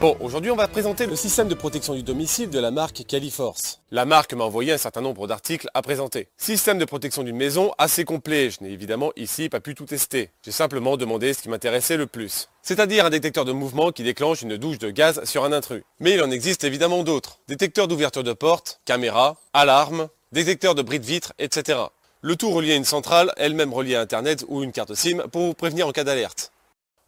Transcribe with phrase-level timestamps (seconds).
[0.00, 3.80] Bon, aujourd'hui on va présenter le système de protection du domicile de la marque Califorce.
[3.90, 6.28] La marque m'a envoyé un certain nombre d'articles à présenter.
[6.36, 10.30] Système de protection d'une maison assez complet, je n'ai évidemment ici pas pu tout tester.
[10.44, 12.48] J'ai simplement demandé ce qui m'intéressait le plus.
[12.62, 15.82] C'est-à-dire un détecteur de mouvement qui déclenche une douche de gaz sur un intrus.
[15.98, 17.40] Mais il en existe évidemment d'autres.
[17.48, 21.76] Détecteurs d'ouverture de porte, caméra, alarme, détecteur de bris de vitre, etc.
[22.20, 25.42] Le tout relié à une centrale, elle-même reliée à Internet ou une carte SIM pour
[25.42, 26.52] vous prévenir en cas d'alerte.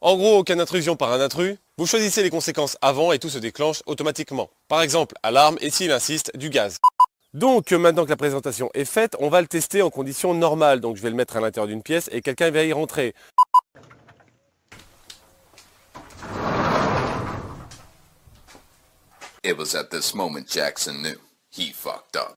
[0.03, 3.37] En gros, aucune intrusion par un intrus, vous choisissez les conséquences avant et tout se
[3.37, 4.49] déclenche automatiquement.
[4.67, 6.77] Par exemple, alarme et s'il insiste, du gaz.
[7.35, 10.79] Donc maintenant que la présentation est faite, on va le tester en conditions normales.
[10.79, 13.13] Donc je vais le mettre à l'intérieur d'une pièce et quelqu'un va y rentrer.
[19.43, 21.19] It was at this moment Jackson knew
[21.51, 22.35] he fucked up.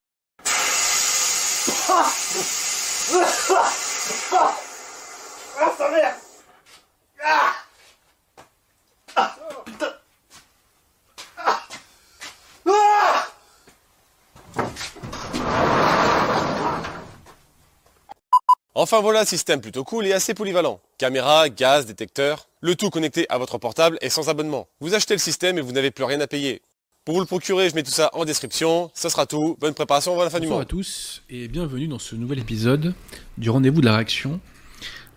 [18.77, 20.81] Enfin voilà, système plutôt cool et assez polyvalent.
[20.99, 24.67] Caméra, gaz, détecteur, le tout connecté à votre portable et sans abonnement.
[24.81, 26.61] Vous achetez le système et vous n'avez plus rien à payer.
[27.05, 28.91] Pour vous le procurer, je mets tout ça en description.
[28.93, 29.57] Ça sera tout.
[29.61, 30.63] Bonne préparation avant la fin du mois.
[30.63, 32.95] à tous et bienvenue dans ce nouvel épisode
[33.39, 34.41] du rendez-vous de la réaction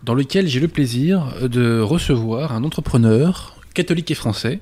[0.04, 4.60] dans lequel j'ai le plaisir de recevoir un entrepreneur catholique et français,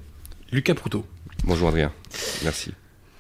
[0.51, 1.05] Lucas Proutot.
[1.45, 1.93] Bonjour Adrien,
[2.43, 2.71] merci.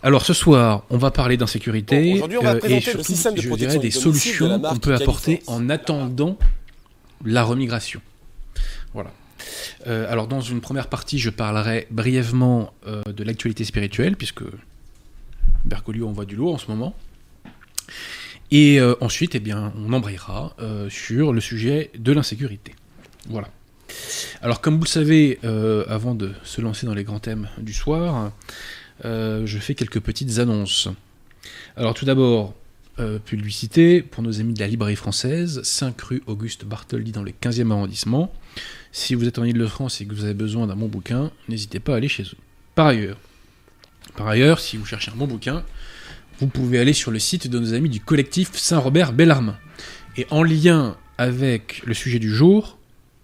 [0.03, 3.91] Alors ce soir, on va parler d'insécurité Bon, euh, et surtout, de je dirais, des
[3.91, 6.37] solutions qu'on peut apporter en attendant
[7.23, 8.01] la remigration.
[8.93, 9.13] Voilà.
[9.87, 14.43] Euh, alors dans une première partie, je parlerai brièvement euh, de l'actualité spirituelle, puisque
[15.63, 16.93] Bergoglio envoie du lourd en ce moment.
[18.51, 22.75] Et euh, ensuite, eh bien, on embrayera euh, sur le sujet de l'insécurité.
[23.29, 23.47] Voilà.
[24.41, 27.73] Alors, comme vous le savez, euh, avant de se lancer dans les grands thèmes du
[27.73, 28.31] soir,
[29.03, 30.89] euh, je fais quelques petites annonces.
[31.75, 32.53] Alors, tout d'abord,
[32.97, 37.31] euh, publicité pour nos amis de la librairie française, 5 rue Auguste Bartholdi dans le
[37.31, 38.31] 15e arrondissement.
[38.93, 41.93] Si vous êtes en Ile-de-France et que vous avez besoin d'un bon bouquin, n'hésitez pas
[41.93, 42.37] à aller chez eux.
[42.73, 43.17] Par ailleurs,
[44.15, 45.65] par ailleurs, si vous cherchez un bon bouquin,
[46.39, 49.57] vous pouvez aller sur le site de nos amis du collectif Saint-Robert Bellarmin.
[50.15, 52.77] Et en lien avec le sujet du jour,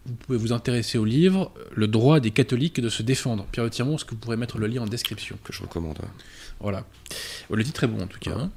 [0.05, 3.45] vous pouvez vous intéresser au livre Le droit des catholiques de se défendre.
[3.51, 5.97] Pierre Tirmont, est-ce que vous pourrez mettre le lien en description Que je recommande.
[5.99, 6.07] ouais.
[6.59, 6.85] Voilà.
[7.51, 8.31] Le titre est bon en tout cas.
[8.37, 8.51] hein.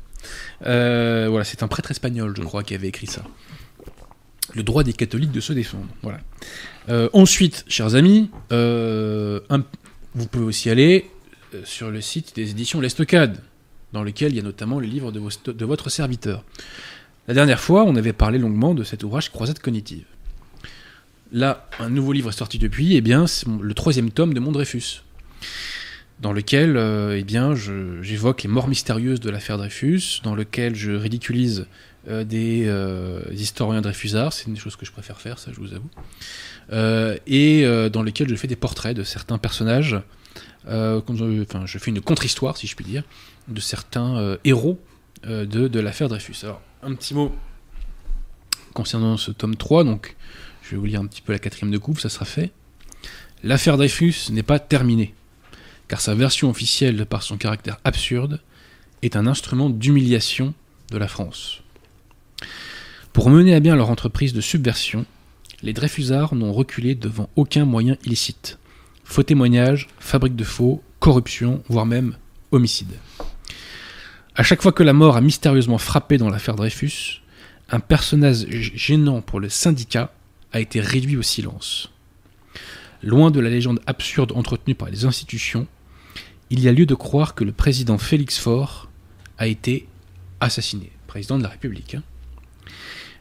[0.66, 3.22] Euh, voilà, c'est un prêtre espagnol, je crois, qui avait écrit ça.
[4.55, 5.88] Le droit des catholiques de se défendre.
[6.03, 6.21] Voilà.
[6.88, 9.65] Euh, ensuite, chers amis, euh, un-
[10.15, 11.11] vous pouvez aussi aller
[11.65, 13.41] sur le site des éditions L'Estocade,
[13.93, 16.44] dans lequel il y a notamment le livre de, vos- de votre serviteur.
[17.28, 20.05] La dernière fois, on avait parlé longuement de cet ouvrage Croisade cognitive.
[21.34, 24.53] Là, un nouveau livre est sorti depuis, et bien, c'est le troisième tome de Mon
[24.53, 25.03] Dreyfus
[26.21, 27.55] dans lequel euh, eh bien,
[28.03, 31.67] j'évoque les morts mystérieuses de l'affaire Dreyfus, dans lequel je ridiculise
[32.06, 35.59] euh, des euh, historiens dreyfusards, c'est une des choses que je préfère faire, ça je
[35.59, 35.91] vous avoue,
[37.27, 39.97] et dans lequel je fais des portraits de certains personnages,
[40.67, 43.03] enfin, je fais une contre-histoire, si je puis dire,
[43.49, 44.81] de certains héros
[45.25, 46.37] de, de l'affaire Dreyfus.
[46.44, 47.34] Alors, un petit mot
[48.73, 50.17] concernant ce tome 3, donc
[50.65, 52.51] je vais vous lire un petit peu la quatrième de coupe, ça sera fait.
[53.43, 55.15] L'affaire Dreyfus n'est pas terminée
[55.89, 58.41] car sa version officielle, par son caractère absurde,
[59.03, 60.55] est un instrument d'humiliation
[60.91, 61.61] de la France.
[63.13, 65.05] Pour mener à bien leur entreprise de subversion,
[65.63, 68.59] les Dreyfusards n'ont reculé devant aucun moyen illicite.
[69.05, 72.17] Faux témoignages, fabrique de faux, corruption, voire même
[72.51, 72.95] homicide.
[74.35, 77.23] À chaque fois que la mort a mystérieusement frappé dans l'affaire Dreyfus,
[77.71, 80.12] un personnage gênant pour le syndicat
[80.55, 81.91] a été réduit au silence.
[83.03, 85.67] Loin de la légende absurde entretenue par les institutions,
[86.49, 88.89] il y a lieu de croire que le président Félix Faure
[89.37, 89.89] a été
[90.41, 91.97] assassiné, président de la République.
[91.97, 92.03] hein.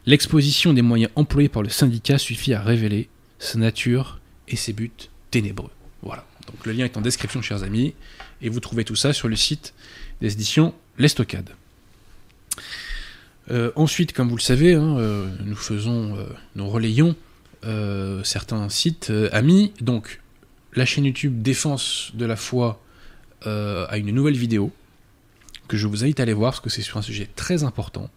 [0.06, 3.08] L'exposition des moyens employés par le syndicat suffit à révéler
[3.40, 4.92] sa nature et ses buts
[5.32, 5.70] ténébreux.
[6.02, 6.24] Voilà.
[6.46, 7.94] Donc le lien est en description, chers amis,
[8.42, 9.74] et vous trouvez tout ça sur le site
[10.20, 11.50] des éditions L'Estocade.
[13.50, 17.16] Euh, ensuite, comme vous le savez, hein, euh, nous faisons, euh, nous relayons
[17.64, 19.72] euh, certains sites euh, amis.
[19.80, 20.20] Donc,
[20.74, 22.82] la chaîne YouTube Défense de la foi
[23.46, 24.70] euh, a une nouvelle vidéo
[25.68, 28.10] que je vous invite à aller voir parce que c'est sur un sujet très important.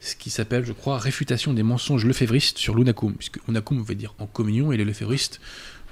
[0.00, 3.14] Ce qui s'appelle, je crois, Réfutation des mensonges lefévristes sur l'Unacum.
[3.14, 5.40] Puisque Unacum veut dire en communion et les lefévristes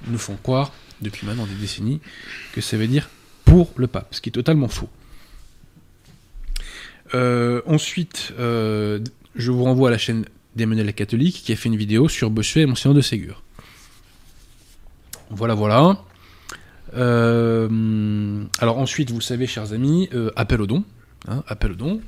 [0.07, 2.01] nous font croire, depuis maintenant des décennies,
[2.53, 3.09] que ça veut dire
[3.45, 4.89] pour le pape, ce qui est totalement faux.
[7.67, 12.29] Ensuite, je vous renvoie à la chaîne d'Emmanuel catholique qui a fait une vidéo sur
[12.29, 13.43] Bossuet et Monseigneur de Ségur.
[15.29, 16.03] Voilà, voilà.
[16.95, 20.83] Euh, alors ensuite, vous savez, chers amis, euh, appel au don.
[21.27, 22.01] hein, appel au don.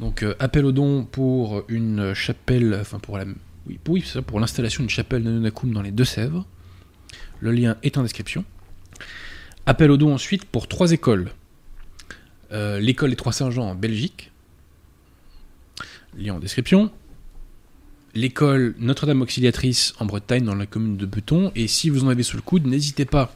[0.00, 3.24] Donc euh, appel au don pour une chapelle, enfin pour la,
[3.66, 3.78] oui,
[4.26, 6.44] pour, l'installation d'une chapelle de Nonacum dans les Deux-Sèvres.
[7.40, 8.44] Le lien est en description.
[9.64, 11.30] Appel au don ensuite pour trois écoles.
[12.50, 14.30] L'école des Trois Saint-Jean en Belgique.
[16.16, 16.90] Lien en description.
[18.16, 21.52] L'école Notre-Dame Auxiliatrice en Bretagne, dans la commune de Beton.
[21.54, 23.34] Et si vous en avez sous le coude, n'hésitez pas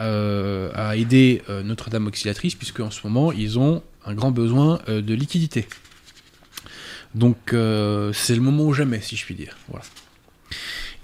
[0.00, 4.80] euh, à aider euh, Notre-Dame Auxiliatrice, puisque en ce moment, ils ont un grand besoin
[4.88, 5.68] euh, de liquidité.
[7.14, 9.56] Donc, c'est le moment ou jamais, si je puis dire.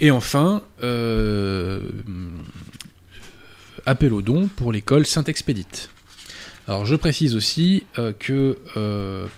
[0.01, 0.63] Et enfin,
[3.87, 5.91] appel au don pour l'école Saint-Expédite.
[6.67, 7.85] Alors, je précise aussi
[8.21, 8.57] que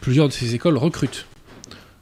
[0.01, 1.27] plusieurs de ces écoles recrutent.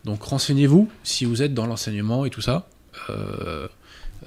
[0.07, 2.67] Donc, renseignez-vous si vous êtes dans l'enseignement et tout ça.
[3.11, 3.69] euh,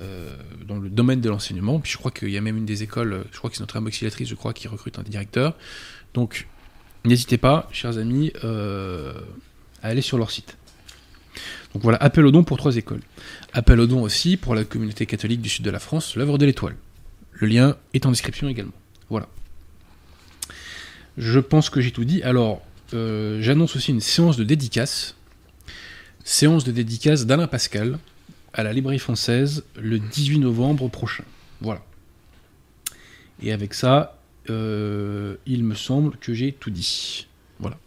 [0.02, 0.30] euh,
[0.68, 1.80] dans le domaine de l'enseignement.
[1.80, 3.80] Puis je crois qu'il y a même une des écoles, je crois que c'est notre
[3.80, 5.56] auxiliatrice, je crois, qui recrute un directeur.
[6.14, 6.48] Donc
[7.06, 9.14] n'hésitez pas, chers amis, euh,
[9.82, 10.58] à aller sur leur site.
[11.74, 13.02] Donc voilà, appel au don pour trois écoles.
[13.54, 16.46] Appel au don aussi pour la communauté catholique du sud de la France, l'œuvre de
[16.46, 16.76] l'étoile.
[17.34, 18.74] Le lien est en description également.
[19.10, 19.28] Voilà.
[21.18, 22.22] Je pense que j'ai tout dit.
[22.24, 22.62] Alors,
[22.92, 25.16] j'annonce aussi une séance de dédicace.
[26.32, 27.98] Séance de dédicace d'Alain Pascal
[28.54, 31.24] à la Librairie française le 18 novembre prochain.
[31.60, 31.82] Voilà.
[33.42, 34.20] Et avec ça,
[34.52, 37.26] euh, il me semble que j'ai tout dit.
[37.58, 37.80] Voilà.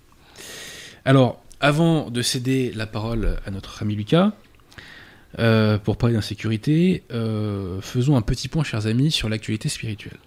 [1.04, 4.32] Alors, avant de céder la parole à notre ami Lucas,
[5.38, 10.18] euh, pour parler d'insécurité, euh, faisons un petit point, chers amis, sur l'actualité spirituelle.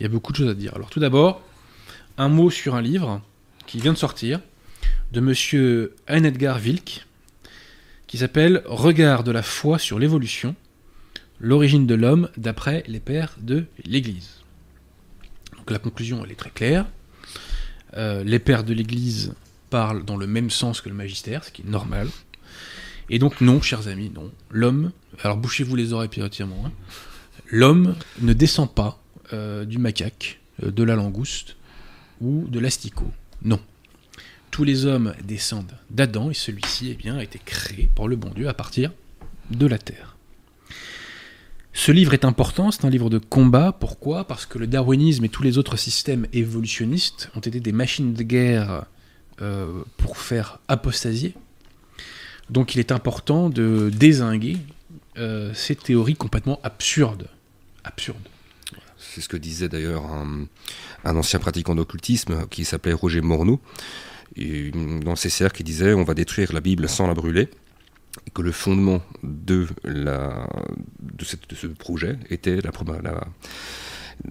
[0.00, 0.72] Il y a beaucoup de choses à dire.
[0.74, 1.42] Alors, tout d'abord,
[2.16, 3.20] un mot sur un livre
[3.66, 4.40] qui vient de sortir
[5.12, 7.04] de monsieur Anne Edgar Wilk,
[8.08, 10.56] qui s'appelle Regard de la foi sur l'évolution,
[11.38, 14.40] l'origine de l'homme d'après les pères de l'Église.
[15.56, 16.86] Donc la conclusion, elle est très claire.
[17.96, 19.34] Euh, les pères de l'Église
[19.70, 22.08] parlent dans le même sens que le magistère, ce qui est normal.
[23.10, 24.32] Et donc non, chers amis, non.
[24.50, 24.90] L'homme,
[25.22, 26.72] alors bouchez-vous les oreilles piratièrement, hein.
[27.46, 29.02] l'homme ne descend pas
[29.34, 31.56] euh, du macaque, euh, de la langouste
[32.20, 33.12] ou de l'asticot.
[33.42, 33.60] Non
[34.58, 38.30] tous les hommes descendent d'Adam et celui-ci eh bien, a été créé par le bon
[38.30, 38.90] Dieu à partir
[39.52, 40.16] de la terre.
[41.72, 43.70] Ce livre est important, c'est un livre de combat.
[43.70, 44.24] Pourquoi?
[44.24, 48.22] Parce que le darwinisme et tous les autres systèmes évolutionnistes ont été des machines de
[48.24, 48.86] guerre
[49.40, 51.34] euh, pour faire apostasier.
[52.50, 54.56] Donc il est important de désinguer
[55.18, 57.28] euh, ces théories complètement absurdes.
[57.84, 58.28] Absurdes.
[58.98, 60.46] C'est ce que disait d'ailleurs un,
[61.04, 63.60] un ancien pratiquant d'occultisme qui s'appelait Roger Morneau.
[64.36, 64.70] Et
[65.04, 67.48] dans ses cercles, il disait on va détruire la Bible sans la brûler.
[68.26, 70.48] Et que le fondement de, la,
[71.00, 72.70] de, cette- de ce projet était la,
[73.02, 73.26] la-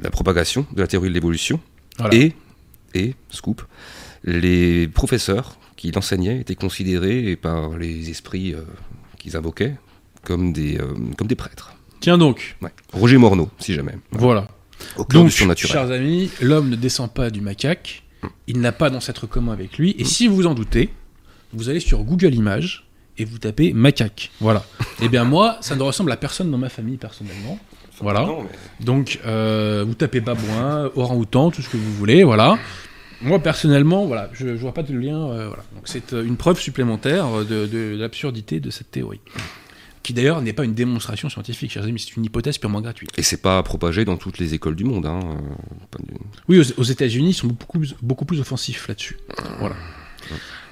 [0.01, 1.59] la propagation de la théorie de l'évolution.
[1.97, 2.15] Voilà.
[2.15, 2.33] Et,
[2.94, 3.63] et, scoop,
[4.23, 8.61] les professeurs qui l'enseignaient étaient considérés par les esprits euh,
[9.19, 9.75] qu'ils invoquaient
[10.23, 11.73] comme des, euh, comme des prêtres.
[12.01, 12.71] Tiens donc, Ouais.
[12.94, 13.95] Roger Morneau, si jamais.
[14.11, 14.49] voilà.
[14.97, 15.71] Au cœur Donc, du surnaturel.
[15.71, 18.04] chers amis, l'homme ne descend pas du macaque,
[18.47, 20.90] il n'a pas d'ancêtre commun avec lui, et si vous en doutez,
[21.54, 24.31] vous allez sur Google Images et vous tapez macaque.
[24.40, 24.64] Voilà.
[25.02, 27.59] Eh bien moi, ça ne ressemble à personne dans ma famille personnellement.
[28.00, 28.21] Voilà.
[28.21, 32.57] Non, mais- Donc euh, vous tapez babouin, orang-outan, tout ce que vous voulez, voilà.
[33.21, 35.18] Moi personnellement, voilà, je, je vois pas de lien.
[35.30, 35.64] euh, voilà.
[35.76, 39.19] Donc c'est euh, une preuve supplémentaire de, de l'absurdité de cette théorie,
[40.07, 43.11] qui d'ailleurs n'est pas une démonstration scientifique, chers amis, c'est une hypothèse purement gratuite.
[43.18, 45.06] Et c'est pas propagé dans toutes les écoles du monde.
[45.06, 45.19] Hein.
[45.99, 46.14] euh,
[46.47, 49.18] Oui, aux, aux États-Unis, ils sont beaucoup plus, beaucoup plus offensifs là-dessus.
[49.59, 49.76] Voilà.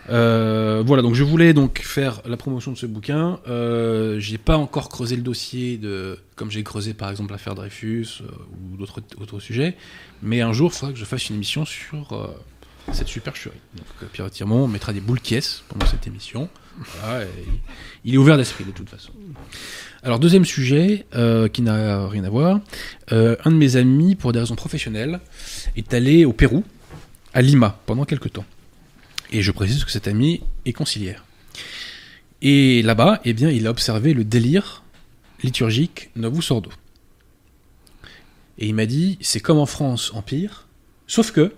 [0.10, 3.39] Euh, voilà, donc je voulais donc faire la promotion de ce bouquin.
[3.50, 8.22] Euh, j'ai pas encore creusé le dossier de, comme j'ai creusé par exemple l'affaire Dreyfus
[8.22, 8.27] euh,
[8.72, 9.75] ou d'autres autres sujets,
[10.24, 12.30] mais un jour, il faudra que je fasse une émission sur
[12.92, 13.60] cette supercherie.
[13.75, 16.50] Donc euh, Pierre Tirmont mettra des boules caisses pendant cette émission.
[18.04, 19.12] Il est ouvert d'esprit de toute façon.
[20.04, 22.60] Alors deuxième sujet euh, qui n'a rien à voir.
[23.12, 25.20] Euh, un de mes amis, pour des raisons professionnelles,
[25.75, 26.63] est allé au Pérou,
[27.34, 28.46] à Lima, pendant quelques temps.
[29.32, 31.24] Et je précise que cet ami est conciliaire.
[32.42, 34.84] Et là-bas, eh bien, il a observé le délire
[35.42, 36.70] liturgique Novus Ordo.
[38.58, 40.68] Et il m'a dit, c'est comme en France, en pire,
[41.08, 41.54] sauf que,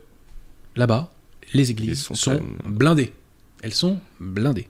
[0.75, 1.11] là-bas,
[1.53, 3.13] les églises sont blindées.
[3.63, 4.67] Elles sont blindées.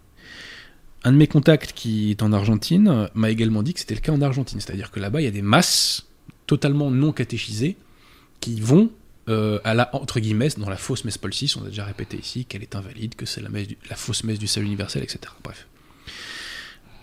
[1.03, 4.11] Un de mes contacts qui est en Argentine m'a également dit que c'était le cas
[4.11, 4.59] en Argentine.
[4.59, 6.07] C'est-à-dire que là-bas, il y a des masses
[6.47, 7.75] totalement non catéchisées
[8.39, 8.89] qui vont
[9.29, 12.17] euh, à la, entre guillemets, dans la fausse messe Paul VI, on a déjà répété
[12.17, 13.49] ici qu'elle est invalide, que c'est la,
[13.95, 15.19] fausse messe du salut universel, etc.
[15.43, 15.67] Bref.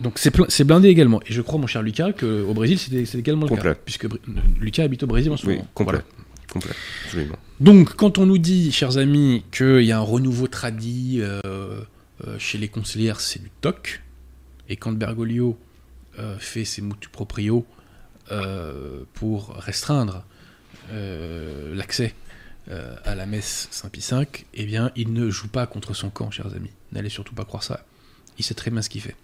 [0.01, 1.21] Donc c'est blindé également.
[1.27, 3.73] Et je crois, mon cher Lucas, qu'au Brésil, c'est également le Complet.
[3.73, 3.79] cas.
[3.85, 4.19] Puisque Br-
[4.59, 5.67] Lucas habite au Brésil en ce Oui, moment.
[5.73, 5.99] complet.
[5.99, 6.24] Voilà.
[7.59, 11.41] Donc, quand on nous dit, chers amis, qu'il y a un renouveau tradit euh,
[12.25, 14.01] euh, chez les conseillères, c'est du TOC.
[14.69, 15.57] Et quand Bergoglio
[16.19, 17.65] euh, fait ses mutu proprio
[19.13, 20.23] pour restreindre
[20.91, 22.15] l'accès
[22.71, 26.55] à la messe Saint-Pie V, eh bien, il ne joue pas contre son camp, chers
[26.55, 26.71] amis.
[26.91, 27.85] N'allez surtout pas croire ça.
[28.39, 29.15] Il sait très bien ce qu'il fait.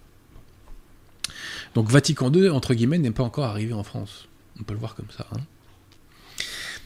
[1.74, 4.28] Donc, Vatican II, entre guillemets, n'est pas encore arrivé en France.
[4.60, 5.26] On peut le voir comme ça.
[5.32, 5.40] hein.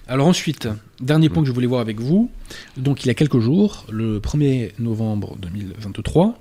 [0.08, 0.68] Alors ensuite,
[1.00, 2.30] dernier point que je voulais voir avec vous.
[2.76, 6.38] Donc il y a quelques jours, le 1er novembre 2023,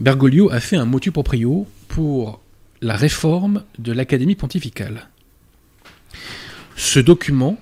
[0.00, 2.42] Bergoglio a fait un motu proprio pour
[2.82, 5.08] la réforme de l'Académie pontificale.
[6.76, 7.58] Ce document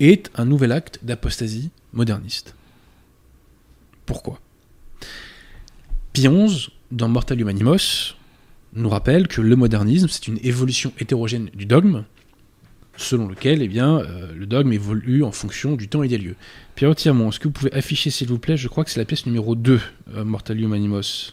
[0.00, 2.54] est un nouvel acte d'apostasie moderniste.
[4.06, 4.40] Pourquoi?
[6.14, 8.14] Pie XI, dans Mortalium Animos,
[8.72, 12.04] nous rappelle que le modernisme, c'est une évolution hétérogène du dogme,
[12.98, 16.34] selon lequel eh bien, euh, le dogme évolue en fonction du temps et des lieux.
[16.74, 19.06] Pierre Tirmont, est-ce que vous pouvez afficher, s'il vous plaît, je crois que c'est la
[19.06, 19.80] pièce numéro 2,
[20.14, 21.32] euh, Mortalium Animos.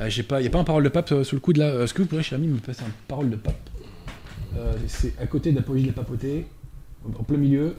[0.00, 1.58] Euh, j'ai pas, il n'y a pas un parole de pape euh, sous le coude
[1.58, 1.66] là.
[1.66, 3.70] Euh, Est-ce que vous pourriez, cher ami, me passer un parole de pape?
[4.56, 6.46] Euh, C'est à côté d'Apogée de la papauté,
[7.06, 7.76] en plein milieu.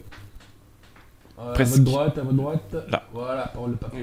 [1.38, 2.76] Euh, à votre droite, à votre droite.
[2.90, 3.08] Là.
[3.14, 3.94] Voilà, parole de pape.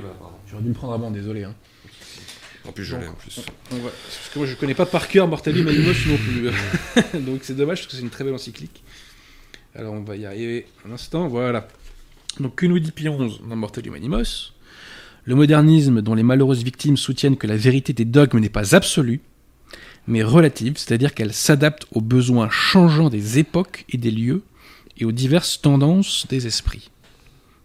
[0.50, 1.44] J'aurais dû le prendre avant, désolé.
[1.44, 1.54] Hein.
[2.66, 3.40] En plus, je l'ai en plus.
[3.70, 7.20] Parce que moi je connais pas par cœur Mortalium Animos non plus.
[7.26, 8.82] Donc c'est dommage parce que c'est une très belle encyclique.
[9.74, 11.66] Alors on va y arriver un instant, voilà.
[12.40, 14.52] Donc que nous dit Pie XI dans Mortalium Animos
[15.24, 19.20] Le modernisme dont les malheureuses victimes soutiennent que la vérité des dogmes n'est pas absolue,
[20.06, 24.42] mais relative, c'est-à-dire qu'elle s'adapte aux besoins changeants des époques et des lieux
[24.98, 26.90] et aux diverses tendances des esprits.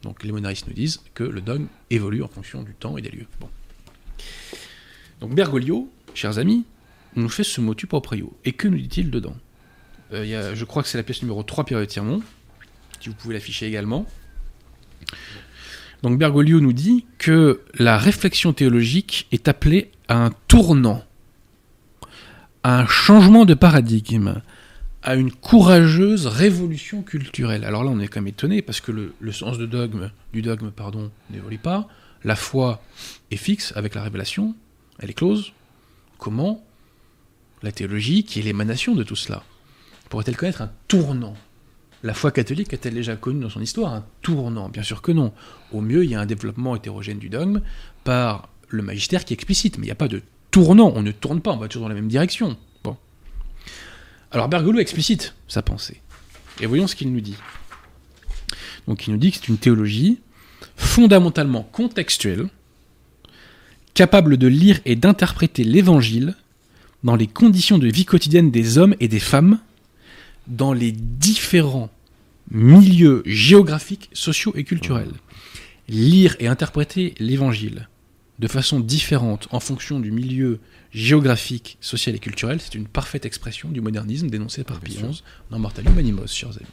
[0.04, 3.10] Donc les modernistes nous disent que le dogme évolue en fonction du temps et des
[3.10, 3.28] lieux.
[3.40, 3.50] Bon.
[5.22, 6.66] Donc Bergoglio, chers amis,
[7.16, 8.38] nous fait ce motu proprio.
[8.46, 9.36] Et que nous dit-il dedans
[10.14, 12.22] Euh, Je crois que c'est la pièce numéro 3, Pierre de Tirmont,
[13.00, 14.06] si vous pouvez l'afficher également.
[16.04, 21.04] Donc Bergoglio nous dit que la réflexion théologique est appelée à un tournant,
[22.64, 24.42] à un changement de paradigme,
[25.02, 27.64] à une courageuse révolution culturelle.
[27.64, 31.12] Alors là, on est quand même étonné parce que le, sens dogme, du dogme pardon,
[31.32, 31.88] n'évolue pas.
[32.24, 32.82] La foi
[33.32, 34.56] est fixe avec la révélation,
[35.00, 35.54] elle est close.
[36.18, 36.64] Comment
[37.64, 39.44] la théologie, qui est l'émanation de tout cela,
[40.10, 41.36] pourrait-elle connaître un tournant?
[42.04, 44.70] La foi catholique a-t-elle déjà connu dans son histoire un tournant?
[44.70, 45.34] Bien sûr que non.
[45.72, 47.62] Au mieux, il y a un développement hétérogène du dogme
[48.04, 50.92] par le magistère qui explicite, mais il n'y a pas de tournant.
[50.96, 52.56] On ne tourne pas, on va toujours dans la même direction.
[52.84, 52.98] Bon.
[54.32, 56.02] Alors Bergoglio explicite sa pensée.
[56.60, 57.38] Et voyons ce qu'il nous dit.
[58.88, 60.20] Donc il nous dit que c'est une théologie
[60.76, 62.48] fondamentalement contextuelle,
[63.98, 66.36] capable de lire et d'interpréter l'évangile
[67.04, 69.60] dans les conditions de vie quotidienne des hommes et des femmes,
[70.46, 71.90] dans les différents
[72.52, 75.14] milieux géographiques, sociaux et culturels.
[75.90, 77.90] Lire et interpréter l'évangile
[78.38, 80.60] de façon différente en fonction du milieu
[80.92, 85.58] géographique, social et culturel, c'est une parfaite expression du modernisme dénoncé par Pie XI dans
[85.58, 86.68] Mortalium Animos, chers amis.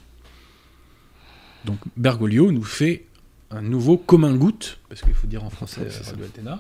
[1.64, 3.06] Donc Bergoglio nous fait
[3.50, 6.56] un nouveau commun goutte, parce qu'il faut dire en français euh,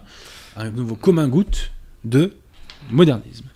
[0.56, 1.72] un nouveau commun goutte
[2.04, 2.36] de
[2.90, 3.46] modernisme.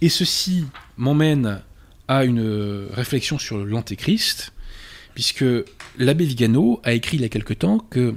[0.00, 0.64] Et ceci
[0.96, 1.62] m'emmène
[2.08, 4.52] à une réflexion sur l'antéchrist,
[5.14, 5.44] puisque
[5.98, 8.14] l'abbé Vigano a écrit il y a quelque temps que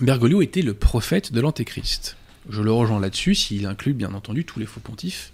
[0.00, 2.16] Bergoglio était le prophète de l'antéchrist.
[2.48, 5.32] Je le rejoins là-dessus, s'il inclut bien entendu tous les faux pontifs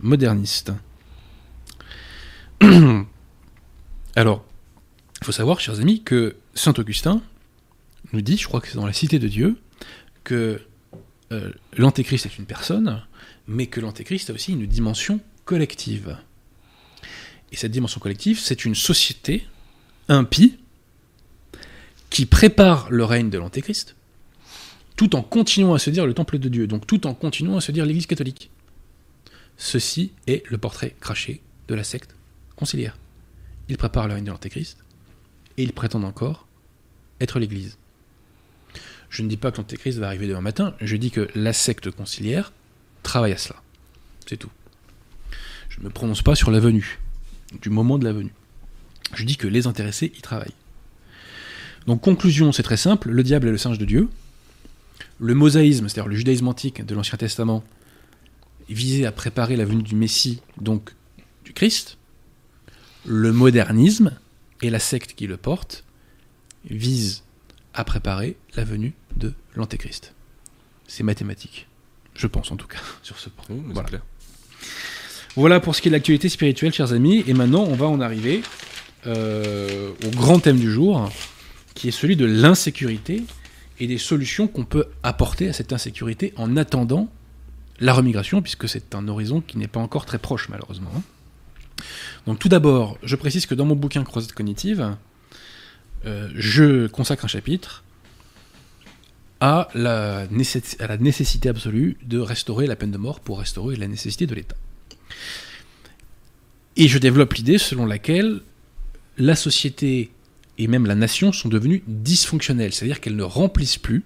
[0.00, 0.72] modernistes.
[4.16, 4.44] Alors,
[5.20, 7.22] il faut savoir, chers amis, que Saint Augustin
[8.12, 9.56] nous dit, je crois que c'est dans la Cité de Dieu,
[10.24, 10.60] que
[11.32, 13.02] euh, l'antéchrist est une personne,
[13.46, 16.18] mais que l'antéchrist a aussi une dimension collective.
[17.52, 19.46] Et cette dimension collective, c'est une société
[20.08, 20.58] impie
[22.10, 23.94] qui prépare le règne de l'antéchrist,
[24.96, 27.60] tout en continuant à se dire le temple de Dieu, donc tout en continuant à
[27.60, 28.50] se dire l'Église catholique.
[29.56, 32.14] Ceci est le portrait craché de la secte
[32.56, 32.96] conciliaire.
[33.68, 34.78] Il prépare le règne de l'antéchrist,
[35.56, 36.46] et il prétend encore
[37.20, 37.76] être l'Église.
[39.10, 41.90] Je ne dis pas que l'antéchrist va arriver demain matin, je dis que la secte
[41.90, 42.52] conciliaire
[43.02, 43.60] travaille à cela.
[44.26, 44.50] C'est tout.
[45.68, 47.00] Je ne me prononce pas sur la venue,
[47.60, 48.32] du moment de la venue.
[49.14, 50.54] Je dis que les intéressés y travaillent.
[51.86, 54.08] Donc conclusion, c'est très simple, le diable est le singe de Dieu.
[55.18, 57.64] Le mosaïsme, c'est-à-dire le judaïsme antique de l'Ancien Testament,
[58.68, 60.94] visait à préparer la venue du Messie, donc
[61.44, 61.98] du Christ.
[63.04, 64.16] Le modernisme
[64.62, 65.84] et la secte qui le porte
[66.68, 67.24] visent
[67.74, 70.14] à préparer la venue de l'Antéchrist.
[70.86, 71.66] C'est mathématique.
[72.14, 73.56] Je pense en tout cas, sur ce point.
[73.66, 73.88] Voilà.
[73.88, 74.02] clair.
[75.36, 77.24] Voilà pour ce qui est de l'actualité spirituelle, chers amis.
[77.26, 78.42] Et maintenant, on va en arriver
[79.06, 81.08] euh, au grand thème du jour,
[81.74, 83.22] qui est celui de l'insécurité
[83.78, 87.08] et des solutions qu'on peut apporter à cette insécurité en attendant
[87.78, 90.92] la remigration, puisque c'est un horizon qui n'est pas encore très proche, malheureusement.
[92.26, 94.96] Donc tout d'abord, je précise que dans mon bouquin Croisade cognitive,
[96.04, 97.84] euh, je consacre un chapitre
[99.40, 103.76] à la, nécess- à la nécessité absolue de restaurer la peine de mort pour restaurer
[103.76, 104.56] la nécessité de l'État.
[106.76, 108.40] Et je développe l'idée selon laquelle
[109.16, 110.10] la société
[110.58, 114.04] et même la nation sont devenues dysfonctionnelles, c'est-à-dire qu'elles ne remplissent plus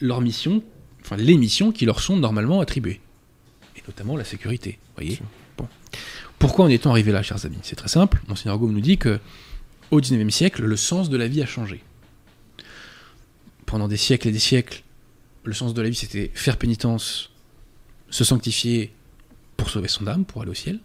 [0.00, 0.62] leurs missions,
[1.00, 3.00] enfin les missions qui leur sont normalement attribuées,
[3.76, 4.78] et notamment la sécurité.
[4.96, 5.18] Voyez.
[5.56, 5.66] Bon.
[6.38, 7.58] Pourquoi en est-on arrivé là, chers amis?
[7.62, 8.20] C'est très simple.
[8.28, 9.18] Monseigneur Gaume nous dit que
[9.90, 11.82] au XIXe siècle, le sens de la vie a changé.
[13.68, 14.82] Pendant des siècles et des siècles,
[15.44, 17.30] le sens de la vie c'était faire pénitence,
[18.08, 18.94] se sanctifier
[19.58, 20.80] pour sauver son âme, pour aller au ciel.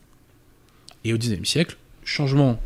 [1.05, 2.59] Et au XIXe siècle, changement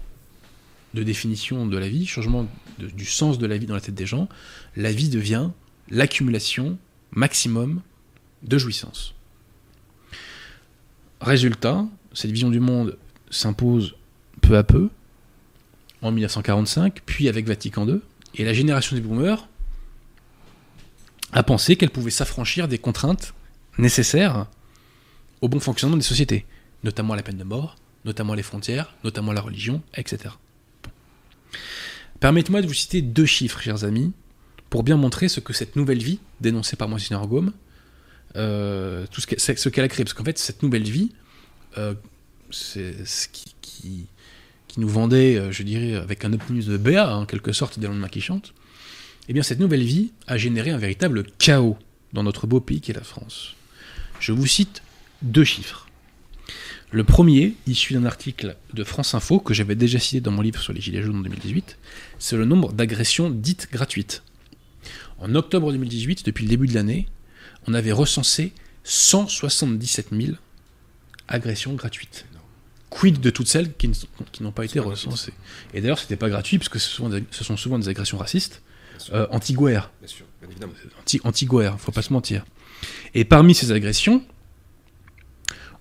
[0.96, 2.48] de définition de la vie, changement
[2.80, 4.28] du sens de la vie dans la tête des gens,
[4.76, 5.52] la vie devient
[5.92, 6.80] l'accumulation
[7.12, 7.82] maximum
[8.42, 9.14] de jouissance.
[11.22, 12.98] Résultat, cette vision du monde
[13.30, 13.96] s'impose
[14.42, 14.90] peu à peu,
[16.02, 18.00] en 1945, puis avec Vatican II,
[18.34, 19.48] et la génération des boomers
[21.34, 23.34] a pensé qu'elle pouvait s'affranchir des contraintes
[23.78, 24.48] nécessaires
[25.42, 26.46] au bon fonctionnement des sociétés,
[26.84, 30.34] notamment la peine de mort, notamment les frontières, notamment la religion, etc.
[32.20, 34.14] Permettez-moi de vous citer deux chiffres, chers amis,
[34.70, 37.54] pour bien montrer ce que cette nouvelle vie, dénoncée par Monseigneur Gaume,
[38.36, 40.04] euh, tout ce qu'elle a créé.
[40.04, 41.12] Parce qu'en fait, cette nouvelle vie,
[41.78, 41.94] euh,
[42.50, 44.08] c'est ce qui
[44.78, 48.08] nous vendait, euh, je dirais, avec un optimisme de BA, en quelque sorte, des lendemains
[48.08, 48.54] qui chantent,
[49.30, 51.78] eh bien, cette nouvelle vie a généré un véritable chaos
[52.13, 53.56] dans notre beau pays qui est la France.
[54.20, 54.82] Je vous cite
[55.22, 55.88] deux chiffres.
[56.92, 60.62] Le premier, issu d'un article de France Info que j'avais déjà cité dans mon livre
[60.62, 61.78] sur les Gilets jaunes en 2018,
[62.18, 64.24] c'est le nombre d'agressions dites gratuites.
[65.20, 67.08] En octobre 2018, depuis le début de l'année,
[67.68, 68.54] on avait recensé
[68.86, 70.32] 177 000
[71.28, 72.26] agressions gratuites.
[72.90, 73.92] Quid de toutes celles qui
[74.42, 75.34] n'ont pas été recensées
[75.74, 78.18] Et d'ailleurs, c'était pas gratuit, parce que ce sont, des- ce sont souvent des agressions
[78.18, 78.62] racistes,
[79.14, 80.74] euh, anti-guerre Bien sûr, bien évidemment.
[81.00, 82.46] anti- anti-guerre, faut pas se mentir.
[83.14, 84.24] Et parmi ces agressions,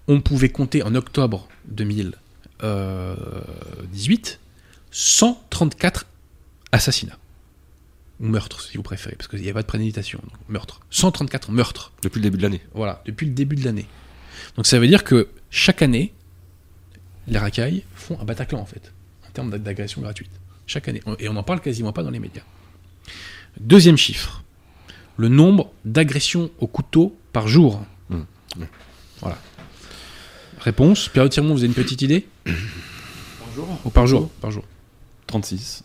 [0.09, 1.49] on pouvait compter en octobre
[2.63, 4.41] 2018
[4.91, 6.07] 134
[6.73, 7.19] assassinats.
[8.21, 10.19] Ou meurtres, si vous préférez, parce qu'il n'y a pas de préméditation.
[10.23, 10.81] donc meurtres.
[10.91, 11.93] 134 meurtres.
[12.03, 12.63] Depuis le début de l'année.
[12.73, 13.87] Voilà, depuis le début de l'année.
[14.57, 16.15] Donc ça veut dire que chaque année,
[17.27, 18.93] les racailles font un Bataclan, en fait,
[19.29, 20.31] en termes d'a- d'agression gratuite.
[20.67, 21.03] Chaque année.
[21.19, 22.43] Et on n'en parle quasiment pas dans les médias.
[23.61, 24.43] Deuxième chiffre,
[25.17, 27.81] le nombre d'agressions au couteau par jour.
[28.11, 28.21] Mmh.
[29.21, 29.39] Voilà.
[30.61, 32.55] Réponse, Pierre Tirmont, vous avez une petite idée Par
[33.55, 34.65] jour Ou par jour Par jour.
[35.27, 35.85] 36.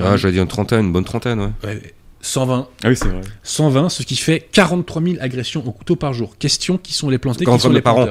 [0.00, 1.52] Ah, j'allais dire une trentaine, une bonne trentaine, ouais.
[1.62, 2.68] Ouais, 120.
[2.82, 3.20] Ah oui, c'est vrai.
[3.42, 6.36] 120, ce qui fait 43 000 agressions au couteau par jour.
[6.38, 8.08] Question, qui sont les plantés, qui 43 sont 000 les par an.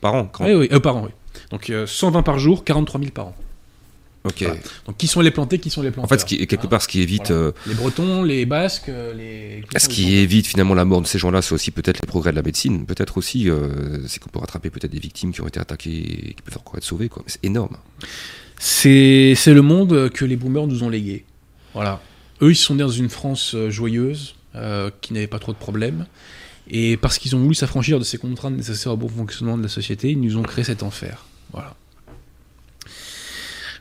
[0.00, 1.10] Par an, quand Oui, oui, euh, par an, oui.
[1.50, 3.36] Donc euh, 120 par jour, 43 000 par an.
[4.26, 4.42] Ok.
[4.42, 4.56] Voilà.
[4.86, 6.82] Donc qui sont les plantés, qui sont les En planteurs fait, ce qui, quelque part,
[6.82, 7.42] ce qui évite, Voilà.
[7.44, 9.62] euh, Les Bretons, les Basques, euh, les...
[9.78, 12.36] ce qui évite finalement la mort de ces gens-là, c'est aussi peut-être les progrès de
[12.36, 12.84] la médecine.
[12.86, 16.34] Peut-être aussi, euh, c'est qu'on peut rattraper peut-être des victimes qui ont été attaquées et
[16.34, 17.22] qui peuvent encore être sauvées, quoi.
[17.26, 17.76] C'est énorme.
[18.58, 21.24] C'est c'est le monde que les boomers nous ont légué.
[21.74, 22.00] Voilà.
[22.42, 26.06] Eux, ils sont nés dans une France joyeuse, euh, qui n'avait pas trop de problèmes.
[26.68, 29.68] Et parce qu'ils ont voulu s'affranchir de ces contraintes nécessaires au bon fonctionnement de la
[29.68, 31.26] société, ils nous ont créé cet enfer.
[31.52, 31.74] Voilà.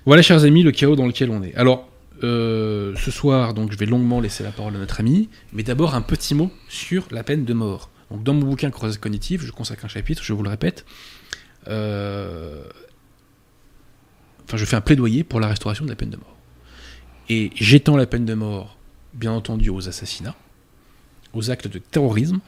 [0.06, 1.56] Voilà, chers amis, le chaos dans lequel on est.
[1.56, 1.90] Alors,
[2.24, 5.96] euh, ce soir, donc, je vais longuement laisser la parole à notre ami, mais d'abord
[5.96, 7.90] un petit mot sur la peine de mort.
[8.12, 10.86] Donc, dans mon bouquin Croisade cognitive, je consacre un chapitre, je vous le répète.
[11.68, 12.64] euh,
[14.48, 16.36] Enfin, je fais un plaidoyer pour la restauration de la peine de mort.
[17.30, 18.78] Et j'étends la peine de mort,
[19.16, 20.36] bien entendu, aux assassinats,
[21.34, 22.40] aux actes de terrorisme,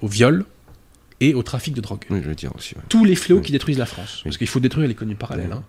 [0.00, 0.46] aux viols
[1.20, 2.74] et au trafic de drogue Oui, je veux dire aussi.
[2.74, 2.80] ouais.
[2.88, 3.44] tous les fléaux Oui.
[3.44, 4.16] qui détruisent la France.
[4.20, 4.22] Oui.
[4.30, 5.52] Parce qu'il faut détruire l'économie parallèle.
[5.52, 5.62] Hein.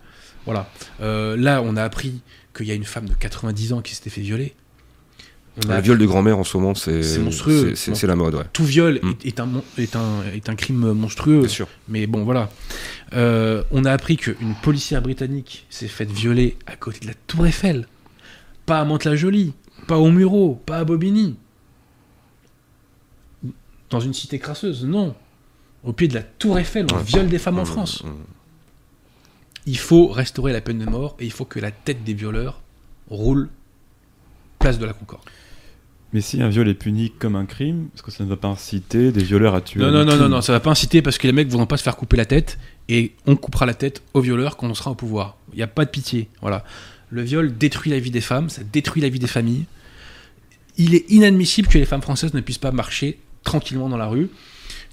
[0.44, 0.68] Voilà.
[1.00, 2.20] Euh, là, on a appris
[2.56, 4.54] qu'il y a une femme de 90 ans qui s'était fait violer.
[5.66, 7.74] On a Le viol de grand-mère en ce moment, c'est monstrueux.
[7.74, 8.44] c'est- la mode, ouais.
[8.54, 9.10] Tout viol Mm.
[9.22, 11.40] est, est un, mon- est, un, est un crime monstrueux.
[11.40, 11.68] Bien sûr.
[11.88, 12.48] Mais bon, voilà.
[13.12, 17.46] Euh, on a appris qu'une policière britannique s'est faite violer à côté de la Tour
[17.46, 17.86] Eiffel.
[18.64, 19.52] Pas à Mantes-la-Jolie,
[19.86, 21.36] pas au Muro, pas à Bobigny.
[23.90, 25.14] Dans une cité crasseuse, non.
[25.84, 28.04] Au pied de la Tour Eiffel, on viole des femmes en Mmh, France.
[28.04, 28.08] mmh.
[29.66, 32.60] Il faut restaurer la peine de mort et il faut que la tête des violeurs
[33.08, 33.48] roule
[34.58, 35.22] place de la Concorde.
[36.12, 38.48] Mais si un viol est puni comme un crime, est-ce que ça ne va pas
[38.48, 41.16] inciter des violeurs à tuer Non, non, non, non, non, ça va pas inciter parce
[41.16, 44.02] que les mecs voudront pas se faire couper la tête et on coupera la tête
[44.12, 45.38] aux violeurs quand on sera au pouvoir.
[45.52, 46.28] Il n'y a pas de pitié.
[46.42, 46.64] Voilà.
[47.08, 49.64] Le viol détruit la vie des femmes, ça détruit la vie des familles.
[50.76, 54.28] Il est inadmissible que les femmes françaises ne puissent pas marcher tranquillement dans la rue.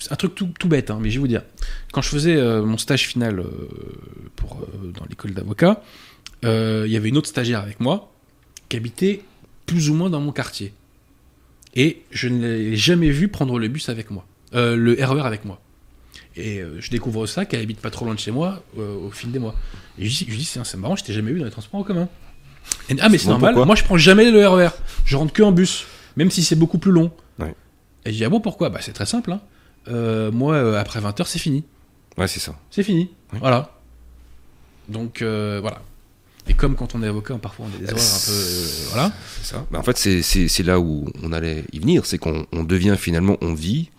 [0.09, 1.43] Un truc tout, tout bête, hein, mais je vais vous dire.
[1.91, 3.49] Quand je faisais euh, mon stage final euh,
[4.35, 5.81] pour, euh, dans l'école d'avocat,
[6.43, 8.13] il y avait une autre stagiaire avec moi
[8.69, 9.21] qui habitait
[9.65, 10.73] plus ou moins dans mon quartier.
[11.75, 15.59] Et je ne l'ai jamais vue prendre le bus avec moi, le RER avec moi.
[16.37, 19.39] Et je découvre ça qu'elle habite pas trop loin de chez moi au fil des
[19.39, 19.53] mois.
[19.97, 22.07] Et je je dis c'est marrant, je t'ai jamais vu dans les transports en commun.
[23.01, 24.69] Ah mais c'est normal, moi je prends jamais le RER,
[25.05, 25.85] je rentre que en bus,
[26.15, 27.11] même si c'est beaucoup plus long.
[27.37, 27.53] Ouais.
[28.05, 28.69] Et je dis ah bon pourquoi?
[28.69, 29.33] Bah c'est très simple.
[29.33, 29.41] Hein.
[29.89, 31.63] Euh, moi euh, après 20h c'est fini,
[32.17, 32.55] Ouais, c'est ça.
[32.69, 33.75] c'est fini, voilà.
[34.87, 35.81] Donc euh, voilà.
[36.47, 39.11] Et comme quand on est avocat, parfois on a des erreurs un peu, euh, voilà.
[39.41, 39.65] C'est ça.
[39.71, 42.05] Bah, en fait, c'est- là où on allait y venir.
[42.05, 43.91] C'est qu'on on devient finalement, on vit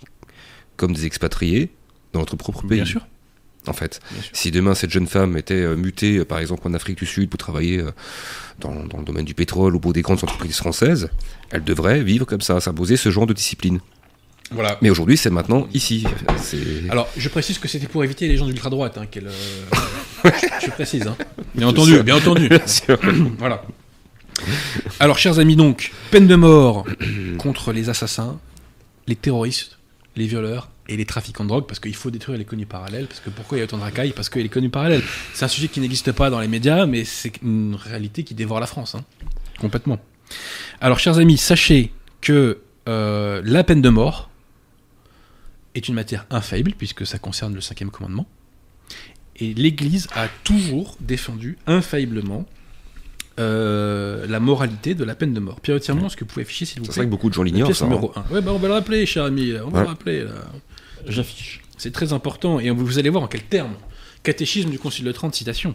[0.77, 1.71] comme des expatriés
[2.13, 2.79] dans notre propre pays.
[2.79, 3.07] Bien sûr.
[3.67, 4.01] En fait,
[4.33, 7.85] si demain cette jeune femme était mutée, par exemple en Afrique du Sud, pour travailler
[8.59, 11.11] dans, dans le domaine du pétrole ou pour des grandes entreprises françaises,
[11.51, 13.81] elle devrait vivre comme ça, s'imposer ce genre de discipline.
[14.51, 14.79] Voilà.
[14.83, 16.05] Mais aujourd'hui, c'est maintenant ici.
[16.91, 19.31] Alors, je précise que c'était pour éviter les gens d'ultra droite, hein, euh,
[20.25, 20.31] je,
[20.67, 21.07] je précise.
[21.07, 21.17] Hein.
[21.55, 22.49] Bien entendu, bien entendu.
[22.49, 22.99] Bien sûr.
[23.39, 23.63] voilà.
[24.99, 26.85] Alors, chers amis, donc, peine de mort
[27.39, 28.39] contre les assassins,
[29.07, 29.79] les terroristes,
[30.17, 33.07] les violeurs et les trafiquants de drogue, parce qu'il faut détruire l'économie parallèle.
[33.07, 35.49] Parce que pourquoi il y a autant de racailles Parce que l'économie parallèle, c'est un
[35.49, 38.97] sujet qui n'existe pas dans les médias, mais c'est une réalité qui dévore la France,
[38.97, 39.05] hein.
[39.61, 40.01] complètement.
[40.81, 42.59] Alors, chers amis, sachez que
[42.89, 44.30] euh, la peine de mort
[45.75, 48.27] est une matière infaillible, puisque ça concerne le cinquième commandement.
[49.37, 52.45] Et l'Église a toujours défendu infailliblement
[53.39, 55.61] euh, la moralité de la peine de mort.
[55.61, 57.35] Pierre Tirmont, est-ce que vous pouvez afficher, s'il vous C'est plaît vrai que beaucoup de
[57.35, 57.85] gens l'ignorent, pièce ça.
[57.87, 58.25] numéro hein.
[58.31, 58.35] 1.
[58.35, 59.53] Ouais, bah, on va le rappeler, cher ami.
[59.65, 59.85] On va Ouais.
[59.85, 60.25] le rappeler.
[60.25, 60.31] Là.
[61.07, 61.63] J'affiche.
[61.79, 62.61] C'est très important.
[62.61, 63.75] Et vous allez voir en quels termes.
[64.23, 65.75] Catéchisme du Concile de Trente, citation.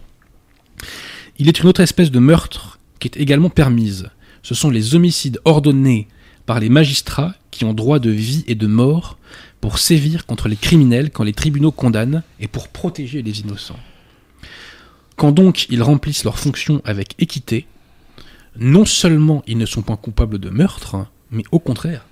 [1.39, 4.09] Il est une autre espèce de meurtre qui est également permise.
[4.43, 6.07] Ce sont les homicides ordonnés
[6.45, 9.17] par les magistrats qui ont droit de vie et de mort
[9.65, 13.79] pour sévir contre les criminels quand les tribunaux condamnent et pour protéger les innocents.
[15.15, 17.65] Quand donc ils remplissent leurs fonctions avec équité,
[18.59, 22.05] non seulement ils ne sont pas coupables de meurtre, mais au contraire,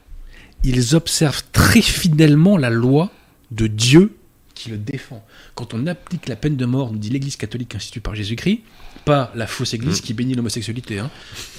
[0.64, 3.12] ils observent très fidèlement la loi
[3.52, 4.18] de Dieu
[4.56, 5.24] qui le défend.
[5.54, 8.62] Quand on applique la peine de mort, nous dit l'Église catholique instituée par Jésus-Christ,
[9.06, 11.12] pas la fausse Église qui bénit l'homosexualité, hein,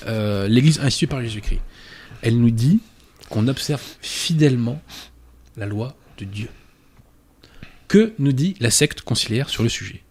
[0.09, 1.61] euh, l'Église instituée par Jésus-Christ,
[2.21, 2.81] elle nous dit
[3.31, 4.83] qu'on observe fidèlement
[5.57, 6.49] la loi de Dieu.
[7.89, 10.03] Que nous dit la secte conciliaire sur le sujet?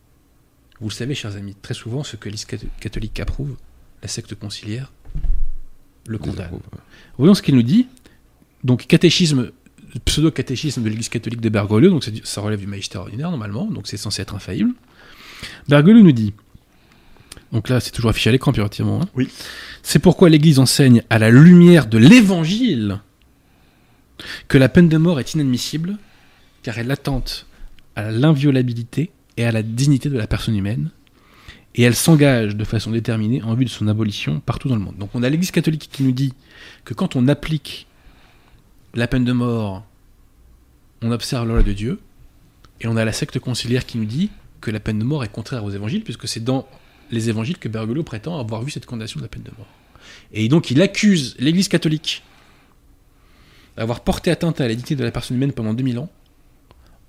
[0.79, 3.56] Vous le savez, chers amis, très souvent, ce que l'Église catho- catholique approuve,
[4.01, 4.91] la secte conciliaire
[6.08, 6.51] le condamne.
[7.17, 7.88] Voyons ce qu'il nous dit.
[8.63, 9.51] Donc, catéchisme,
[10.06, 13.97] pseudo-catéchisme de l'Église catholique de Bergoglio, donc ça relève du magistère ordinaire normalement, donc c'est
[13.97, 14.73] censé être infaillible.
[15.67, 16.34] Bergoglio nous dit,
[17.51, 19.10] donc là c'est toujours affiché à l'écran, Tirmont, hein.
[19.15, 19.29] Oui.
[19.84, 22.99] c'est pourquoi l'Église enseigne à la lumière de l'Évangile
[24.47, 25.97] que la peine de mort est inadmissible,
[26.62, 27.47] car elle attente
[27.95, 30.91] à l'inviolabilité et à la dignité de la personne humaine,
[31.75, 34.97] et elle s'engage de façon déterminée en vue de son abolition partout dans le monde.
[34.97, 36.33] Donc on a l'Église catholique qui nous dit
[36.86, 37.88] que quand on applique
[38.93, 39.83] la peine de mort,
[41.01, 41.99] on observe loi de Dieu,
[42.81, 44.29] et on a la secte conciliaire qui nous dit
[44.62, 46.67] que la peine de mort est contraire aux évangiles, puisque c'est dans
[47.12, 49.67] les évangiles que Bergoglio prétend avoir vu cette condamnation de la peine de mort.
[50.31, 52.23] Et donc il accuse l'Église catholique
[53.77, 56.09] d'avoir porté atteinte à la dignité de la personne humaine pendant 2000 ans,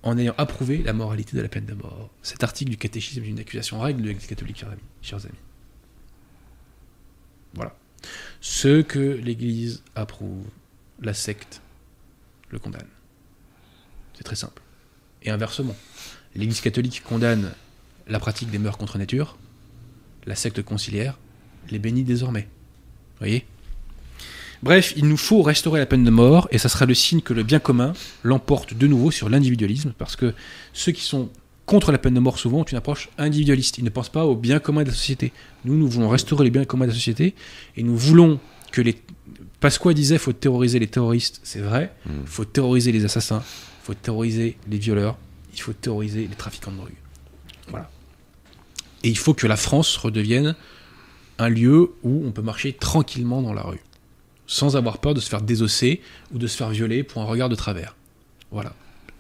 [0.03, 2.11] en ayant approuvé la moralité de la peine de mort.
[2.22, 4.64] Cet article du catéchisme est une accusation règle de l'Église catholique.
[5.03, 5.35] Chers amis.
[7.55, 7.74] Voilà.
[8.40, 10.44] Ce que l'Église approuve,
[11.00, 11.62] la secte
[12.50, 12.87] le condamne.
[14.14, 14.62] C'est très simple.
[15.22, 15.74] Et inversement,
[16.35, 17.53] l'Église catholique condamne
[18.07, 19.38] la pratique des mœurs contre nature,
[20.27, 21.18] la secte conciliaire
[21.70, 22.42] les bénit désormais.
[22.42, 23.46] Vous voyez?
[24.64, 27.35] Bref, il nous faut restaurer la peine de mort, et ça sera le signe que
[27.35, 30.33] le bien commun l'emporte de nouveau sur l'individualisme, parce que
[30.72, 31.29] ceux qui sont
[31.66, 33.77] contre la peine de mort souvent ont une approche individualiste.
[33.77, 35.33] Ils ne pensent pas au bien commun de la société.
[35.66, 37.35] Nous, nous voulons restaurer les biens communs de la société,
[37.77, 38.40] et nous voulons
[38.72, 38.96] que les...
[39.61, 43.42] Pasqua disait faut terroriser les terroristes, c'est vrai, il faut terroriser les assassins,
[43.83, 45.18] il faut terroriser les violeurs,
[45.53, 46.96] il faut terroriser les trafiquants de drogue.
[47.68, 47.90] Voilà.
[49.03, 50.55] Et il faut que la France redevienne
[51.38, 53.81] un lieu où on peut marcher tranquillement dans la rue,
[54.55, 56.01] sans avoir peur de se faire désosser
[56.33, 57.97] ou de se faire violer pour un regard de travers.
[58.53, 58.73] Voilà,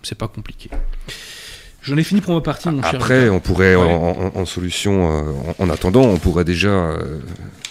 [0.04, 0.70] c'est pas compliqué.
[1.82, 2.94] J'en ai fini pour ma partie, mon cher.
[2.94, 3.82] Après, on pourrait, Ouais.
[3.82, 7.18] en, en- en solution, euh, en, en attendant, on pourrait déjà euh,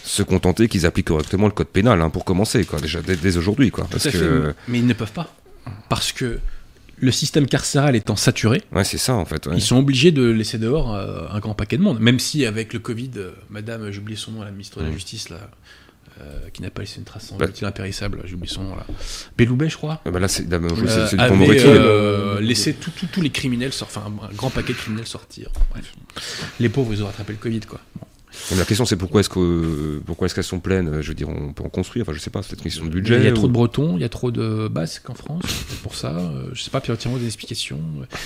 [0.04, 3.38] se contenter qu'ils appliquent correctement le code pénal, hein, pour commencer, quoi, déjà dès, dès
[3.38, 3.88] aujourd'hui, quoi.
[3.90, 4.12] Tout fait,
[4.68, 5.34] mais ils ne peuvent pas.
[5.90, 6.40] Parce que
[6.98, 9.48] le système carcéral étant saturé, ouais, c'est ça, en fait.
[9.48, 9.54] ouais.
[9.56, 12.00] ils sont obligés de laisser dehors euh, un grand paquet de monde.
[12.02, 14.90] Même si avec le Covid, euh, madame, j'ai oublié son nom, la ministre de la
[14.90, 14.94] Mm.
[14.94, 15.38] Justice, là,
[16.54, 17.46] qui n'a pas laissé une trace sans Bah.
[17.50, 18.86] utile impérissable, j'ai oublié son nom, là.
[19.38, 20.02] Belloubet, je crois.
[20.06, 21.62] Ah bah là, c'est euh, du recul.
[21.66, 25.50] euh, laissé tous les criminels, enfin un grand paquet de criminels sortir.
[25.72, 25.94] Bref.
[26.60, 27.80] Les pauvres, ils ont rattrapé le Covid, quoi.
[28.00, 28.06] Bon.
[28.52, 31.30] Mais La question, c'est pourquoi est-ce que, pourquoi est-ce qu'elles sont pleines Je veux dire,
[31.30, 32.04] on peut en construire.
[32.04, 33.18] Enfin, je sais pas, c'est peut-être une question de budget.
[33.18, 35.44] il y a ou- trop de Bretons, il y a trop de Basques en France,
[35.84, 36.18] pour ça.
[36.18, 37.80] euh, je sais pas, puis tirons des explications.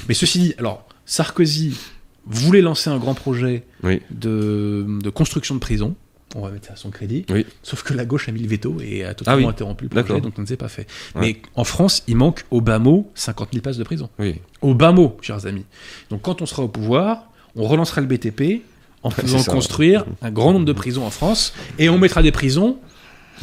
[0.07, 1.77] Mais ceci dit, alors, Sarkozy
[2.25, 4.01] voulait lancer un grand projet Oui.
[4.11, 5.95] de, de construction de prison.
[6.35, 7.25] On va mettre ça à son crédit.
[7.29, 7.45] Oui.
[7.63, 9.49] Sauf que la gauche a mis le veto et a totalement Ah oui.
[9.49, 10.85] interrompu le projet, donc on ne s'est pas fait.
[11.15, 11.21] Ouais.
[11.21, 14.09] Mais en France, il manque au bas mot 50 000 places de prison.
[14.19, 14.35] Oui.
[14.61, 15.63] Au bas mot, chers amis.
[16.09, 17.23] Donc quand on sera au pouvoir,
[17.55, 18.61] on relancera le BTP
[19.03, 19.51] en faisant ça.
[19.51, 22.77] construire un grand nombre de prisons en France et on mettra des prisons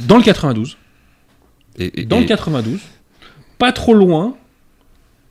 [0.00, 0.76] dans le 92.
[1.78, 2.80] Et, et- Dans le et- 92,
[3.58, 4.36] pas trop loin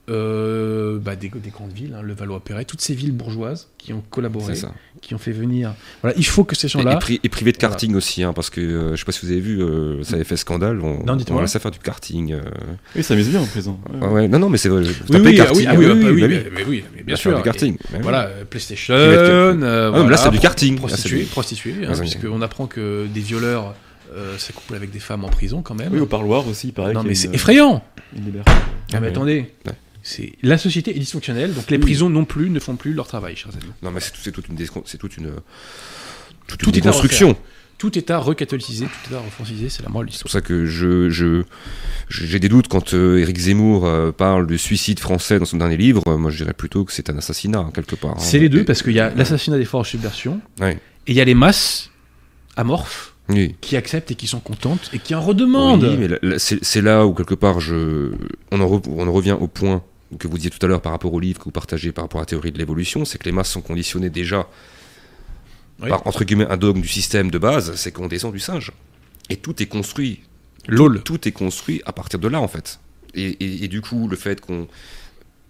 [0.09, 4.03] euh, bah, des, des grandes villes, hein, le Valois-Perret, toutes ces villes bourgeoises qui ont
[4.09, 4.53] collaboré,
[5.01, 5.73] qui ont fait venir.
[6.01, 6.93] Voilà, il faut que ces gens-là.
[6.93, 9.25] et pri- et privé de karting aussi, hein, parce que euh, je sais pas si
[9.25, 10.79] vous avez vu, euh, ça avait fait scandale.
[10.81, 11.39] On, Non, dites-moi.
[11.39, 12.33] on laissait faire du karting.
[12.33, 12.41] euh.
[12.95, 13.79] Oui, ça mise bien en prison.
[13.93, 13.99] Ouais.
[14.07, 14.27] Ouais, ouais.
[14.27, 14.81] Non, non, mais c'est vrai.
[14.83, 15.59] Vous Oui, tapez oui, ah karting.
[15.61, 16.43] oui, ah oui, bah oui, bah mais- oui.
[16.53, 17.37] mais oui, mais bien faire sûr.
[17.37, 17.73] du karting.
[17.75, 17.99] Et bah oui.
[18.01, 20.73] Voilà, PlayStation, euh, Ah, mais là, voilà, c'est du karting.
[20.75, 23.73] Là, c'est prostituées, du- prostituées, hein, puisqu'on apprend que des violeurs
[24.15, 25.89] euh, s'accouplent avec des femmes en prison quand même.
[25.91, 26.93] Oui, au parloir aussi, pareil.
[26.93, 27.83] non, mais c'est effrayant.
[28.15, 28.51] une liberté.
[28.93, 29.71] Ah, mais attendez, Ouais.
[30.03, 33.35] C'est la société est dysfonctionnelle, donc les prisons non plus ne font plus leur travail,
[33.35, 33.71] chers amis.
[33.81, 35.31] Non, mais c'est tout- c'est toute une, c'est toute une,
[36.47, 37.35] toute Tout une construction.
[37.79, 40.65] Tout est à tout est à refranciser, c'est la morale de C'est pour ça que
[40.65, 41.43] je, je,
[42.07, 45.75] j'ai des doutes quand euh, Éric Zemmour euh, parle de suicide français dans son dernier
[45.75, 46.01] livre.
[46.07, 48.11] Euh, moi, je dirais plutôt que c'est un assassinat hein, quelque part.
[48.11, 48.19] hein.
[48.19, 50.75] C'est les deux, Et- parce qu'il y a l'assassinat des forces de subversion, Ouais.
[51.07, 51.89] et il y a les masses
[52.55, 53.55] amorphes Oui.
[53.59, 55.83] qui acceptent et qui sont contentes et qui en redemandent.
[55.83, 58.11] Oui, mais c'est c'est là où quelque part je,
[58.51, 59.83] on en, re- on en revient au point
[60.17, 62.19] que vous disiez tout à l'heure par rapport au livre que vous partagez par rapport
[62.19, 64.47] à la théorie de l'évolution, c'est que les masses sont conditionnées déjà
[65.81, 65.89] Oui.
[65.89, 68.71] par entre guillemets un dogme du système de base, c'est qu'on descend du singe.
[69.29, 70.21] Et tout est construit,
[70.67, 71.01] LOL.
[71.03, 72.79] tout est construit à partir de là en fait.
[73.15, 74.67] Et, et- et du coup, le fait qu'on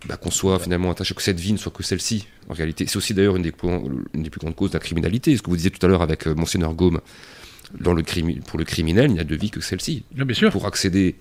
[0.06, 2.98] bah, qu'on soit finalement attaché que cette vie ne soit que celle-ci, en réalité, c'est
[2.98, 3.70] aussi d'ailleurs une, des plus-
[4.14, 5.38] une des plus grandes causes de la criminalité.
[5.38, 7.00] Ce que vous disiez tout à l'heure avec euh, Monseigneur Gaume,
[7.80, 10.04] dans le crimi- pour le criminel, il n'y a de vie que celle-ci.
[10.12, 10.52] Bien sûr.
[10.52, 11.16] Pour accéder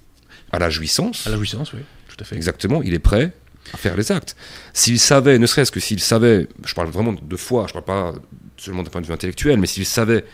[0.50, 1.78] à la jouissance, À la jouissance, oui,
[2.16, 2.36] tout à fait.
[2.36, 3.32] exactement, il est prêt
[3.72, 4.36] à faire les actes.
[4.72, 8.12] S'il savait, ne serait-ce que s'il savait, je parle vraiment de foi, je parle pas
[8.56, 10.24] seulement d'un point de vue intellectuel, mais s'il savait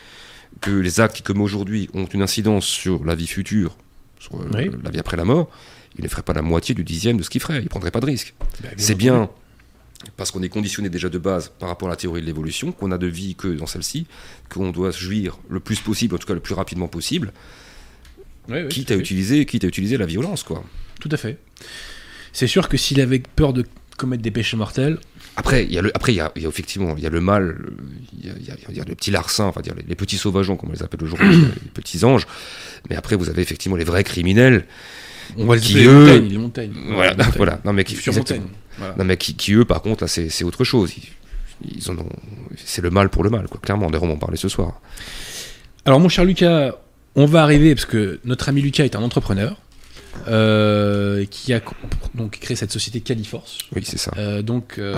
[0.61, 3.77] que les actes qu'il commet aujourd'hui ont une incidence sur la vie future,
[4.19, 4.71] sur euh, Oui.
[4.83, 5.51] la vie après la mort,
[5.99, 8.01] il ne ferait pas la moitié du dixième de ce qu'il ferait, il prendrait pas
[8.01, 8.35] de risque.
[8.63, 9.29] Bah, C'est bien
[10.17, 12.93] parce qu'on est conditionné déjà de base par rapport à la théorie de l'évolution, qu'on
[12.93, 14.07] a de vie que dans celle-ci,
[14.49, 17.33] qu'on doit jouir le plus possible, en tout cas le plus rapidement possible,
[18.49, 20.43] Ouais, ouais, quitte, à utiliser, quitte à utiliser la violence.
[20.43, 20.65] quoi.
[21.01, 21.39] Tout à fait.
[22.33, 23.65] C'est sûr que s'il avait peur de
[23.97, 24.99] commettre des péchés mortels,
[25.37, 27.07] Après, il y a le, après, il y a, il y a effectivement, il y
[27.07, 27.57] a le mal,
[28.19, 28.35] il y a,
[28.69, 30.83] il y a- le petit larcin, enfin dire les, les petits sauvageons, comme on les
[30.83, 31.29] appelle aujourd'hui,
[31.65, 32.27] les petits anges.
[32.91, 34.65] Mais après, vous avez effectivement les vrais criminels,
[35.37, 36.73] on va Qui, les eux- montagnes, les montagnes.
[36.93, 37.33] voilà, Les montagnes.
[37.37, 37.61] voilà.
[37.65, 38.43] Non mais qui, Sur montagne.
[38.79, 38.95] Voilà.
[38.99, 40.93] Non mais qui, qui, eux, par contre, là, c'est, autre chose.
[41.65, 41.83] Ils, ils
[42.57, 43.61] c'est le mal pour le mal, quoi.
[43.61, 44.81] Clairement, d'ailleurs, on en parlait ce soir.
[45.85, 46.77] Alors mon cher Lucas,
[47.19, 49.57] on va arriver parce que notre ami Lucas est un entrepreneur
[50.29, 51.61] euh, qui a
[52.15, 53.59] donc créé cette société Califorce.
[53.75, 54.13] Oui, c'est ça.
[54.17, 54.97] Euh, donc, euh,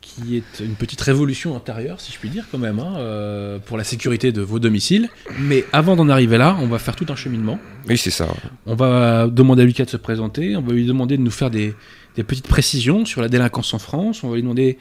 [0.00, 3.84] qui est une petite révolution intérieure, si je puis dire, quand même, hein, pour la
[3.84, 5.08] sécurité de vos domiciles.
[5.38, 7.60] Mais avant d'en arriver là, on va faire tout un cheminement.
[7.88, 8.26] Oui, c'est ça.
[8.66, 11.50] On va demander à Lucas de se présenter, on va lui demander de nous faire
[11.50, 11.74] des,
[12.16, 14.78] des petites précisions sur la délinquance en France, on va lui demander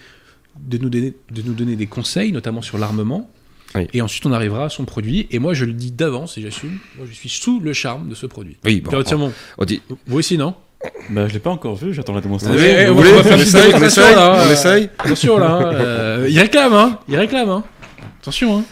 [0.60, 3.30] de nous donner, de nous donner des conseils, notamment sur l'armement.
[3.76, 3.88] Oui.
[3.94, 5.28] Et ensuite, on arrivera à son produit.
[5.32, 8.16] Et moi, je le dis d'avance et j'assume, moi, je suis sous le charme de
[8.16, 8.58] ce produit.
[8.66, 9.32] Oui, bon, Tiens, bon.
[9.58, 9.82] on dit.
[10.08, 10.56] Vous aussi, non?
[11.10, 12.58] Bah, je l'ai pas encore vu, j'attends la démonstration.
[12.60, 14.90] Oui, vous on voulez va faire On une essaye, on démonstration, essaye, là, on essaye
[14.98, 17.64] Attention là, hein, euh, il réclame, hein, il réclame, hein.
[18.22, 18.64] Attention, hein.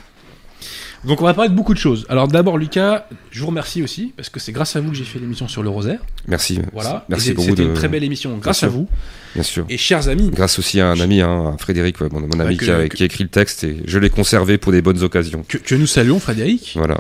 [1.08, 2.06] Donc on va parler de beaucoup de choses.
[2.10, 5.04] Alors d'abord Lucas, je vous remercie aussi parce que c'est grâce à vous que j'ai
[5.06, 6.00] fait l'émission sur le rosaire.
[6.28, 6.60] Merci.
[6.74, 7.06] Voilà.
[7.10, 7.70] Merci beaucoup C'était de.
[7.70, 8.88] une très belle émission grâce à vous.
[9.34, 9.66] Bien sûr.
[9.70, 12.58] Et chers amis, Grâce aussi à un ami, hein, à Frédéric, ouais, mon, mon ami
[12.58, 14.82] que- qui, a, que- qui a écrit le texte et je l'ai conservé pour des
[14.82, 15.44] bonnes occasions.
[15.48, 16.74] que, que nous saluons Frédéric.
[16.76, 16.98] Voilà.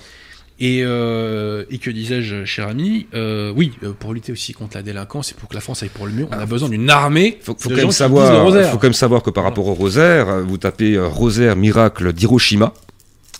[0.59, 4.81] Et, euh, et que disais-je, cher ami, euh, oui, euh, pour lutter aussi contre la
[4.83, 7.37] délinquance et pour que la France aille pour le mieux, on a besoin d'une armée.
[7.43, 8.71] Faut, faut de quand gens même savoir, rosaire.
[8.71, 12.11] faut quand même savoir que par rapport au rosaire, euh, vous tapez euh, rosaire miracle
[12.13, 12.73] d'Hiroshima.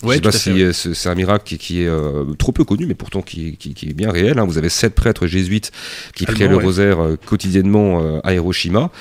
[0.03, 0.61] Ouais, je sais tout pas fait, si ouais.
[0.61, 3.57] euh, c'est c'est un miracle qui, qui est euh, trop peu connu, mais pourtant qui,
[3.57, 4.37] qui- qui est bien réel.
[4.37, 4.45] hein.
[4.45, 5.71] Vous avez sept prêtres jésuites
[6.15, 6.63] qui priaient le ouais.
[6.63, 8.91] rosaire euh, quotidiennement euh, à Hiroshima.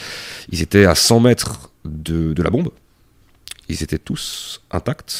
[0.50, 2.70] Ils étaient à 100 mètres de, de la bombe.
[3.68, 5.16] Ils étaient tous intacts.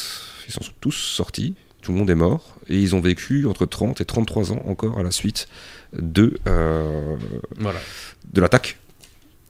[0.48, 1.54] Ils sont tous sortis.
[1.82, 2.56] Tout le monde est mort.
[2.68, 5.46] Et ils ont vécu entre 30 et 33 ans encore à la suite
[5.92, 6.38] de,
[7.58, 7.78] Voilà.
[8.32, 8.78] de l'attaque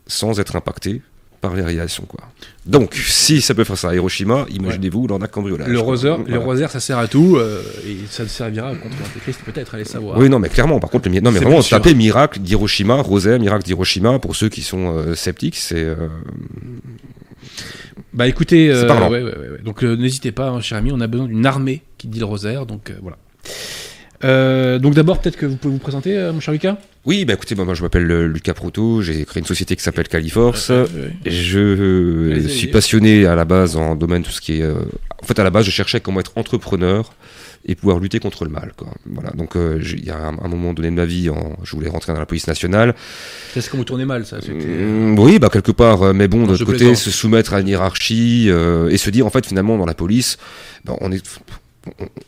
[0.09, 1.03] sans être impactés
[1.47, 2.05] par les radiations.
[2.07, 2.21] Quoi.
[2.65, 5.69] Donc, si ça peut faire ça à Hiroshima, imaginez-vous dans un cambriolage.
[5.69, 9.41] Le rosaire, le rosaire, ça sert à tout, euh, et ça ne servira contre l'Antéchrist
[9.45, 10.19] peut-être, allez savoir.
[10.19, 13.65] Oui, non, mais clairement, par contre, le non, mais vraiment, tapez miracle d'Hiroshima, rosaire, miracle
[13.65, 15.85] d'Hiroshima, pour ceux qui sont euh, sceptiques, c'est.
[15.85, 16.09] euh,
[18.13, 19.63] Bah écoutez, ouais, ouais, ouais, ouais.
[19.65, 22.67] donc n'hésitez pas, hein, cher ami, on a besoin d'une armée qui dit le rosaire,
[22.67, 23.19] donc voilà.
[24.25, 27.35] Euh, donc d'abord, peut-être que vous pouvez vous présenter, euh, mon cher Lucas Oui, bah
[27.35, 30.71] écoutez, bah, moi je m'appelle euh, Lucas Proto, j'ai créé une société qui s'appelle Califorce.
[30.71, 30.87] Euh,
[31.25, 34.65] Je suis passionné à la base en domaine tout ce qui est.
[34.67, 37.13] En fait, à la base, je cherchais comment être entrepreneur
[37.69, 38.73] et pouvoir lutter contre le mal.
[38.77, 38.89] Quoi.
[39.07, 39.31] Voilà.
[39.31, 41.89] Donc, euh, il y a un, un moment donné de ma vie, en- je voulais
[41.89, 42.95] rentrer dans la police nationale.
[43.55, 44.37] C'est ce qu'on vous tournez mal, ça.
[44.39, 46.97] Mm, oui, bah quelque part, mais bon, Non, d'un je autre côté, plaisante.
[46.97, 50.37] se soumettre à une hiérarchie euh, et se dire, en fait, finalement, dans la police,
[50.85, 51.25] bah, on est.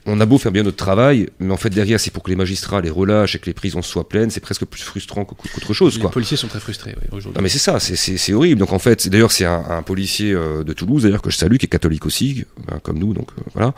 [0.07, 2.37] on- a beau faire bien notre travail, mais en fait derrière c'est pour que les
[2.37, 5.73] magistrats les relâchent et que les prisons soient pleines, c'est presque plus frustrant qu'au- qu'autre
[5.75, 5.95] chose.
[5.97, 6.11] Les Quoi.
[6.11, 7.33] policiers sont très frustrés aujourd'hui.
[7.37, 8.59] Non mais c'est ça, c'est- horrible.
[8.61, 11.57] Donc en fait, d'ailleurs c'est un, un policier euh, de Toulouse d'ailleurs que je salue,
[11.57, 13.75] qui est catholique aussi, ben, comme nous, donc euh, voilà,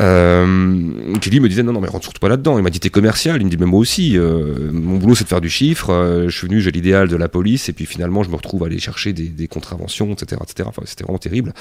[0.00, 2.58] euh, qui lui me disait non non mais rentre surtout pas là-dedans.
[2.58, 5.24] Il m'a dit t'es commercial, il me dit mais moi aussi, euh, mon boulot c'est
[5.24, 5.90] de faire du chiffre.
[5.90, 8.62] euh, je suis venu, j'ai l'idéal de la police et puis finalement je me retrouve
[8.62, 10.68] à aller chercher des, des contraventions, etc., etc.
[10.68, 11.52] Enfin c'était vraiment terrible.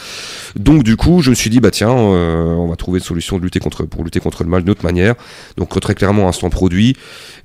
[0.55, 3.37] Donc du coup je me suis dit bah tiens, euh, on va trouver une solution
[3.37, 5.15] de lutter contre pour lutter contre le mal d'une autre manière.
[5.55, 6.95] Donc très clairement instant produit.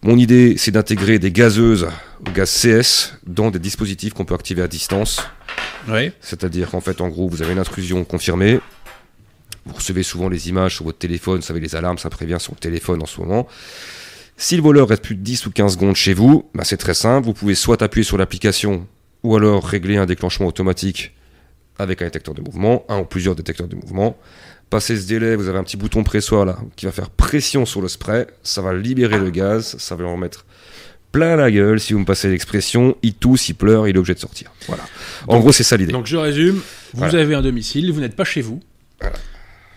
[0.02, 1.88] Mon idée, c'est d'intégrer des gazeuses
[2.26, 5.22] au gaz CS dans des dispositifs qu'on peut activer à distance.
[6.20, 8.60] C'est-à-dire qu'en fait, en gros, vous avez une intrusion confirmée.
[9.64, 12.52] Vous recevez souvent les images sur votre téléphone, vous savez, les alarmes, ça prévient sur
[12.52, 13.46] le téléphone en ce moment.
[14.36, 16.94] Si le voleur reste plus de 10 ou 15 secondes chez vous, bah, c'est très
[16.94, 17.26] simple.
[17.26, 18.86] Vous pouvez soit appuyer sur l'application
[19.22, 21.12] ou alors régler un déclenchement automatique
[21.78, 24.16] avec un détecteur de mouvement, un ou plusieurs détecteurs de mouvement.
[24.70, 27.82] Passé ce délai, vous avez un petit bouton pressoir là qui va faire pression sur
[27.82, 28.26] le spray.
[28.42, 30.46] Ça va libérer le gaz, ça va en mettre
[31.12, 31.78] plein la gueule.
[31.78, 34.50] Si vous me passez l'expression, il tousse, il pleure, il est obligé de sortir.
[34.68, 34.84] Voilà.
[35.28, 35.92] En Donc- gros, c'est ça l'idée.
[35.92, 36.62] Donc je résume, vous
[36.94, 37.18] Voilà.
[37.20, 38.60] avez un domicile, vous n'êtes pas chez vous,
[39.00, 39.16] Voilà.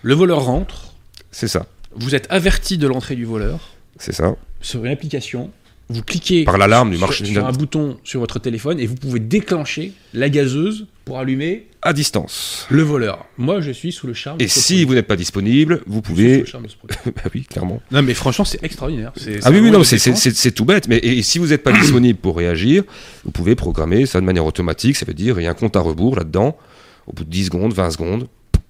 [0.02, 0.94] le voleur rentre,
[1.32, 1.66] C'est ça.
[1.94, 4.36] vous êtes averti de l'entrée du voleur C'est ça.
[4.62, 5.52] sur une application,
[5.90, 8.96] vous cliquez Par l'alarme du sur, marché sur un bouton sur votre téléphone et vous
[8.96, 12.66] pouvez déclencher la gazeuse pour allumer à distance.
[12.72, 13.26] le voleur.
[13.38, 14.38] Moi, je suis sous le charme.
[14.42, 14.86] Et de ce si produit.
[14.86, 16.38] vous n'êtes pas disponible, vous Je suis sous pouvez.
[16.40, 16.98] le charme de ce produit.
[17.16, 17.80] bah oui, clairement.
[17.92, 19.12] Non, mais franchement, c'est extraordinaire.
[19.16, 20.88] C'est- Ah oui, oui, non, c'est tout bête.
[20.88, 22.84] Mais et, si vous n'êtes pas disponible pour réagir,
[23.24, 24.96] vous pouvez programmer ça de manière automatique.
[24.96, 26.58] Ça veut dire il y a un compte à rebours là-dedans.
[27.06, 28.28] Au bout de 10 secondes, 20 secondes,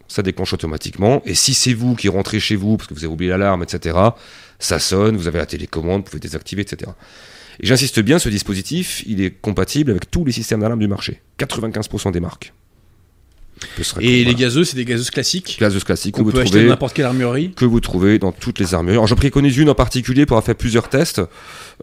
[0.10, 1.22] ça déclenche automatiquement.
[1.26, 3.98] Et si c'est vous qui rentrez chez vous parce que vous avez oublié l'alarme, etc.,
[4.60, 6.92] ça sonne, vous avez la télécommande, vous pouvez désactiver, etc.
[7.62, 11.22] Et j'insiste bien, ce dispositif, il est compatible avec tous les systèmes d'alarme du marché.
[11.40, 12.54] 95% des marques.
[14.02, 17.54] Et les gazeuses, c'est des gazeuses classiques Gazeuses classiques que vous trouvez n'importe quelle armurerie.
[17.56, 18.98] que vous trouvez dans toutes les armureries.
[18.98, 21.22] Alors, je préconise une en particulier pour avoir fait plusieurs tests.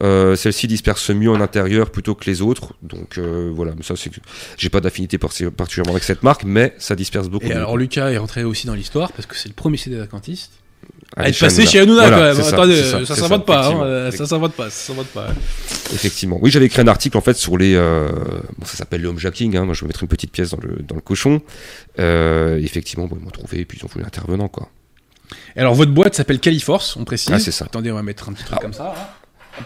[0.02, 2.74] Euh, Celle-ci disperse mieux en intérieur plutôt que les autres.
[2.82, 4.10] Donc euh, voilà, mais ça c'est
[4.58, 7.46] j'ai pas d'affinité parti- particulièrement avec cette marque, mais ça disperse beaucoup.
[7.46, 7.56] Et mieux.
[7.56, 10.52] alors Lucas est rentré aussi dans l'histoire parce que c'est le premier CD d'Aquantiste
[11.16, 11.70] À être chez passé Hanouna.
[11.70, 12.42] chez Hanouna Voilà, quand même.
[12.44, 13.84] ça, Attendez, ça, c'est s'invente pas, hein, effectivement.
[13.84, 15.26] euh, ça s'invente pas, ça s'invente pas.
[15.92, 16.38] Effectivement.
[16.40, 17.74] Oui, j'avais écrit un article en fait sur les.
[17.74, 18.08] euh,
[18.58, 19.56] bon, ça s'appelle le homejacking.
[19.56, 19.64] Hein.
[19.64, 21.42] Moi, je vais mettre une petite pièce dans le, dans le cochon.
[21.98, 24.68] Euh, effectivement, bon, ils m'ont trouvé et puis ils ont voulu intervenant quoi.
[25.56, 27.30] Et alors votre boîte s'appelle Califorce, on précise.
[27.32, 27.64] Ah, c'est ça.
[27.66, 28.62] Attendez, on va mettre un petit truc Ah.
[28.62, 28.94] comme ça.
[28.96, 29.06] hein.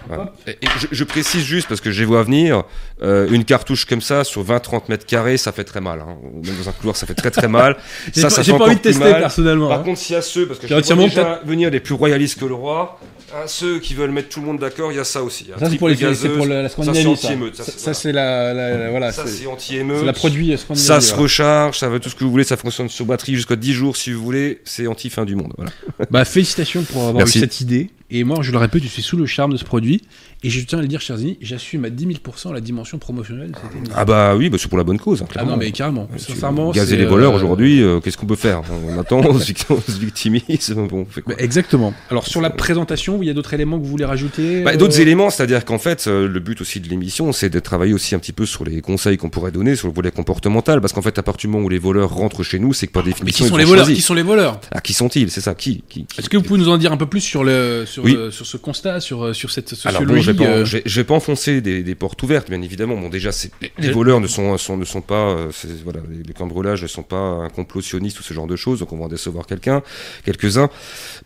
[0.08, 0.32] Voilà.
[0.46, 2.64] Et, et je, je précise juste parce que je les vois venir,
[3.02, 6.00] euh, une cartouche comme ça sur 20-30 mètres carrés, ça fait très mal.
[6.00, 6.16] Hein.
[6.22, 7.76] Ou Même dans un couloir, ça fait très très mal.
[8.14, 9.20] J'ai ça, pas, ça j'ai pas envie de tester mal.
[9.20, 9.68] personnellement.
[9.68, 9.84] Par hein.
[9.84, 12.44] contre, s'il y a ceux, parce que je vois déjà venir les plus royalistes que
[12.46, 12.98] le roi,
[13.34, 15.46] hein, ceux qui veulent mettre tout le monde d'accord, il y a ça aussi.
[15.52, 15.56] hein.
[15.58, 17.16] ça c'est pour, les, c'est pour la, la ça c'est Scandinavie.
[17.16, 17.56] Ça, anti-émeute.
[17.56, 19.98] Ça, Ça, c'est- la, la- la- voilà, Ça, c'est c'est anti-émeute.
[20.00, 21.04] c'est la produit Ça Scandinavie.
[21.04, 23.72] se recharge, ça veut tout ce que vous voulez, ça fonctionne sur batterie jusqu'à 10
[23.72, 25.52] jours si vous voulez, c'est anti-fin du monde.
[25.56, 25.70] Voilà.
[26.10, 27.90] Bah félicitations pour avoir eu cette idée.
[28.10, 30.00] Et moi, je le répète, je suis sous le charme de ce produit.
[30.44, 33.50] Et je tiens à le dire, chers amis, j'assume à 10 000% la dimension promotionnelle
[33.50, 33.94] de cette émission.
[33.96, 35.22] Ah bah oui, bah c'est pour la bonne cause.
[35.22, 36.08] hein, Ah non, mais carrément.
[36.16, 36.70] Tu- Sincèrement.
[36.70, 38.62] Gazer les voleurs euh, aujourd'hui, euh, qu'est-ce qu'on peut faire?
[38.86, 40.72] On attend, on se victimise.
[40.76, 41.34] Bon, on fait quoi?
[41.34, 41.94] Bah, exactement.
[42.10, 44.62] Alors sur la présentation, il y a d'autres éléments que vous voulez rajouter?
[44.62, 47.58] Bah, euh, D'autres éléments, c'est-à-dire qu'en fait, euh, le but aussi de l'émission, c'est de
[47.58, 50.80] travailler aussi un petit peu sur les conseils qu'on pourrait donner sur le volet comportemental,
[50.80, 52.92] parce qu'en fait, à partir du moment où les voleurs rentrent chez nous, c'est que
[52.92, 53.86] par Mais définition, qui sont ils les voleurs?
[53.86, 54.60] Qui sont les voleurs?
[54.70, 55.30] Ah, qui sont-ils?
[55.30, 57.20] C'est ça Qui, qui, qui- Est-ce que vous pouvez nous en dire un peu plus
[57.22, 58.14] sur le sur, Oui.
[58.14, 60.14] euh, sur ce constat, sur, euh, sur cette Alors sociologie.
[60.14, 62.94] bon, je vais, pas, euh, pas enfoncer des, des portes ouvertes, bien évidemment.
[62.94, 63.30] Bon, déjà,
[63.78, 65.48] les voleurs ne sont, sont- ne sont pas,
[65.82, 68.92] voilà, les, cambriolages ne sont pas un complot sioniste ou ce genre de choses, donc
[68.92, 69.82] on va en décevoir quelqu'un,
[70.26, 70.68] quelques-uns.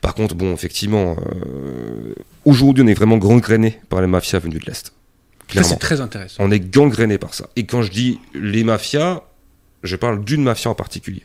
[0.01, 2.15] Par contre, bon, effectivement, euh,
[2.45, 4.93] aujourd'hui, on est vraiment gangréné par les mafias venues de l'est.
[5.53, 6.37] ça, c'est très intéressant.
[6.45, 7.49] on est gangréné par ça.
[7.57, 9.23] Et quand je dis les mafias,
[9.83, 11.25] je parle d'une mafia en particulier,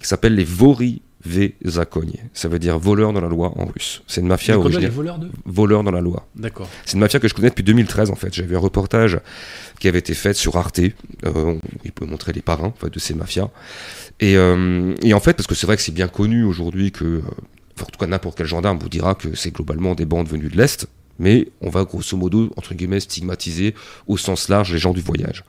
[0.00, 1.02] qui s'appelle les Vori
[1.66, 2.18] Zakoni.
[2.32, 4.02] Ça veut dire voleur dans la loi en russe.
[4.06, 4.90] C'est une mafia originaire.
[4.90, 6.26] voleurs de Voleur dans la loi.
[6.34, 6.68] D'accord.
[6.84, 8.32] C'est une mafia que je connais depuis 2013 en fait.
[8.34, 9.20] J'avais un reportage
[9.78, 10.80] qui avait été fait sur Arte.
[11.24, 11.54] Euh,
[11.84, 13.50] il peut montrer les parrains en fait, de ces mafias.
[14.20, 17.04] Et, euh, et en fait, parce que c'est vrai que c'est bien connu aujourd'hui que,
[17.04, 17.20] euh,
[17.80, 20.56] en tout cas n'importe quel gendarme vous dira que c'est globalement des bandes venues de
[20.56, 20.86] l'Est.
[21.20, 23.74] Mais on va grosso modo, entre guillemets, stigmatiser
[24.08, 25.44] au sens large les gens du voyage.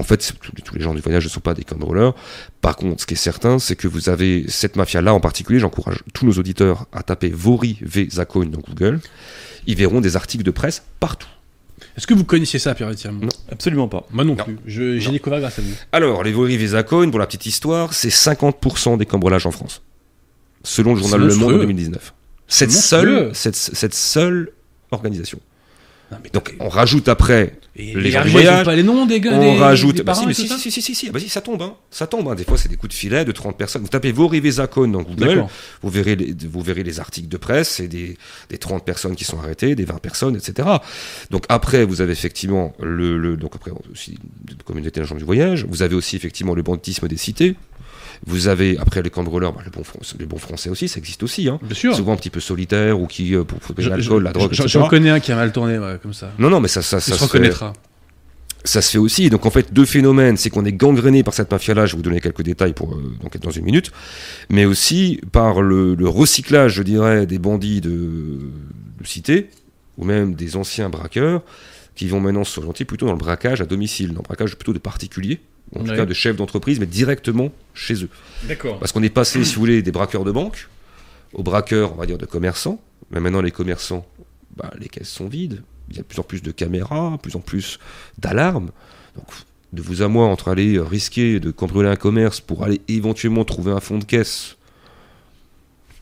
[0.00, 2.14] En fait, tous les- gens du voyage ne sont pas des cambrioleurs.
[2.60, 5.60] Par contre, ce qui est certain, c'est que vous avez cette mafia-là en particulier.
[5.60, 9.00] J'encourage tous nos auditeurs à taper Vori V Zakon dans Google.
[9.68, 11.28] Ils verront des articles de presse partout.
[11.96, 13.20] Est-ce que vous connaissiez ça, Pierre Etienne?
[13.20, 13.28] Non.
[13.50, 14.06] Absolument pas.
[14.10, 14.44] Moi non, Non.
[14.44, 14.56] plus.
[14.66, 15.74] Je- J'ai découvert grâce à vous.
[15.92, 19.82] Alors, les Vori Vezakon, pour la petite histoire, c'est 50% des cambriolages en France.
[20.64, 21.60] Selon le journal Le Monde en monstrueux.
[21.60, 22.14] 2019.
[22.48, 24.50] Cette seule, cette, cette seule
[24.92, 25.38] organisation.
[26.10, 29.18] Non, mais Donc, on rajoute après, Et les gens du voyage, pas les noms des
[29.18, 29.30] gars.
[29.32, 29.96] on des- rajoute.
[29.96, 31.62] des bah si, mais si, ça si, si, si, si, ah bah si, ça tombe,
[31.62, 31.74] hein.
[31.90, 32.34] Ça tombe, hein.
[32.34, 33.80] Des fois, c'est des coups de filet de 30 personnes.
[33.80, 35.46] Vous tapez Vori Vezakon dans Google,
[35.82, 38.18] vous verrez, les, vous verrez les articles de presse, c'est des,
[38.50, 40.68] des 30 personnes qui sont arrêtées, des 20 personnes, etc.
[41.30, 45.64] Donc après, vous avez effectivement le, le- donc après aussi de communauté d'agents du voyage,
[45.66, 47.56] vous avez aussi effectivement le banditisme des cités,
[48.26, 49.82] vous avez après les cambrioleurs, bah, les, bons,
[50.18, 51.58] les bons français aussi, ça existe aussi, hein.
[51.62, 51.94] Bien sûr.
[51.96, 54.52] souvent un petit peu solitaires ou qui euh, pour, pour l'alcool, la drogue.
[54.52, 56.32] J'en connais un qui a mal tourné, ouais, comme ça.
[56.38, 57.72] Non, non, mais ça, ça, Il ça se se fait, reconnaîtra.
[58.64, 59.28] ça se fait aussi.
[59.28, 62.02] Donc en fait, deux phénomènes, c'est qu'on est gangréné par cette mafia-là, je vais vous
[62.02, 63.90] donner quelques détails pour euh, donc, dans une minute,
[64.50, 67.90] mais aussi par le, le recyclage, je dirais, des bandits de,
[69.00, 69.48] de cité,
[69.98, 71.42] ou même des anciens braqueurs,
[71.96, 74.78] qui vont maintenant s'orienter plutôt dans le braquage à domicile, dans le braquage plutôt de
[74.78, 75.40] particuliers,
[75.74, 78.08] en tout cas de chefs d'entreprise, mais directement chez eux.
[78.44, 78.78] D'accord.
[78.78, 80.68] Parce qu'on est passé, si vous voulez, des braqueurs de banque
[81.32, 82.80] aux braqueurs, on va dire, de commerçants.
[83.10, 84.06] Mais maintenant, les commerçants,
[84.56, 85.62] bah, les caisses sont vides.
[85.90, 87.78] Il y a de plus en plus de caméras, de plus en plus
[88.18, 88.70] d'alarmes.
[89.16, 89.26] Donc,
[89.72, 93.72] de vous à moi, entre aller risquer de cambrioler un commerce pour aller éventuellement trouver
[93.72, 94.56] un fond de caisse.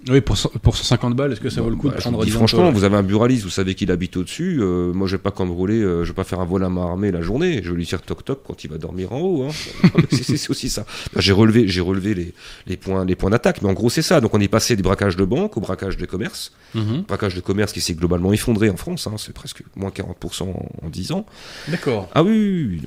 [0.08, 2.20] Oui, pour, cent- pour 150 balles, est-ce que ça vaut le coup bah, de prendre
[2.24, 4.58] dis 10 franchement, vous avez un buraliste, vous savez qu'il habite au-dessus.
[4.62, 6.82] euh, moi, je vais pas cambrioler, euh, je vais pas faire un vol à main
[6.86, 7.60] armée la journée.
[7.62, 9.42] Je vais lui faire toc-toc quand il va dormir en haut.
[9.44, 9.90] hein.
[10.10, 10.86] c'est aussi ça.
[11.14, 12.32] Bah, j'ai relevé, j'ai relevé les,
[12.66, 13.60] les points, les points d'attaque.
[13.62, 14.20] Mais en gros, c'est ça.
[14.22, 16.52] Donc, on est passé des braquages de banque au braquage de commerce.
[16.74, 17.02] Mhm.
[17.06, 20.68] braquage de commerce qui s'est globalement effondré en France, hein, c'est presque moins 40% en,
[20.86, 21.26] en 10 ans.
[21.66, 22.08] D'accord.
[22.14, 22.80] Ah oui,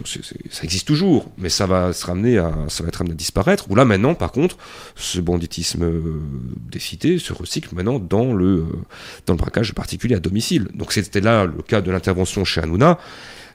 [0.50, 3.70] ça existe toujours, mais ça va se ramener à, ça va être amené à disparaître.
[3.70, 4.58] Ou là maintenant, par contre,
[4.96, 6.02] ce banditisme euh,
[6.72, 8.64] des cités se recycle maintenant dans le, euh,
[9.26, 10.68] dans le braquage particulier à domicile.
[10.74, 12.98] Donc c'était là le cas de l'intervention chez Hanouna,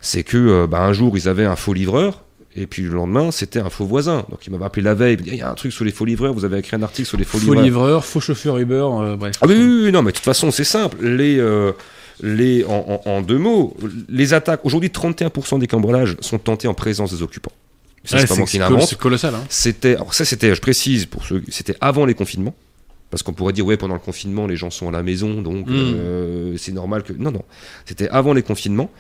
[0.01, 2.25] c'est que euh, bah, un jour ils avaient un faux livreur.
[2.57, 4.25] Et puis le lendemain, c'était un faux voisin.
[4.31, 5.15] Donc il m'avait appelé la veille.
[5.15, 6.33] Il me dit, il y a un truc sur les faux livreurs.
[6.35, 7.63] Vous avez écrit un article sur les faux, Faux livreurs.
[7.65, 9.37] livreur, faux chauffeur Uber, euh, bref.
[9.41, 10.97] Ah oui, oui, oui, non, mais de toute façon, c'est simple.
[11.07, 11.71] Les, euh,
[12.21, 13.77] les, en, en- en deux mots,
[14.09, 17.53] les attaques, aujourd'hui, 31% des cambriolages sont tentés en présence des occupants.
[18.11, 18.89] Ouais, c'est pas moi qui c'est l'invente.
[18.89, 19.35] c'est colossal.
[19.37, 19.45] Hein.
[19.51, 22.55] C'était, alors ça, c'était, je précise, pour ceux, c'était avant les confinements.
[23.11, 25.67] Parce qu'on pourrait dire, ouais, pendant le confinement, les gens sont à la maison, donc
[25.67, 25.73] Mm.
[25.73, 27.13] euh, c'est normal que.
[27.15, 27.43] Non, non.
[27.87, 28.91] C'était avant les confinements.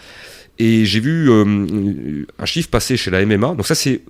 [0.58, 3.54] Et j'ai vu euh, un chiffre passer chez la MMA.
[3.54, 4.00] Donc, ça, c'est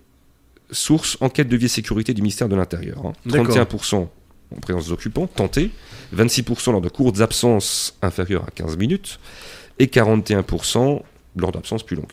[0.71, 3.05] source enquête de vie et sécurité du ministère de l'Intérieur.
[3.07, 3.13] hein.
[3.27, 3.55] D'accord.
[3.57, 3.97] 31%
[4.57, 5.71] en présence des occupants, tentés.
[6.17, 9.19] 26% lors de courtes absences inférieures à 15 minutes.
[9.79, 11.03] Et 41%
[11.37, 12.07] lors d'absences plus longues.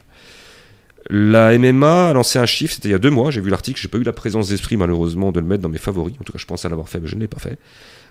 [1.09, 3.79] La MMA a lancé un chiffre, c'était il y a deux mois, j'ai vu l'article,
[3.79, 6.33] j'ai pas eu la présence d'esprit malheureusement de le mettre dans mes favoris, en tout
[6.33, 7.57] cas je pense à l'avoir fait, mais je ne l'ai pas fait.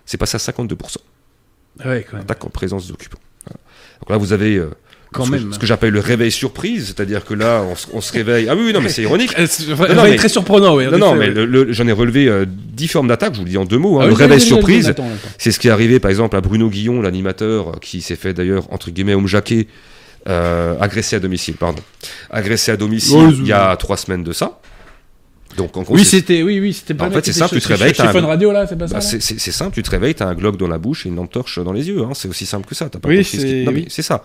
[0.07, 0.77] C'est passé à 52%,
[1.85, 2.23] Ouais, quand même.
[2.23, 3.19] attaque en présence des occupants.
[3.47, 3.59] Voilà.
[4.01, 4.71] Donc là vous avez euh,
[5.13, 5.49] Quand ce, même.
[5.49, 8.47] que, ce que j'appelle le réveil surprise, c'est-à-dire que là on, se- on se réveille.
[8.49, 9.35] Ah oui, non mais c'est ironique.
[9.39, 10.87] Non, non, mais- très surprenant, oui.
[10.87, 11.67] Non, non, mais ouais.
[11.71, 13.99] j'en ai relevé euh, dix formes d'attaque, je vous le dis en deux mots.
[13.99, 14.03] hein.
[14.05, 14.95] Ah le oui, réveil surprise,
[15.39, 18.35] c'est ce qui est arrivé par exemple à Bruno Guillon, l'animateur, euh, qui s'est fait
[18.35, 19.67] d'ailleurs, entre guillemets, homme jaqué,
[20.29, 21.83] euh, agressé à domicile, pardon.
[22.31, 24.59] Agressé à domicile il y a trois semaines de ça.
[25.57, 27.61] Donc en gros, Oui, c'était, oui, oui, c'était pas En fait, qui c'est simple, tu
[27.61, 29.21] te réveilles, un- Radio, là, c'est pas ça bah, c'est
[29.53, 31.73] simple, tu te réveilles, t'as un glock dans la bouche et une lampe torche dans
[31.73, 32.03] les yeux.
[32.03, 32.11] hein.
[32.15, 32.89] C'est aussi simple que ça.
[32.89, 33.87] T'as pas Oui, compris ce qui- c'est- Non, mais oui.
[33.89, 34.25] c'est ça.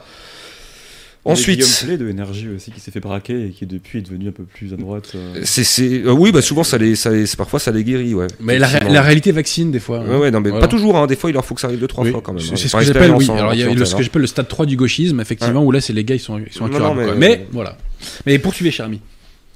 [1.25, 3.65] Il y a Ensuite, Guillaume Play de Énergie aussi qui s'est fait braquer et qui
[3.65, 5.11] depuis est devenu un peu plus à droite.
[5.15, 5.41] euh.
[5.43, 8.27] c'est, c'est- euh, oui, bah souvent ça les, ça les- parfois ça les guérit, ouais.
[8.39, 8.93] Mais la, ré- Effectivement.
[8.93, 9.99] la réalité vaccine, des fois.
[9.99, 10.65] Ouais, ouais, non, mais Voilà.
[10.65, 10.97] pas toujours.
[10.97, 11.07] Hein.
[11.07, 12.41] Des fois, il leur faut que ça arrive deux, trois Oui, fois quand même.
[12.41, 12.55] C'est hein.
[12.55, 13.29] ce que j'appelle, oui.
[13.29, 15.71] Alors, il y a le- ce que j'appelle le stade 3 du gauchisme, effectivement, où
[15.71, 16.95] là, c'est les gars, ils sont, ils sont Non, incurables.
[17.01, 17.15] non, mais- quoi.
[17.17, 17.77] mais, voilà.
[18.25, 19.01] Mais poursuivez, cher ami.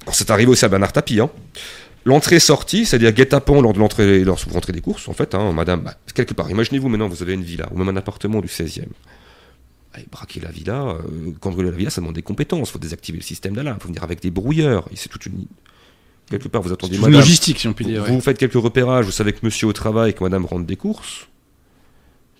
[0.02, 1.18] Alors, c'est arrivé aussi à Bernard Tapie.
[1.18, 1.30] Hein.
[2.04, 5.80] L'entrée-sortie, c'est-à-dire guet-apens lors de l'entrée, lorsque vous rentrez des courses, en fait, hein, madame,
[5.80, 8.84] bah, quelque part, imaginez-vous maintenant, vous avez une villa, ou même un appartement du 16e.
[9.96, 13.18] Allez, braquer la villa, euh, cambrioler la villa, ça demande des compétences, il faut désactiver
[13.18, 15.46] le système d'alarme, il faut venir avec des brouilleurs, et c'est toute une...
[16.28, 18.02] Quelque part, vous attendez Une madame, logistique, si on peut vous, dire.
[18.02, 18.10] ouais.
[18.10, 21.28] vous faites quelques repérages, vous savez que monsieur au travail, que madame rentre des courses,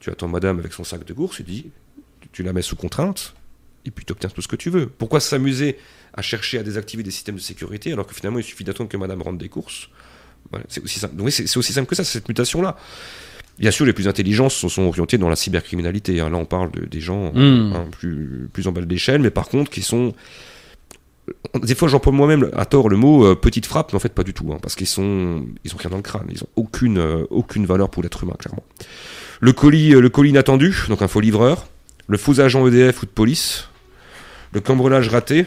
[0.01, 1.67] tu attends madame avec son sac de courses, tu dis,
[2.33, 3.35] tu- la mets sous contrainte,
[3.85, 4.87] et puis tu obtiens tout ce que tu veux.
[4.89, 5.79] Pourquoi s'amuser
[6.13, 8.97] à chercher à désactiver des systèmes de sécurité alors que finalement il suffit d'attendre que
[8.97, 9.91] madame rentre des courses?
[10.51, 11.15] Voilà, C'est aussi simple.
[11.17, 12.77] Donc oui, aussi simple que ça, cette mutation-là.
[13.59, 16.21] Bien sûr, les plus intelligents se sont orientés dans la cybercriminalité.
[16.21, 16.29] hein.
[16.31, 17.73] Là, on parle de- des gens Mm.
[17.75, 20.13] hein, plus, plus en bas de l'échelle, mais par contre, qui sont.
[21.63, 24.25] Des fois, j'emploie moi-même à tort le mot euh, petite frappe, mais en fait, pas
[24.25, 24.53] du tout.
[24.53, 26.27] hein, parce qu'ils sont, ils ont rien dans le crâne.
[26.31, 28.63] Ils ont aucune, euh, aucune valeur pour l'être humain, clairement.
[29.41, 31.67] Le colis, euh, le colis inattendu, donc un faux livreur.
[32.09, 33.69] Le faux agent EDF ou de police.
[34.53, 35.47] Le cambriolage raté.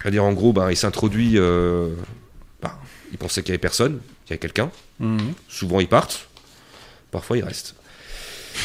[0.00, 1.32] C'est-à-dire, en gros, bah, il s'introduit.
[1.36, 1.88] euh,
[2.62, 2.78] bah,
[3.12, 4.70] il pensait qu'il y avait personne, qu'il y avait quelqu'un.
[5.00, 5.18] Mhm.
[5.48, 6.29] Souvent, ils partent.
[7.10, 7.74] Parfois, ils restent.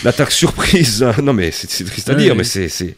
[0.03, 1.03] L'attaque surprise.
[1.23, 2.95] non, mais c'est triste à Ouais, dire, mais c'est.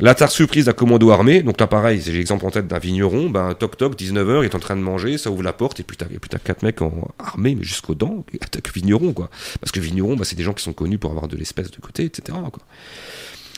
[0.00, 1.42] L'attaque surprise d'un commando armé.
[1.42, 3.28] Donc là, pareil, j'ai l'exemple en tête d'un vigneron.
[3.28, 5.82] Ben, toc toc, 19h, il est en train de manger, ça ouvre la porte, et
[5.82, 9.12] puis t'as et puis t'as quatre mecs en armés, mais jusqu'aux dents, qui attaquent vigneron,
[9.12, 9.28] quoi.
[9.60, 11.76] Parce que vigneron, bah, c'est des gens qui sont connus pour avoir de l'espèce de
[11.76, 12.38] côté, etc.
[12.50, 12.62] Quoi.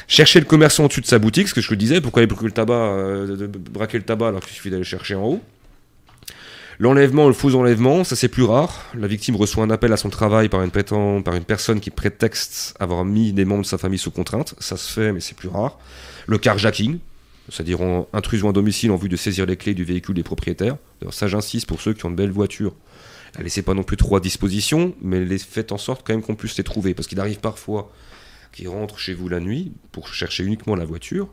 [0.08, 2.46] Chercher le commerçant au-dessus de sa boutique, ce que je te disais, pourquoi aller braquer
[2.46, 5.40] le tabac, euh, de- braquer le tabac alors qu'il suffit d'aller le chercher en haut?
[6.78, 8.84] L'enlèvement, le faux enlèvement, ça c'est plus rare.
[8.98, 11.90] La victime reçoit un appel à son travail par une, prétend- par une personne qui
[11.90, 14.54] prétexte avoir mis des membres de sa famille sous contrainte.
[14.58, 15.78] Ça se fait, mais c'est plus rare.
[16.26, 16.98] Le carjacking,
[17.48, 20.76] c'est-à-dire en intrusion à domicile en vue de saisir les clés du véhicule des propriétaires.
[21.00, 22.74] D'ailleurs, ça j'insiste pour ceux qui ont de belles voitures.
[23.38, 26.36] Ne laissez pas non plus trop à disposition, mais faites en sorte quand même qu'on
[26.36, 26.94] puisse les trouver.
[26.94, 27.92] Parce qu'il arrive parfois
[28.52, 31.28] qu'ils rentrent chez vous la nuit pour chercher uniquement la voiture.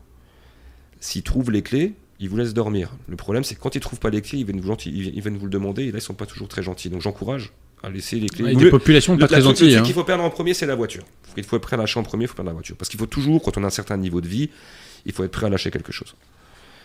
[1.00, 2.90] S'ils trouvent les clés, ils vous laissent dormir.
[3.08, 5.20] Le problème, c'est que quand ils trouvent pas les clés, ils viennent vous, gentil- ils
[5.20, 6.88] viennent vous le demander, et là, ils sont pas toujours très gentils.
[6.88, 7.52] Donc j'encourage
[7.82, 8.44] à laisser les clés.
[8.44, 9.68] Ouais, des le- populations le- pas très gentilles.
[9.70, 9.82] truc hein.
[9.82, 11.02] qu'il faut perdre en premier, c'est la voiture.
[11.36, 12.76] Il faut être prêt à lâcher en premier, il faut perdre la voiture.
[12.76, 14.50] Parce qu'il faut toujours, quand on a un certain niveau de vie,
[15.04, 16.14] il faut être prêt à lâcher quelque chose.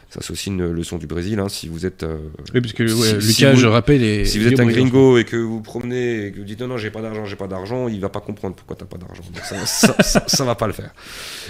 [0.10, 1.38] Ça, c'est aussi une leçon du Brésil.
[1.40, 1.50] hein.
[1.50, 2.18] Si vous êtes, euh,
[2.54, 4.66] Oui, parce que Si- ouais, si Lucas, vous- je rappelle, est si vous êtes un
[4.82, 7.36] gringo et que vous promenez et que vous dites non, non, j'ai pas d'argent, j'ai
[7.36, 9.22] pas d'argent, il va pas comprendre pourquoi t'as pas d'argent.
[9.44, 10.92] Ça, ça, ça- ça va pas le faire.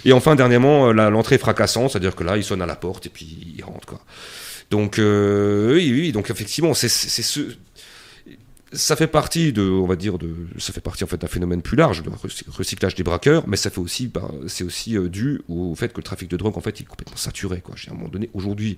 [0.06, 3.06] Et enfin, dernièrement, euh, l'entrée est fracassante, c'est-à-dire que là, il sonne à la porte
[3.06, 4.00] et puis il rentre, quoi.
[4.72, 7.40] Donc, euh, oui, oui, donc effectivement, c'est ce.
[8.74, 11.62] Ça fait partie de, on va dire, de, ça fait partie en fait d'un phénomène
[11.62, 15.08] plus large, le recy- recyclage des braqueurs, mais ça fait aussi, bah, c'est aussi euh,
[15.08, 17.76] dû au fait que le trafic de drogue en fait est complètement saturé, quoi.
[17.88, 18.78] À un moment donné, aujourd'hui,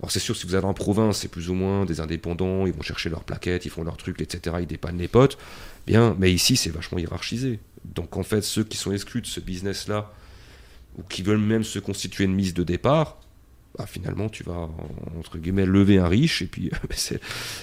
[0.00, 2.74] alors c'est sûr, si vous allez en province, c'est plus ou moins des indépendants, ils
[2.74, 4.56] vont chercher leurs plaquettes, ils font leurs trucs, etc.
[4.60, 5.38] Ils dépannent les potes.
[5.86, 7.58] Bien, mais ici, c'est vachement hiérarchisé.
[7.86, 10.12] Donc en fait, ceux qui sont exclus de ce business-là,
[10.98, 13.18] ou qui veulent même se constituer une mise de départ,
[13.78, 14.68] bah, finalement, tu vas,
[15.18, 16.70] entre guillemets, lever un riche, et puis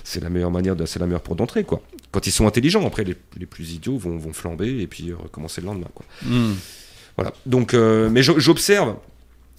[0.04, 1.82] c'est la meilleure manière, de- c'est la meilleure porte d'entrée, quoi.
[2.12, 5.16] Quand ils sont intelligents, après, les, les plus idiots vont, vont flamber, et puis euh,
[5.16, 6.06] recommencer le lendemain, quoi.
[6.24, 6.54] Hmm.
[7.18, 7.34] Voilà.
[7.46, 8.96] Donc, euh, mais j'observe.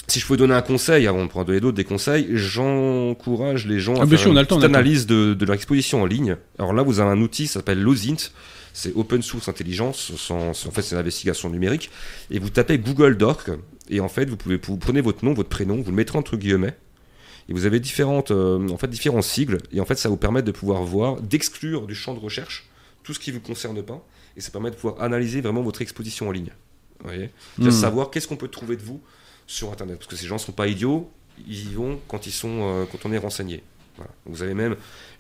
[0.07, 3.81] Si je peux donner un conseil, avant de prendre donner d'autres des conseils, j'encourage les
[3.81, 4.61] gens Ah, à bien faire sûr, une temps.
[4.63, 6.37] analyse de, de leur exposition en ligne.
[6.59, 8.17] Alors là, vous avez un outil, ça s'appelle Lozint.
[8.73, 10.13] C'est open source intelligence.
[10.17, 11.91] sans- en fait, c'est l'investigation numérique.
[12.31, 13.51] Et vous tapez Google Doc.
[13.89, 16.37] Et en fait, vous pouvez, vous prenez votre nom, votre prénom, vous le mettrez entre
[16.37, 16.77] guillemets.
[17.49, 19.59] Et vous avez différentes, euh, en fait, différents sigles.
[19.73, 22.69] Et en fait, ça vous permet de pouvoir voir, d'exclure du champ de recherche
[23.03, 24.03] tout ce qui ne vous concerne pas.
[24.37, 26.51] Et ça permet de pouvoir analyser vraiment votre exposition en ligne.
[27.01, 27.31] Vous voyez?
[27.59, 27.71] Hmm.
[27.71, 29.01] savoir qu'est-ce qu'on peut trouver de vous
[29.47, 29.99] sur Internet.
[29.99, 31.11] Parce que ces gens ne sont pas idiots,
[31.47, 33.63] ils y vont quand, ils sont, euh, quand on est renseigné.
[33.97, 34.11] Voilà.
[34.27, 34.77] Vous avez même,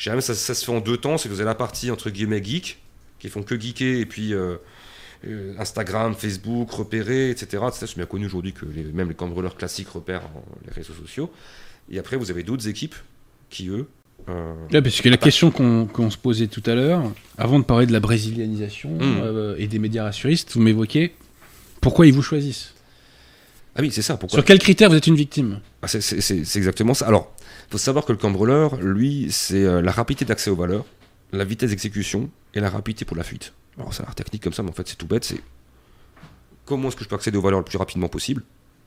[0.07, 2.11] même ça, ça se fait en deux temps, c'est que vous avez la partie entre
[2.11, 2.79] guillemets geek,
[3.19, 4.57] qui font que geeker, et puis euh,
[5.59, 7.63] Instagram, Facebook, repérer, etc.
[7.73, 11.31] C'est bien connu aujourd'hui que les- même les cambrioleurs classiques repèrent en- les réseaux sociaux.
[11.91, 12.95] Et après, vous avez d'autres équipes
[13.51, 13.87] qui, eux,
[14.29, 17.03] euh, Ouais, parce que la question qu'on se posait tout à l'heure,
[17.39, 19.01] avant de parler de la brésilianisation Mm.
[19.23, 21.15] euh, et des médias rassuristes, vous m'évoquez
[21.81, 22.73] pourquoi ils vous choisissent.
[23.77, 24.17] Ah oui, c'est ça.
[24.17, 25.61] Pourquoi Sur quels critères vous êtes une victime?
[25.83, 27.07] Ah, c'est- exactement ça.
[27.09, 27.35] Alors,
[27.69, 30.85] il faut savoir que le cambrioleur, lui, c'est euh, la rapidité d'accès aux valeurs,
[31.33, 33.53] la vitesse d'exécution et la rapidité pour la fuite.
[33.79, 35.25] Alors, ça a l'air technique comme ça, mais en fait, c'est tout bête.
[35.25, 35.41] C'est
[36.65, 38.43] comment est-ce que je peux accéder aux valeurs le plus rapidement possible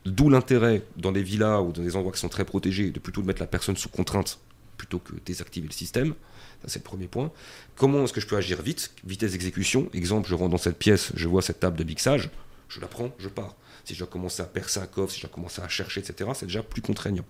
[0.06, 3.20] D'où l'intérêt, dans des villas ou dans des endroits qui sont très protégés, de plutôt
[3.20, 4.38] de mettre la personne sous contrainte
[4.78, 6.14] plutôt que désactiver le système.
[6.62, 7.30] Ça, c'est le premier point.
[7.76, 9.90] Comment est-ce que je peux agir vite Vitesse d'exécution?
[9.92, 12.30] Exemple, je rentre dans cette pièce, je vois cette table de mixage,
[12.68, 13.56] je la prends, je pars.
[13.84, 16.30] Si je dois commencer à percer un coffre, si je dois commencer à chercher, etc.,
[16.34, 17.24] c'est déjà plus contraignant.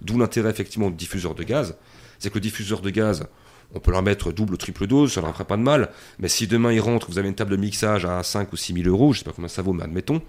[0.00, 1.76] D'où l'intérêt effectivement du diffuseur de gaz.
[2.18, 3.26] C'est que le diffuseur de gaz,
[3.74, 5.90] on peut leur mettre double ou triple dose, ça leur fera pas de mal.
[6.18, 8.72] Mais si demain ils rentrent, vous avez une table de mixage à 5 ou 6
[8.74, 10.22] 000 euros, je sais pas combien ça vaut, mais admettons,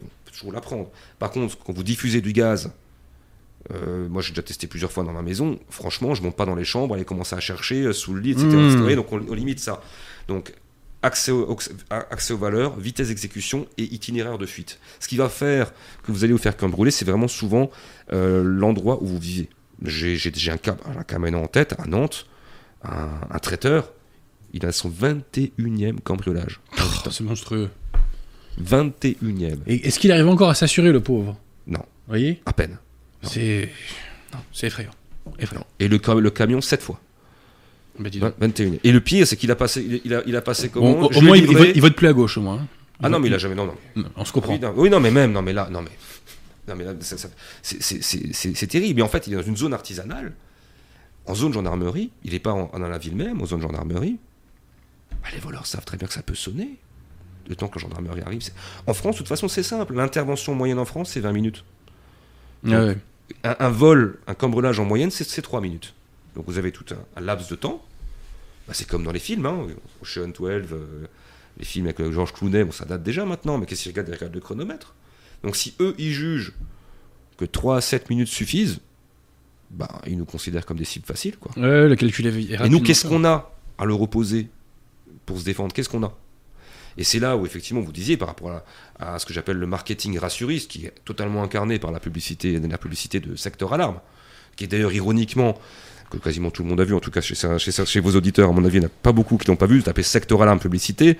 [0.00, 0.90] on peut toujours la prendre.
[1.18, 2.70] Par contre, quand vous diffusez du gaz
[3.72, 5.56] Euh, moi, j'ai déjà testé plusieurs fois dans ma maison.
[5.70, 8.32] Franchement, je monte pas dans les chambres, aller commencer à chercher euh, sous le lit,
[8.32, 8.48] etc.
[8.48, 8.94] Mmh.
[8.96, 9.80] Donc on, on limite ça.
[10.26, 10.52] Donc
[11.02, 11.58] accès, au- au-
[11.90, 14.80] accès aux valeurs, vitesse d'exécution et itinéraire de fuite.
[14.98, 15.72] Ce qui va faire
[16.02, 17.70] que vous allez vous faire comme brûler, c'est vraiment souvent
[18.12, 19.48] euh, l'endroit où vous vivez.
[19.84, 22.26] J'ai un cas, un cas maintenant en tête à Nantes,
[22.84, 23.90] un, un traiteur.
[24.54, 26.60] Il a son 21e cambriolage.
[26.78, 27.70] Oh, c'est monstrueux.
[28.62, 29.58] 21e.
[29.66, 31.38] Et est-ce qu'il arrive encore à s'assurer, le pauvre?
[31.66, 32.42] Non, Vous voyez?
[32.44, 32.76] À peine.
[33.22, 33.70] C'est.
[34.62, 34.90] effrayant.
[35.38, 35.66] Effrayant.
[35.78, 37.00] Et le, ca- le camion, 7 fois.
[37.98, 38.34] Bah, dis donc.
[38.40, 38.72] 21.
[38.84, 41.20] Et le pire, c'est qu'il a passé, il- a, il a passé comment Bon, au,
[41.22, 42.58] moins, il, vote, il vote plus à gauche, au moins.
[42.60, 42.66] hein.
[43.02, 43.54] Ah non, mais il a jamais.
[43.54, 43.74] Non, non.
[43.96, 44.52] Non, on se comprend.
[44.52, 45.32] Oui non, oui, non, mais même.
[45.32, 45.90] Non, mais là, non, mais.
[46.68, 46.92] Non, mais là,
[47.62, 49.00] c'est terrible.
[49.00, 50.32] Et en fait, il est dans une zone artisanale,
[51.26, 52.10] en zone gendarmerie.
[52.24, 54.18] Il n'est pas en- dans la ville même, en zone gendarmerie.
[55.22, 56.76] Bah, les voleurs savent très bien que ça peut sonner.
[57.48, 58.42] Le temps que la gendarmerie arrive.
[58.86, 59.94] En France, de toute façon, c'est simple.
[59.94, 61.64] L'intervention moyenne en France, c'est 20 minutes.
[62.66, 62.98] Ah ouais.
[63.44, 65.94] Un, un vol, un cambriolage en moyenne, c'est c'est 3 minutes.
[66.36, 67.82] Donc vous avez tout un, un laps de temps.
[68.68, 69.66] Bah, c'est comme dans les films, hein.
[70.02, 70.40] Ocean 12,
[70.72, 71.06] euh,
[71.58, 74.08] les films avec euh, Georges Clooney, bon, ça date déjà maintenant, mais qu'est-ce qu'ils regardent?
[74.08, 74.94] Ils regardent le chronomètre.
[75.42, 76.52] Donc si eux, ils jugent
[77.38, 78.78] que 3 à 7 minutes suffisent,
[79.72, 81.36] bah, ils nous considèrent comme des cibles faciles.
[81.38, 81.52] Quoi.
[81.56, 84.48] Ouais, le calcul est Et nous, qu'est-ce qu'on a à leur opposer
[85.26, 85.74] pour se défendre?
[85.74, 86.12] Qu'est-ce qu'on a?
[86.98, 89.66] Et c'est là où, effectivement, vous disiez, par rapport à, à ce que j'appelle le
[89.66, 94.00] marketing rassuriste, qui est totalement incarné par la publicité, la publicité de secteur alarme,
[94.56, 95.58] qui est d'ailleurs ironiquement,
[96.10, 98.50] que quasiment tout le monde a vu, en tout cas chez, chez, chez vos auditeurs,
[98.50, 100.42] à mon avis, il n'y en a pas beaucoup qui l'ont pas vu, tapez secteur
[100.42, 101.16] alarme publicité.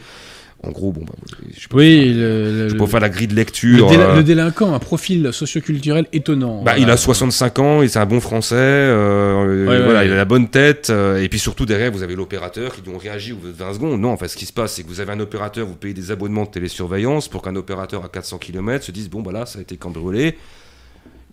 [0.65, 1.13] En gros, bon, bah,
[1.59, 3.91] je peux Oui, faire, le, je le- peux faire la grille de le lecture.
[3.91, 6.59] déla- euh, le délinquant a un profil socioculturel étonnant.
[6.63, 6.79] bah, Voilà.
[6.79, 10.07] il a 65 ans, il est un bon français, euh, Ouais, voilà, ouais.
[10.07, 12.97] il a la bonne tête, euh, et puis surtout derrière vous avez l'opérateur qui doit
[12.97, 14.01] réagir au bout de 20 secondes.
[14.01, 15.95] Non, en fait ce qui se passe c'est que vous avez un opérateur, vous payez
[15.95, 19.47] des abonnements de télésurveillance pour qu'un opérateur à 400 km se dise bon bah là
[19.47, 20.39] ça a été cambriolé.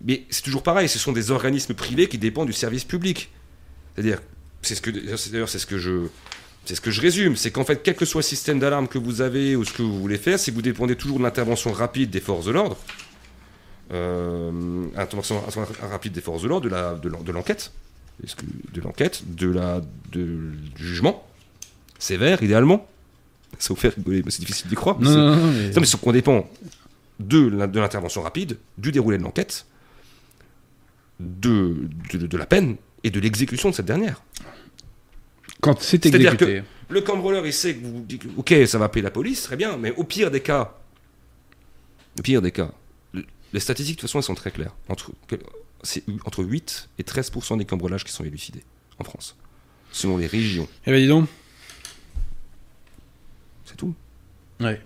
[0.04, 3.30] Mais c'est toujours pareil, ce sont des organismes privés qui dépendent du service public.
[3.94, 4.18] C'est-à-dire,
[4.62, 6.06] c'est ce que d'ailleurs c'est ce que je
[6.64, 8.98] c'est ce que je résume, c'est qu'en fait, quel que soit le système d'alarme que
[8.98, 12.10] vous avez ou ce que vous voulez faire, si vous dépendez toujours de l'intervention rapide
[12.10, 12.76] des forces de l'ordre,
[13.92, 15.42] euh, intervention
[15.90, 16.68] rapide des forces de l'ordre,
[17.00, 17.72] de l'enquête,
[18.72, 19.80] de l'enquête, de la
[20.12, 21.26] de, du jugement
[21.98, 22.86] sévère idéalement.
[23.58, 24.96] Ça vous fait rigoler, mais c'est difficile d'y croire.
[25.00, 26.48] mais Non, c'est- non, non, mais- non, mais c'est qu'on dépend
[27.18, 27.38] de,
[27.78, 29.66] l'intervention rapide, du déroulé de l'enquête,
[31.18, 31.76] de,
[32.12, 34.22] de, de la peine et de l'exécution de cette dernière.
[35.60, 36.62] Quand c'est C'est-à-dire exécuté.
[36.88, 39.76] Le cambrioleur, il sait que vous dites, ok, ça va appeler la police, très bien,
[39.76, 40.76] mais au pire des cas,
[42.18, 42.70] au pire des cas,
[43.12, 44.74] le- les statistiques de toute façon elles sont très claires.
[44.88, 45.12] Entre,
[45.82, 48.64] c'est entre 8 et 13% des cambriolages qui sont élucidés
[48.98, 49.36] en France,
[49.92, 50.66] selon les régions.
[50.86, 51.28] Eh ben dis donc.
[53.64, 53.94] C'est tout.
[54.60, 54.80] Ouais.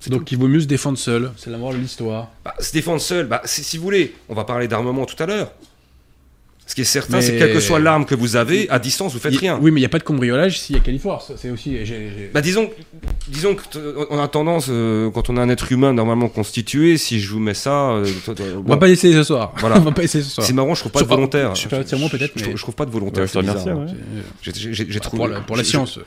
[0.00, 1.32] C'est Donc il vaut mieux se défendre seul.
[1.36, 2.30] C'est la morale de l'histoire.
[2.44, 5.52] Bah, se défendre seul, bah, si vous voulez, on va parler d'armement tout à l'heure.
[6.64, 8.78] Ce qui est certain, Mais- c'est que quelle que soit l'arme que vous avez, à
[8.78, 9.58] distance, vous faites rien.
[9.60, 11.32] Oui, mais il n'y a pas de cambriolage s'il y a Califorce.
[11.36, 11.76] C'est aussi.
[11.78, 12.70] j'ai- j'ai- Bah disons,
[13.28, 13.78] disons que t-
[14.10, 17.40] on a tendance, euh, quand on a un être humain normalement constitué, si je vous
[17.40, 19.52] mets ça, euh, On bon, va pas essayer ce soir.
[19.58, 19.76] Voilà.
[19.78, 20.46] On va pas essayer ce soir.
[20.46, 21.54] c'est marrant, je trouve pas Sur- de volontaire.
[21.54, 23.22] je pas, tiens-moi peut-être, Je, mais- trouve- je trouve pas de volontaire.
[23.24, 23.94] Ouais, je te c'est remercie, ouais.
[24.42, 25.98] J'ai- j'ai- j'ai- j'ai Bah, trouvé- pour la, pour la je- science.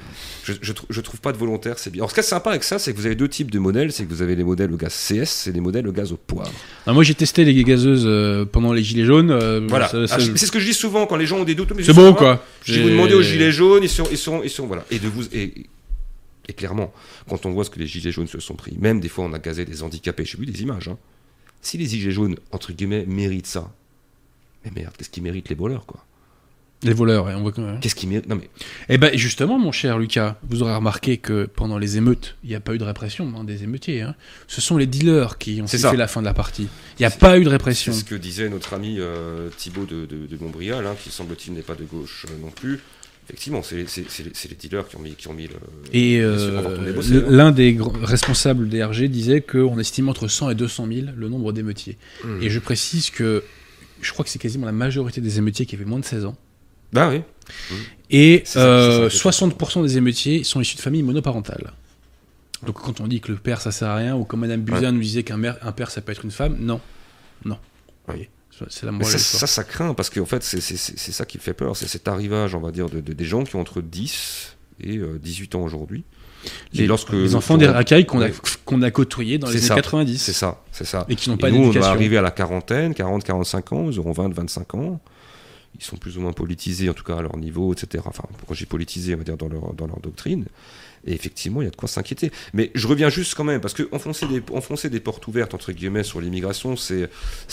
[0.45, 1.99] Je, je, trou- je trouve pas de volontaire, c'est bien.
[2.01, 3.91] Alors ce qui est sympa avec ça, c'est que vous avez deux types de modèles.
[3.91, 6.18] C'est que vous avez les modèles au gaz CS et les modèles au gaz au
[6.18, 6.51] poivre.
[6.88, 9.32] Ah, moi j'ai testé les gazeuses euh, pendant les gilets jaunes.
[9.68, 9.89] Voilà.
[10.46, 11.72] Je- c'est ce que je dis souvent quand les gens ont des doutes.
[11.76, 12.46] C'est je pas, quoi.
[12.66, 14.86] Si vous demandez aux gilets jaunes, ils sont, ils sont, ils sont, voilà.
[14.91, 15.66] Et de vous, et,
[16.48, 16.93] et clairement,
[17.28, 19.34] quand on voit ce que les gilets jaunes se sont pris, même des fois on
[19.34, 20.88] a gazé des handicapés, j'ai vu des images.
[20.88, 20.98] hein.
[21.62, 23.72] Si les gilets jaunes entre guillemets méritent ça,
[24.64, 26.06] mais merde, qu'est-ce qu'ils méritent les voleurs quoi?
[26.84, 27.80] Les voleurs, ouais, on voit même.
[27.80, 28.49] Qu'est-ce qu'ils méritent Non mais
[28.89, 32.55] Eh ben justement, mon cher Lucas, vous aurez remarqué que pendant les émeutes, il n'y
[32.55, 34.01] a pas eu de répression hein, des émeutiers.
[34.01, 34.15] hein.
[34.47, 36.67] Ce sont les dealers qui ont fait la fin de la partie.
[36.99, 37.91] Il n'y a pas eu de répression.
[37.93, 41.53] c'est ce que disait notre ami euh, Thibaut de, de, de Montbrial, hein, qui semble-t-il
[41.53, 42.80] n'est pas de gauche euh, non plus.
[43.28, 45.55] Effectivement, c'est les, dealers qui ont mis, qui ont mis le.
[45.93, 47.23] Et euh, hein.
[47.28, 51.51] l'un des responsables des RG disait qu'on estime entre 100 et 200 000 le nombre
[51.51, 51.97] d'émeutiers.
[52.23, 52.43] Mmh.
[52.43, 53.43] Et je précise que
[54.01, 56.36] je crois que c'est quasiment la majorité des émeutiers qui avaient moins de 16 ans.
[56.96, 57.22] Bah oui.
[58.10, 61.74] Et C'est ça, euh, 60% des émeutiers sont issus de familles monoparentales.
[62.66, 64.91] Donc quand on dit que le père ça sert à rien, ou comme Madame Buzyn
[64.91, 66.80] nous disait qu'un un père ça peut être une femme, non.
[67.43, 67.58] Non.
[68.08, 68.30] Voyez,
[68.70, 71.54] c'est la Mais ça, ça, ça craint parce qu'en fait, c'est ça qui me fait
[71.54, 71.76] peur.
[71.76, 74.98] C'est cet arrivage, on va dire, de, de- des gens qui ont entre 10 et
[74.98, 76.04] euh, 18 ans aujourd'hui.
[76.74, 78.28] Les, lorsque les enfants des racailles qu'on a,
[78.66, 79.76] qu'on a côtoyés dans les années ça.
[79.76, 81.06] 90 C'est ça, c'est ça.
[81.10, 81.91] et qui n'ont pas nous, on va d'éducation.
[81.91, 85.00] arriver à la quarantaine, 40, 45 ans, ils auront 20, 25 ans.
[85.78, 88.03] Ils sont plus ou moins politisés, en tout cas à leur niveau, etc.
[88.07, 90.45] Enfin, quand j'ai politisé, on va dire, dans leur, dans leur doctrine.
[91.07, 92.32] Et effectivement, il y a de quoi s'inquiéter.
[92.53, 95.71] Mais je reviens juste quand même, parce que enfoncer des, enfoncer des portes ouvertes, entre
[95.71, 97.09] guillemets, sur l'immigration, c'est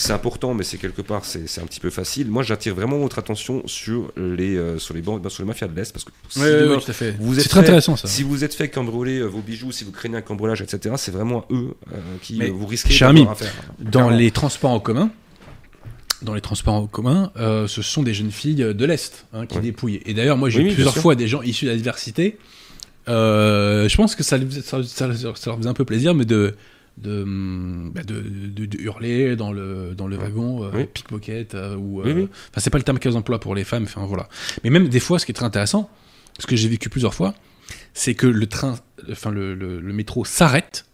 [0.08, 2.28] important, mais c'est quelque part, c'est un petit peu facile.
[2.30, 5.76] Moi, j'attire vraiment votre attention sur les, euh, sur les, bandes- sur les mafias de
[5.76, 7.14] l'Est, parce que si ouais, tout à fait.
[7.20, 8.08] vous C'est êtes très fait- intéressant ça.
[8.08, 11.12] si vous êtes fait cambrioler euh, vos bijoux, si vous craignez un cambriolage, etc., c'est
[11.12, 13.52] vraiment à eux euh, qui vous risquez ami, affaire.
[13.80, 14.10] Dans Clairement.
[14.16, 15.10] les transports en commun,
[16.22, 19.56] dans les transports en commun, euh, ce sont des jeunes filles de l'Est hein, qui
[19.56, 19.62] Ouais.
[19.62, 20.00] dépouillent.
[20.06, 22.38] Et d'ailleurs, moi, j'ai Oui, plusieurs fois des gens issus de la diversité.
[23.08, 26.54] Euh, je pense que ça, ça, ça- ça leur faisait un peu plaisir, mais de
[26.98, 27.24] de,
[27.94, 30.84] bah, de, de- de hurler dans le dans le wagon, euh, Oui.
[30.92, 32.02] pickpocket ou.
[32.04, 32.28] Oui, oui.
[32.50, 33.84] Enfin, c'est pas le terme qu'elles emploient pour les femmes.
[33.84, 34.28] Enfin, voilà.
[34.62, 35.88] Mais même des fois, ce qui est très intéressant,
[36.38, 37.34] ce que j'ai vécu plusieurs fois,
[37.94, 38.78] c'est que le train,
[39.10, 40.84] enfin le, le- le métro s'arrête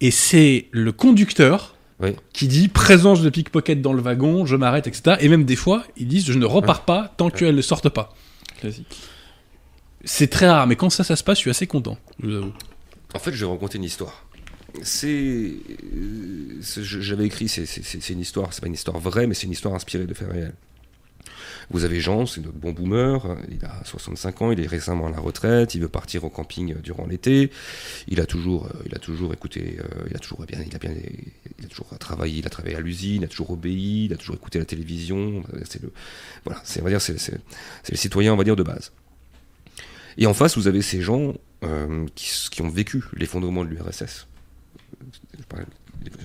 [0.00, 2.16] et c'est le conducteur Oui.
[2.32, 5.16] qui dit présence de pickpocket dans le wagon, je m'arrête, etc.
[5.20, 8.14] Et même des fois, ils disent je ne repars pas tant qu'elles ne sortent pas.
[8.58, 8.86] Classique.
[10.04, 11.98] C'est très rare, mais quand ça, ça se passe, je suis assez content.
[12.22, 12.52] Je vous avoue.
[13.14, 14.24] En fait, je vais raconter une histoire.
[14.82, 19.52] C'est, euh, j'avais écrit, c'est une histoire, c'est pas une histoire vraie, mais c'est une
[19.52, 20.54] histoire inspirée de faits réels.
[21.70, 25.10] Vous avez Jean, c'est notre bon boomer, il a 65 ans, il est récemment à
[25.10, 27.50] la retraite, il veut partir au camping euh, durant l'été,
[28.08, 30.78] il a toujours, euh, il a toujours écouté, euh, il a toujours bien, il a
[30.78, 30.90] bien,
[31.58, 34.16] il a toujours travaillé, il a travaillé à l'usine, il a toujours obéi, il a
[34.16, 35.92] toujours écouté la télévision, c'est le,
[36.44, 37.14] voilà, c'est, on va dire, c'est,
[37.88, 38.92] le citoyen, on va dire, de base.
[40.18, 41.34] Et en face, vous avez ces gens
[42.14, 44.26] qui, ont vécu l'effondrement de l'URSS.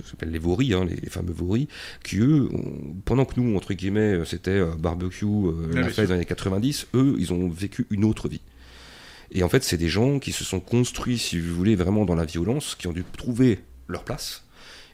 [0.08, 1.68] S'appelle les Vauris, hein, les, les fameux Vauris,
[2.04, 6.12] qui eux, ont- pendant que nous, entre guillemets, c'était euh, barbecue, euh, la fête les
[6.14, 8.40] années 90, eux, ils ont vécu une autre vie.
[9.32, 12.14] Et en fait, c'est des gens qui se sont construits, si vous voulez, vraiment dans
[12.14, 14.44] la violence, qui ont dû trouver leur place.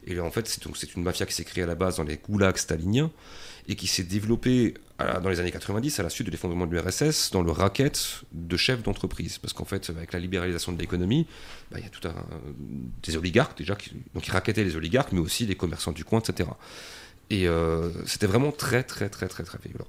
[0.06, 2.56] Et en fait, c'est une mafia qui s'est créée à la base dans les goulags
[2.56, 3.10] staliniens
[3.68, 4.74] et qui s'est développée
[5.22, 8.56] dans les années 90 à la suite de l'effondrement de l'URSS dans le racket de
[8.56, 9.38] chefs d'entreprise.
[9.38, 11.26] Parce qu'en fait, avec la libéralisation de l'économie,
[11.70, 12.14] bah, il y a tout un
[13.02, 16.20] des oligarques déjà, qui, donc ils racketaient les oligarques, mais aussi les commerçants du coin,
[16.20, 16.48] etc.
[17.30, 19.86] Et euh, c'était vraiment très, très, très, très, très violent.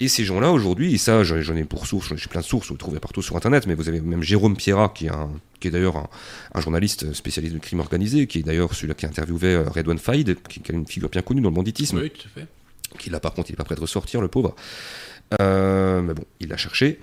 [0.00, 2.74] Et ces gens-là, aujourd'hui, et ça, j'en ai pour source, j'ai plein de sources, vous
[2.74, 6.08] le trouvez partout sur Internet, mais vous avez même Jérôme Pierrat, qui est, d'ailleurs un,
[6.52, 9.98] un journaliste spécialiste du crime organisé, qui est d'ailleurs celui-là qui a interviewé euh, Redouane
[9.98, 12.46] Faïd, qui est une figure bien connue dans le banditisme, Oui, tout à fait.
[12.98, 14.54] Qui là, par contre, il n'est pas prêt de ressortir, le pauvre.
[15.40, 17.00] Euh, mais bon, il l'a cherché.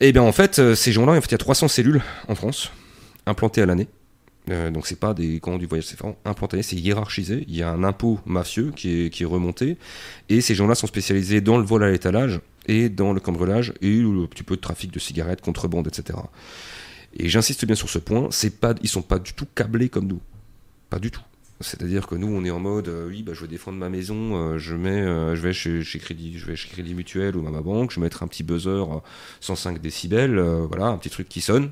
[0.00, 2.34] Et bien, en fait, euh, ces gens-là, en fait, il y a 300 cellules en
[2.34, 2.72] France,
[3.26, 3.88] implantées à l'année.
[4.50, 7.44] Euh, donc c'est pas des camps du voyage, c'est vraiment implanté, c'est hiérarchisé.
[7.46, 9.76] Il y a un impôt mafieux qui est, qui est remonté,
[10.28, 13.98] et ces gens-là sont spécialisés dans le vol à l'étalage et dans le cambriolage et
[13.98, 16.18] le petit peu de trafic de cigarettes, contrebande, etc.
[17.14, 20.06] Et j'insiste bien sur ce point, c'est pas, ils sont pas du tout câblés comme
[20.08, 20.20] nous,
[20.90, 21.22] pas du tout.
[21.60, 24.34] C'est-à-dire que nous, on est en mode, euh, oui, bah, je veux défendre ma maison,
[24.54, 27.46] euh, je mets, euh, je vais chez, chez Crédit, je vais chez Crédit Mutuel ou
[27.46, 28.96] à ma banque, je vais mettre un petit buzzer euh,
[29.40, 31.70] 105 décibels, voilà, un petit truc qui sonne.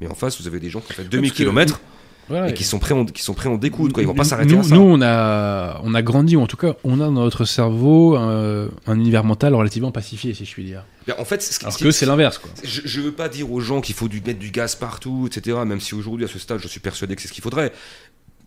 [0.00, 1.80] Mais en face, vous avez des gens qui ont fait 2000 parce que- km
[2.28, 2.48] Voilà.
[2.48, 4.02] et qui sont prêts, en, qui sont prêts en découdre, quoi.
[4.02, 4.74] Ils vont pas s'arrêter nous, à ça.
[4.74, 8.16] Nous, on a, on a grandi, ou en tout cas, on a dans notre cerveau
[8.16, 10.84] un univers mental relativement pacifié, si je puis dire.
[11.06, 12.50] Mais en fait, ce qui- Alors que c'est l'inverse, quoi.
[12.64, 15.58] Je, je veux pas dire aux gens qu'il faut du, mettre du gaz partout, etc.
[15.64, 17.72] Même si aujourd'hui, à ce stade, je suis persuadé que c'est ce qu'il faudrait.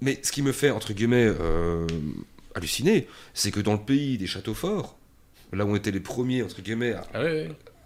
[0.01, 1.87] Mais ce qui me fait, entre guillemets, euh,
[2.53, 4.97] halluciner, c'est que dans le pays des châteaux forts,
[5.53, 7.19] là où on était les premiers, entre guillemets, à, Ah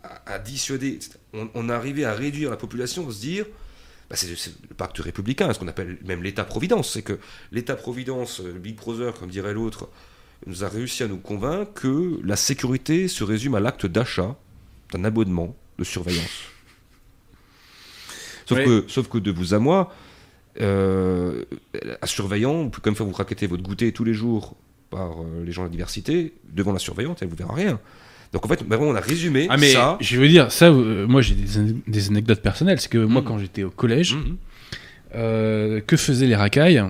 [0.03, 0.99] à- à dissuader,
[1.34, 3.45] on, on arrivait à réduire la population, se dire,
[4.10, 6.91] bah, c'est le pacte républicain, ce qu'on appelle même l'État-providence.
[6.93, 7.20] C'est que
[7.51, 9.89] l'État-providence, euh, le Big Brother, comme dirait l'autre,
[10.47, 14.36] nous a réussi à nous convaincre que la sécurité se résume à l'acte d'achat
[14.93, 16.45] d'un abonnement de surveillance.
[18.47, 19.93] Sauf, que, sauf que de vous à moi,
[20.62, 21.43] euh,
[22.02, 24.56] un surveillant, comme ça vous raquettez votre goûter tous les jours
[24.89, 27.80] par euh, les gens de la diversité, devant la surveillante, elle vous verra rien.
[28.34, 29.97] Donc en fait, vraiment, on a résumé Ah mais ça.
[30.02, 32.80] je veux dire, ça, euh, moi j'ai des, an- des anecdotes personnelles.
[32.80, 33.28] C'est que moi Mhm.
[33.28, 34.38] quand j'étais au collège, Mhm.
[35.16, 36.84] euh, que faisaient les racailles?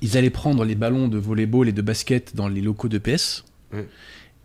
[0.00, 3.44] Ils allaient prendre les ballons de volleyball et de basket dans les locaux de PS.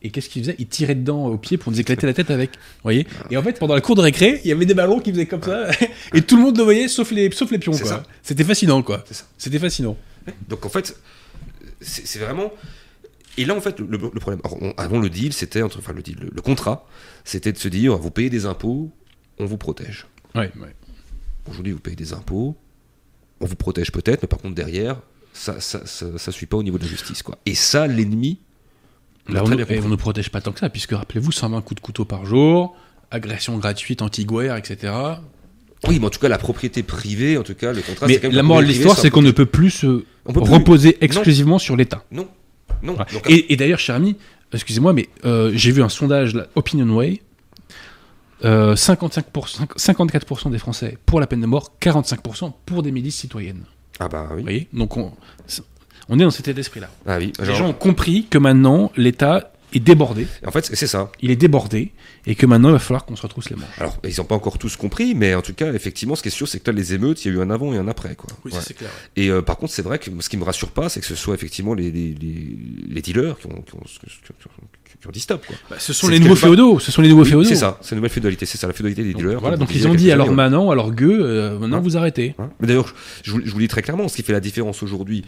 [0.03, 2.51] Et qu'est-ce qu'ils faisaient Ils tiraient dedans au pied pour nous éclater la tête avec.
[2.83, 3.07] Voyez?
[3.31, 5.25] Et en fait, pendant la cour de récré, il y avait des ballons qui faisaient
[5.25, 5.69] comme ça.
[6.13, 7.73] et tout le monde le voyait, sauf les, sauf les pions.
[8.21, 9.03] C'était fascinant, quoi.
[9.37, 9.97] C'était fascinant.
[10.49, 10.95] Donc en fait,
[11.81, 12.51] c'est c'est vraiment.
[13.39, 14.41] Et là, en fait, le, le problème.
[14.43, 16.87] alors, on- avant le deal, c'était entre, enfin le deal, le, le contrat,
[17.23, 18.91] c'était de se dire, vous payez des impôts,
[19.39, 20.07] on vous protège.
[20.35, 20.75] Ouais, ouais.
[21.49, 22.55] Aujourd'hui, vous payez des impôts,
[23.39, 24.99] on vous protège peut-être, mais par contre derrière,
[25.33, 27.37] ça, ça, ça, ça suit pas au niveau de la justice, quoi.
[27.45, 28.39] Et ça, l'ennemi.
[29.29, 31.85] Là, on, et on ne protège pas tant que ça, puisque rappelez-vous, 120 coups de
[31.85, 32.75] couteau par jour,
[33.11, 34.93] agression gratuite, anti-guerre, etc.
[35.87, 38.07] Oui, mais en tout cas, la propriété privée, en tout cas, le contrat.
[38.07, 39.85] Mais quand même la morale de l'histoire, c'est qu'on ne peut plus se
[40.25, 40.39] plus.
[40.39, 42.03] reposer exclusivement sur l'État.
[42.11, 42.27] Non,
[42.81, 42.93] non.
[42.93, 43.11] Voilà.
[43.11, 44.15] Donc, Et, et d'ailleurs, cher ami,
[44.53, 47.21] excusez-moi, mais euh, j'ai vu un sondage, là, Opinion Way.
[48.45, 53.63] euh, 55%, 54% des Français pour la peine de mort, 45% pour des milices citoyennes.
[53.99, 54.37] Ah bah oui.
[54.37, 54.67] Vous voyez?
[54.73, 55.11] Donc on,
[56.09, 56.89] on est dans cet état d'esprit-là.
[57.05, 57.33] Ah oui.
[57.39, 61.11] Les gens ont compris que maintenant l'État est débordé, En fait, c'est ça.
[61.21, 61.91] il est débordé,
[62.25, 63.67] et que maintenant il va falloir qu'on se retrousse les manches.
[63.79, 66.31] Alors, ils n'ont pas encore tous compris, mais en tout cas, effectivement, ce qui est
[66.31, 68.15] sûr, c'est que là, les émeutes, il y a eu un avant et un après,
[68.15, 68.29] quoi.
[68.45, 68.51] Ouais.
[68.61, 68.89] c'est clair.
[69.17, 71.15] Et euh, par contre, c'est vrai que ce qui me rassure pas, c'est que ce
[71.15, 74.67] soit effectivement les, les, les, les dealers qui ont, qui, ont, qui ont-
[75.07, 75.55] qui ont dit stop, quoi.
[75.69, 77.47] Bah, ce sont les nouveaux féodaux, ce sont les nouveaux Oui, féodaux.
[77.47, 79.39] c'est ça, c'est une nouvelle féodalité, c'est ça, la féodalité des Donc, dealers.
[79.39, 80.91] voilà, donc ils ont dit il y a à quelques leur années, manant, à leur
[80.91, 82.35] gueux, euh, maintenant Hein vous arrêtez.
[82.39, 82.93] Hein Mais D'ailleurs,
[83.23, 85.23] je, vous- je vous le dis très clairement, ce qui fait la différence aujourd'hui,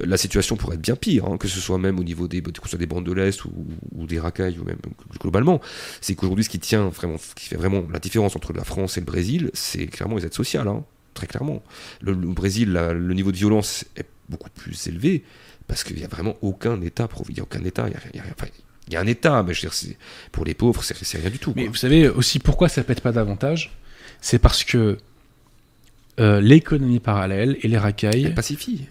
[0.00, 2.40] euh, la situation pourrait être bien pire, hein, que ce soit même au niveau des,
[2.42, 3.52] que ce soit des bandes de l'Est ou,
[3.94, 4.78] ou des racailles, ou même
[5.20, 5.60] globalement,
[6.00, 8.96] c'est qu'aujourd'hui, ce qui tient vraiment, ce qui fait vraiment la différence entre la France
[8.96, 11.62] et le Brésil, c'est clairement les aides sociales, hein, très clairement.
[12.00, 15.24] Le, le Brésil, la- le niveau de violence est beaucoup plus élevé,
[15.68, 18.22] parce qu'il n'y a vraiment aucun État, il n'y a aucun État, il y a,
[18.22, 18.46] a- enfin,
[18.88, 19.96] il y a un État, mais je veux dire,
[20.32, 21.52] pour les pauvres, c'est rien du tout.
[21.56, 21.70] Mais quoi.
[21.72, 23.72] vous savez aussi pourquoi ça pète pas davantage
[24.20, 24.98] C'est parce que
[26.20, 28.86] euh, l'économie parallèle et les racailles, Elle pacifie.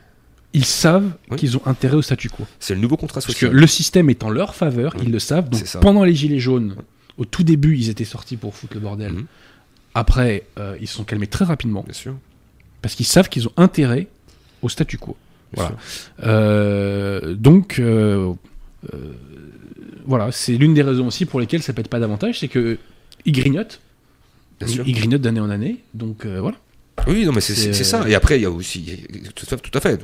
[0.54, 1.38] ils savent Oui.
[1.38, 2.46] qu'ils ont intérêt au statu quo.
[2.60, 3.52] C'est le nouveau contrat Parce que social.
[3.54, 5.50] le système est en leur faveur, ils le savent.
[5.50, 6.76] Donc pendant les Gilets jaunes,
[7.18, 9.14] au tout début, ils étaient sortis pour foutre le bordel.
[9.14, 9.26] Mhm.
[9.94, 12.16] Après, euh, ils se sont calmés très rapidement Bien sûr.
[12.82, 14.08] parce qu'ils savent qu'ils ont intérêt
[14.62, 15.16] au statu quo.
[15.54, 15.78] bien Voilà.
[16.26, 17.82] Euh, donc,
[20.06, 22.78] voilà, c'est l'une des raisons aussi pour lesquelles ça pète pas davantage, c'est que
[23.26, 23.82] ils grignotent,
[24.60, 24.88] Bien sûr.
[24.88, 25.78] ils grignotent d'année en année.
[25.94, 26.58] Donc euh, voilà.
[27.08, 28.08] Oui, non, mais c'est ça.
[28.08, 29.04] Et après, il y a aussi.
[29.36, 30.00] Tout à fait.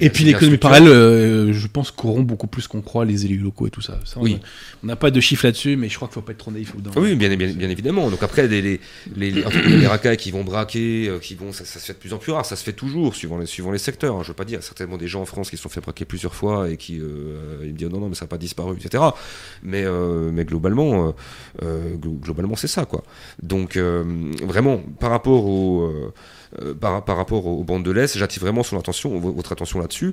[0.00, 3.66] Et puis l'économie parallèle, euh, je pense, corrompt beaucoup plus qu'on croit les élus locaux
[3.66, 3.98] et tout ça.
[4.16, 4.38] Oui.
[4.82, 6.74] On n'a pas de chiffres là-dessus, mais je crois qu'il faut pas être trop naïf.
[6.76, 6.90] Dans...
[7.00, 8.10] Oui, bien, bien, bien évidemment.
[8.10, 8.80] Donc après, les, les,
[9.16, 12.12] les, les, racailles qui vont braquer, euh, qui vont, ça, ça se fait de plus
[12.12, 12.44] en plus rare.
[12.44, 14.16] Ça se fait toujours, suivant les, suivant les secteurs.
[14.16, 14.22] hein.
[14.22, 15.68] Je veux pas dire, il y a certainement des gens en France qui se sont
[15.68, 18.28] fait braquer plusieurs fois et qui euh, ils me disent non, non, mais ça n'a
[18.28, 19.02] pas disparu, etc.
[19.62, 21.12] Mais, euh, mais globalement, euh,
[21.62, 23.02] euh, glo- globalement, c'est ça, quoi.
[23.42, 24.04] Donc euh,
[24.42, 25.90] vraiment, par rapport au,
[26.62, 29.78] euh, par, par rapport aux bandes de l'Est, j'attire vraiment son attention, vo- votre attention
[29.80, 30.12] là-dessus.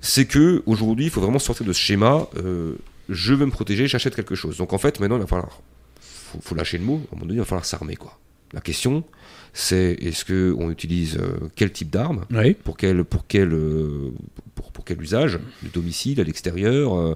[0.00, 2.26] C'est que aujourd'hui, il faut vraiment sortir de ce schéma.
[2.36, 2.74] euh,
[3.08, 4.56] je veux me protéger, j'achète quelque chose.
[4.58, 5.60] Donc en fait, maintenant, il va falloir
[6.00, 7.96] faut, faut lâcher le mot, à un moment donné, il va falloir s'armer.
[7.96, 8.18] quoi.
[8.52, 9.04] La question,
[9.54, 12.54] c'est est-ce qu'on utilise euh, quel type d'arme Oui.
[12.54, 14.10] pour quel, pour, quel, euh,
[14.54, 17.14] pour, pour quel usage Le domicile, à l'extérieur euh,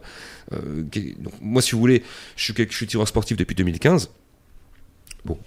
[0.90, 2.02] quel- donc, Moi, si vous voulez,
[2.36, 4.10] je suis, je suis tireur sportif depuis 2015.
[5.24, 5.38] Bon,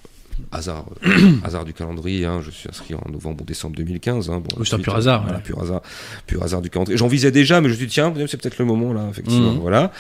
[0.52, 4.30] hasard, euh, hasard du calendrier, hein, je suis inscrit en novembre ou décembre 2015.
[4.30, 5.44] Hein, bon, c'est un pur hasard, voilà, ouais.
[5.44, 5.82] pur hasard,
[6.28, 6.98] pur hasard du calendrier.
[6.98, 9.54] J'en visais déjà, mais je me suis dit, tiens, c'est peut-être le moment là, effectivement.
[9.54, 9.60] Mhm.
[9.60, 9.92] Voilà.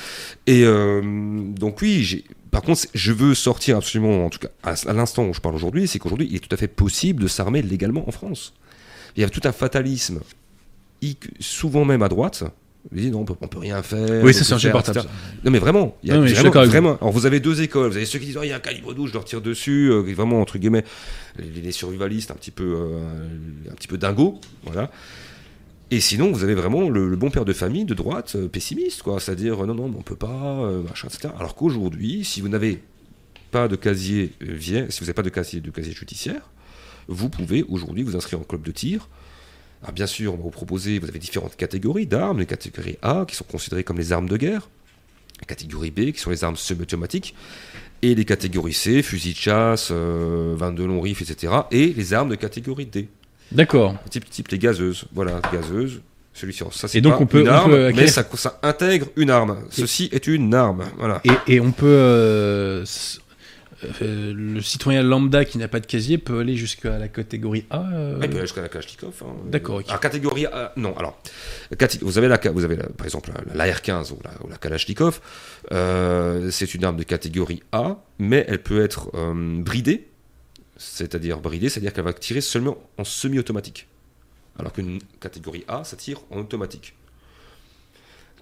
[0.48, 2.24] Et euh, donc, oui, j'ai.
[2.52, 5.88] Par contre, je veux sortir absolument, en tout cas à, l'instant où je parle aujourd'hui,
[5.88, 8.54] c'est qu'aujourd'hui, il est tout à fait possible de s'armer légalement en France.
[9.16, 10.22] Il y a tout un fatalisme,
[11.40, 12.44] souvent même à droite.
[12.93, 14.23] Ils disent non, on peut, on peut rien faire.
[14.23, 15.01] Oui, ça c'est insupportable.
[15.43, 16.69] Non, mais vraiment, il y a Non, je vraiment, vous.
[16.69, 17.91] vraiment- Alors, vous avez deux écoles.
[17.91, 19.41] Vous avez ceux qui disent oh, il y a un calibre 12, je leur tire
[19.41, 19.89] dessus.
[19.91, 20.86] euh, vraiment, entre guillemets,
[21.38, 23.27] les, les survivalistes un petit peu, euh,
[23.69, 24.39] un petit peu dingos.
[24.63, 24.89] Voilà.
[25.91, 29.01] Et sinon, vous avez vraiment le, le bon père de famille de droite euh, pessimiste,
[29.03, 29.19] quoi.
[29.19, 31.34] C'est-à-dire, non, non, mais on peut pas, euh, machin, etc.
[31.38, 32.82] Alors qu'aujourd'hui, si vous n'avez
[33.51, 36.41] pas de casier euh, si vous n'avez pas de casier, de casier judiciaire,
[37.07, 39.09] vous pouvez aujourd'hui vous inscrire en club de tir.
[39.82, 43.25] Alors bien sûr, on va vous proposer, vous avez différentes catégories d'armes, les catégories A
[43.27, 44.69] qui sont considérées comme les armes de guerre,
[45.39, 47.34] les catégories B qui sont les armes semi-automatiques,
[48.01, 51.53] et les catégories C, fusil de chasse, euh, 22 longs rifles, etc.
[51.71, 53.07] Et les armes de catégorie D,
[53.51, 53.95] D'accord.
[54.09, 55.05] type, type les gazeuses.
[55.13, 56.01] Voilà, gazeuses.
[56.34, 59.30] Celui-ci, ça c'est pas on peut- une on arme, peut mais ça, ça intègre une
[59.30, 59.59] arme.
[59.69, 60.86] Ceci est une arme.
[60.97, 61.21] Voilà.
[61.25, 61.86] Et, et on peut.
[61.88, 62.86] euh,
[64.01, 67.82] euh, le citoyen lambda qui n'a pas de casier peut aller jusqu'à la catégorie A.
[67.93, 69.13] euh, il peut aller jusqu'à la Kalachnikov.
[69.25, 69.36] hein.
[69.45, 69.86] D'accord, ok.
[69.88, 71.21] Alors, catégorie A, non, alors,
[72.01, 74.57] vous avez, la, vous avez la- par exemple la, la R15 ou la, ou la
[74.57, 75.21] Kalachnikov,
[75.71, 80.07] euh, c'est une arme de catégorie A, mais elle peut être euh, bridée,
[80.77, 83.88] c'est-à-dire bridée, c'est-à-dire qu'elle va tirer seulement en semi-automatique.
[84.57, 86.93] Alors qu'une catégorie A, ça tire en automatique.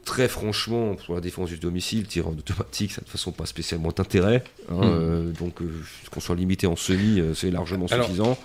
[0.08, 3.46] Très franchement, pour la défense du domicile, tirer en automatique, ça de toute façon pas
[3.46, 4.42] spécialement d'intérêt.
[4.70, 4.82] hein, Mm.
[4.84, 5.70] euh, donc, euh,
[6.12, 8.38] qu'on soit limité en semi, euh, c'est largement Alors, suffisant.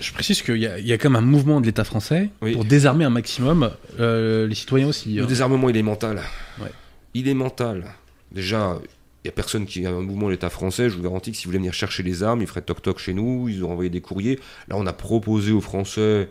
[0.00, 2.52] Je précise qu'il y, y a quand même un mouvement de l'État français Oui.
[2.54, 5.14] pour désarmer un maximum les citoyens aussi.
[5.14, 5.26] Le hein.
[5.26, 6.20] désarmement, il est mental.
[6.60, 6.72] Ouais.
[7.14, 7.84] Il est mental.
[8.32, 10.90] Déjà, il n'y a personne qui a un mouvement de l'État français.
[10.90, 13.14] Je vous garantis que si vous voulez venir chercher les armes, ils feraient toc-toc chez
[13.14, 14.40] nous, ils auraient envoyé des courriers.
[14.66, 16.28] Là, on a proposé aux Français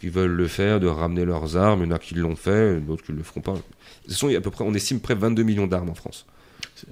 [0.00, 1.82] qui veulent le faire de ramener leurs armes.
[1.82, 3.52] Il y en a qui l'ont fait, d'autres qui ne le feront pas.
[3.52, 5.66] De toute façon, il y a à peu près, on estime près de 22 millions
[5.66, 6.26] d'armes en France,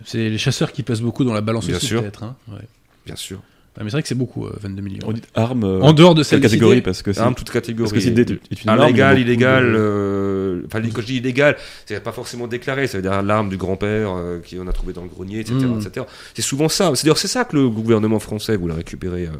[0.05, 2.01] C'est les chasseurs qui pèsent beaucoup dans la balance Bien aussi, sûr.
[2.03, 2.23] peut-être.
[2.23, 2.37] hein.
[2.49, 2.59] Ouais.
[3.07, 3.41] bien sûr.
[3.77, 5.01] Ah, mais c'est vrai que c'est beaucoup, euh, 22 millions.
[5.09, 5.65] On dit arme.
[5.65, 7.19] euh, En dehors de celle catégorie parce que c'est.
[7.21, 7.91] Arme toute catégorie.
[7.91, 9.65] Parce que c'est une arme, il y a légal, beaucoup illégal.
[9.65, 12.87] de- euh, Enfin, quand je dis illégal, c'est pas forcément déclaré.
[12.87, 15.57] Ça veut dire l'arme du grand-père euh, qui on a trouvé dans le grenier, etc.
[15.57, 15.81] Mm.
[15.81, 16.07] etc.
[16.35, 16.93] C'est souvent ça.
[16.95, 19.31] C'est d'ailleurs c'est ça que le gouvernement français voulait récupérer euh,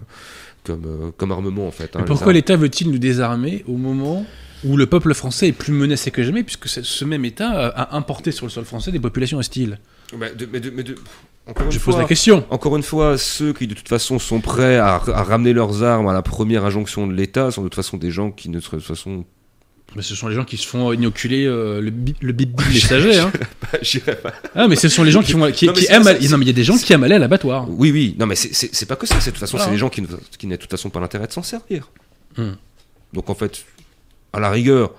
[0.65, 1.95] comme, euh, comme armement en fait.
[1.95, 4.25] hein, Mais pourquoi l'État veut-il nous désarmer au moment
[4.65, 7.97] où le peuple français est plus menacé que jamais, puisque ce- même État a a
[7.97, 9.79] importé sur le sol français des populations hostiles?
[10.13, 10.95] De- mais de- mais de-
[11.47, 12.45] encore une Je fois, pose la question.
[12.51, 16.09] Encore une fois, ceux qui de toute façon sont prêts à, à ramener leurs armes
[16.09, 18.61] à la première injonction de l'État sont de toute façon des gens qui ne de
[18.65, 19.25] toute façon.
[19.97, 23.19] Mais ce sont les gens qui se font inoculer euh, le le bip bip messager.
[23.19, 23.31] Hein.
[23.61, 23.79] Pas.
[24.55, 26.07] Ah, mais ce sont les gens qui, vont, qui, Non, aiment.
[26.07, 27.67] aller- Non, mais il y a des gens qui aiment aller à l'abattoir.
[27.71, 28.17] Oui, oui.
[28.19, 29.17] Non, mais c'est- pas que ça.
[29.19, 29.67] De toute façon, Voilà.
[29.67, 30.03] c'est des gens qui,
[30.39, 31.91] qui n'aient de toute façon pas l'intérêt de s'en servir.
[32.37, 32.53] Hmm.
[33.13, 33.65] Donc en fait,
[34.33, 34.93] à la rigueur,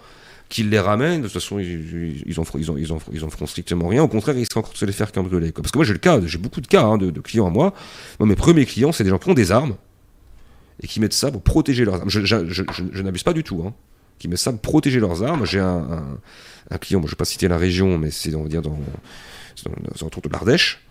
[0.47, 3.23] qu'ils les ramènent, de toute façon, ils, ils, ils en, ils, en, ils, en, ils
[3.25, 4.03] en feront strictement rien.
[4.03, 5.51] Au contraire, ils risquent encore de se les faire cambrioler.
[5.51, 5.61] quoi.
[5.63, 7.49] Parce que moi, j'ai le cas, j'ai beaucoup de cas hein, de, de clients à
[7.49, 7.73] moi.
[8.19, 9.75] Moi, mes premiers clients, c'est des gens qui ont des armes
[10.81, 12.09] et qui mettent ça pour protéger leurs armes.
[12.09, 13.63] Je, je- je n'abuse pas du tout.
[13.67, 13.73] Hein.
[14.19, 15.45] Qui ça pour protéger leurs armes.
[15.45, 16.17] J'ai un, un,
[16.71, 18.77] un client, je ne vais pas citer la région, mais c'est on va dire dans,
[19.65, 20.81] dans, autour de l'Ardèche.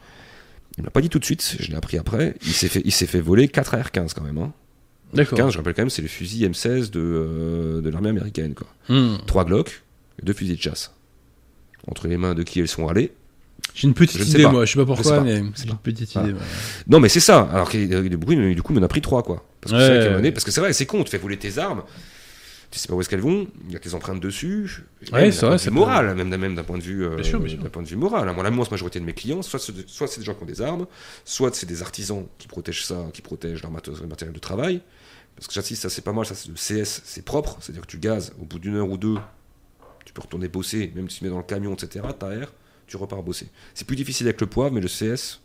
[0.76, 2.34] Il ne m'a pas dit tout de suite, je l'ai appris après.
[2.44, 4.38] Il s'est fait, il fait voler 4 AR-15 quand même.
[4.38, 4.52] Hein.
[5.12, 5.38] D'accord.
[5.38, 8.54] 15, je rappelle quand même, c'est le fusil M16 de, euh, de l'armée américaine.
[8.54, 8.66] Quoi.
[8.88, 9.18] Hmm.
[9.26, 9.82] Trois Glock
[10.20, 10.92] et deux fusils de chasse.
[11.86, 13.12] Entre les mains de qui elles sont allées.
[13.74, 14.50] J'ai une petite Je idée, pas.
[14.52, 14.64] moi.
[14.64, 16.28] Je sais pas pourquoi, mais c'est une petite Voilà.
[16.30, 16.38] idée.
[16.38, 16.44] ouais.
[16.88, 17.48] Non, mais c'est ça.
[17.52, 19.44] Alors qu'il y a du coup, il- du coup, il m'en a pris trois, quoi.
[19.60, 20.32] Parce que Ouais, c'est vrai ouais.
[20.32, 21.82] parce que c'est vrai, c'est con, tu fais voler tes armes.
[22.74, 24.82] Tu sais pas où est-ce qu'elles vont, il y a tes empreintes dessus.
[25.12, 27.62] Ouais, c'est vrai, moral, même, même d'un point de vue, euh, Bien sûr, bien sûr.
[27.62, 28.28] d'un point de vue moral.
[28.34, 30.46] Moi, l'immense majorité de mes clients, soit, c'est de- soit c'est des gens qui ont
[30.46, 30.86] des armes,
[31.24, 34.80] soit c'est des artisans qui protègent ça, qui protègent leur matériel de travail.
[35.36, 37.86] Parce que j'insiste, ça c'est pas mal, ça c'est le CS, c'est propre, c'est-à-dire que
[37.86, 39.18] tu gazes, au bout d'une heure ou deux,
[40.04, 42.52] tu peux retourner bosser, même si tu mets dans le camion, etc., t'aères,
[42.88, 43.46] tu repars bosser.
[43.72, 45.40] C'est plus difficile avec le poivre, mais le CS.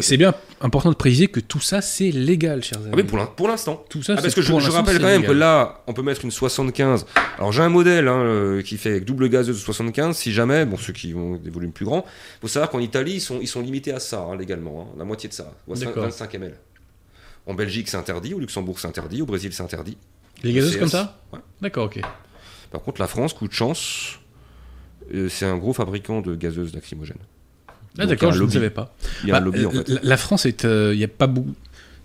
[0.00, 2.90] C'est- bien important de préciser que tout ça, c'est légal, chers amis.
[2.92, 3.84] Ah oui, pour l'in- pour l'instant.
[3.88, 6.30] Tout ça, Ah, parce que je, rappelle quand même que là, on peut mettre une
[6.30, 7.06] 75.
[7.38, 10.16] Alors j'ai un modèle hein, euh, qui fait avec double gazeuse de 75.
[10.16, 12.04] Si jamais, bon, ceux qui ont des volumes plus grands,
[12.40, 15.04] faut savoir qu'en Italie, ils sont, ils sont limités à ça hein, légalement, hein, la
[15.04, 16.04] moitié de ça, ou à D'accord.
[16.04, 16.56] 25 ml.
[17.46, 19.96] En Belgique, c'est interdit, au Luxembourg, c'est interdit, au Brésil, c'est interdit.
[20.42, 20.78] Les gazeuses CS.
[20.78, 21.40] comme ça Ouais.
[21.60, 22.00] D'accord, ok.
[22.70, 24.18] Par contre, la France, coup de chance,
[25.14, 27.16] euh, c'est un gros fabricant de gazeuses lacrymogènes.
[27.98, 28.94] Ah, d'accord, je ne savais pas.
[29.24, 29.88] Il y a un Bah, lobby en euh, fait.
[29.88, 30.64] la, la France est.
[30.64, 31.54] Il n'y a pas beaucoup.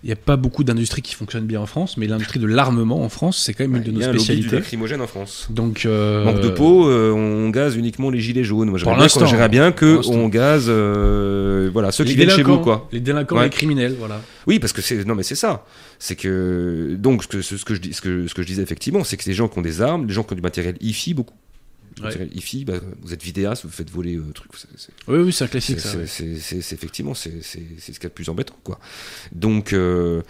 [0.03, 3.01] Il n'y a pas beaucoup d'industries qui fonctionnent bien en France, mais l'industrie de l'armement
[3.01, 4.55] en France, c'est quand même une de Il nos y a un spécialités.
[4.57, 5.47] lacrymogène en France.
[5.49, 8.69] Donc, euh, Manque de peau, euh, on gaze uniquement les gilets jaunes.
[8.69, 10.13] Moi, j'aimerais bien, l'instant, j'aimerais bien pour que l'instant.
[10.13, 12.87] on gaze, euh, voilà, ceux les qui viennent chez vous, quoi.
[12.91, 13.45] Les délinquants, Ouais.
[13.45, 14.21] les criminels, voilà.
[14.45, 15.65] Oui, parce que c'est, non, mais c'est ça.
[15.97, 18.61] C'est que, donc, ce que, ce, que je dis, ce que, ce que je disais
[18.61, 20.75] effectivement, c'est que des gens qui ont des armes, des gens qui ont du matériel
[20.81, 21.33] IFI, beaucoup.
[22.03, 22.27] Ouais.
[22.33, 24.23] IFI, bah, vous êtes vidéaste, vous faites voler euh,
[24.75, 25.91] c'est- Oui, oui, c'est un classique, ça.
[26.05, 28.79] c'est- effectivement, c'est, ce qu'il y a de plus embêtant, quoi.
[29.31, 30.21] Donc, euh,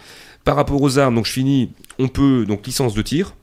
[0.44, 3.34] par rapport aux armes, donc je finis, on peut, donc, licence de tir,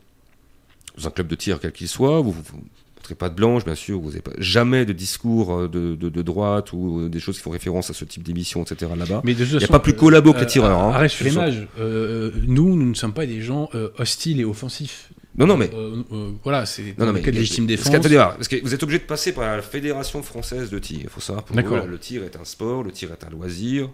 [0.98, 2.64] dans un club de tir quel qu'il soit, vous, vous, vous
[2.96, 6.22] montrez pas de blanche, bien sûr, vous n'avez jamais de discours euh, de, de, de
[6.22, 8.90] droite ou euh, des choses qui font référence à ce type d'émission, etc.
[8.98, 9.22] là-bas.
[9.26, 10.80] Mais Il n'y a pas plus collabo que les tireurs.
[10.80, 11.68] Arrête sur l'image.
[11.78, 15.10] Nous, nous ne sommes pas des gens hostiles et offensifs.
[15.36, 15.70] Non, non, mais.
[15.74, 18.48] Euh, euh, voilà, c'est Non, non, mais légitime parce défense.
[18.48, 21.00] que vous êtes obligé de passer par la Fédération française de tir.
[21.04, 23.90] Il faut savoir pour eux, le tir est un sport, le tir est un loisir.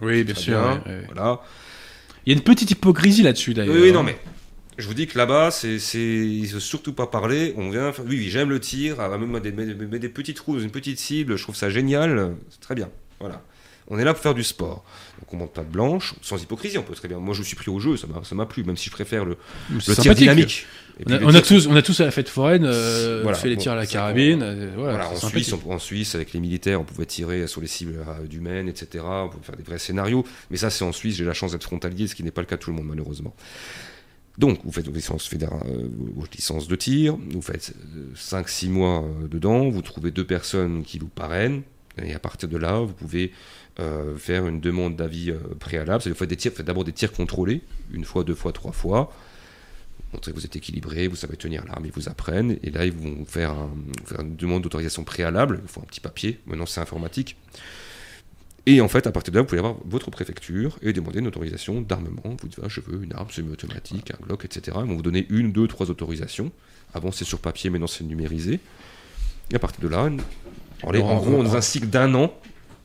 [0.00, 0.58] Oui, bien sûr.
[0.58, 1.06] bien, ouais, ouais.
[1.12, 1.40] Voilà.
[2.24, 3.74] Il y a une petite hypocrisie là-dessus, d'ailleurs.
[3.74, 4.16] Oui, oui, non, mais
[4.78, 7.52] je vous dis que là-bas, c'est, c'est, il faut surtout pas parler.
[7.56, 8.96] On vient, faire- oui, oui, j'aime le tir.
[9.00, 11.68] Ah, même mettre des, mettre des petits trous dans une petite cible, je trouve ça
[11.68, 12.34] génial.
[12.50, 12.88] C'est très bien.
[13.20, 13.42] Voilà.
[13.88, 14.84] On est là pour faire du sport.
[15.36, 17.18] Monte pas de blanche, sans hypocrisie, on peut très bien.
[17.18, 19.24] Moi, je suis pris au jeu, ça m'a, ça m'a plu, même si je préfère
[19.24, 19.36] le,
[19.70, 20.66] le tir dynamique.
[21.06, 23.54] On a, on tous, on a tous à la fête foraine euh, Voilà, fait les
[23.54, 24.42] bon, tirs à la carabine.
[24.42, 25.16] on- euh, voilà, en.
[25.16, 28.68] Suisse, en Suisse, avec les militaires, on pouvait tirer sur les cibles euh, du Maine,
[28.68, 29.04] etc.
[29.06, 30.24] On pouvait faire des vrais scénarios.
[30.50, 31.16] Mais ça, c'est en Suisse.
[31.16, 32.86] J'ai la chance d'être frontalier, ce qui n'est pas le cas de tout le monde,
[32.86, 33.34] malheureusement.
[34.38, 35.46] Donc, vous faites vos licences, euh,
[36.14, 37.74] vos licences de tir, vous faites
[38.16, 41.62] 5-6 mois dedans, vous trouvez deux personnes qui vous parrainent,
[42.00, 43.32] et à partir de là, vous pouvez
[43.80, 46.02] euh, faire une demande d'avis euh, préalable.
[46.02, 47.62] C'est-à-dire, faites des tirs, faites d'abord des tirs contrôlés,
[47.92, 49.12] une fois, deux fois, trois fois.
[50.12, 52.58] Montrez que vous êtes équilibré, vous savez tenir l'arme, ils vous apprennent.
[52.62, 53.70] Et là, ils vont faire, un-
[54.06, 55.60] faire une demande d'autorisation préalable.
[55.62, 56.40] Il faut un petit papier.
[56.46, 57.36] Maintenant, c'est informatique.
[58.66, 61.26] Et en fait, à partir de là, vous pouvez avoir votre préfecture et demander une
[61.26, 62.22] autorisation d'armement.
[62.24, 64.76] Vous dites, voilà, je veux une arme semi-automatique, un Glock, etc.
[64.82, 66.52] Ils vont vous donner une, deux, trois autorisations.
[66.94, 68.60] Avant, c'est sur papier, maintenant, c'est numérisé.
[69.50, 70.20] Et à partir de là, une-
[70.86, 72.34] allez, en gros, dans un cycle d'un an,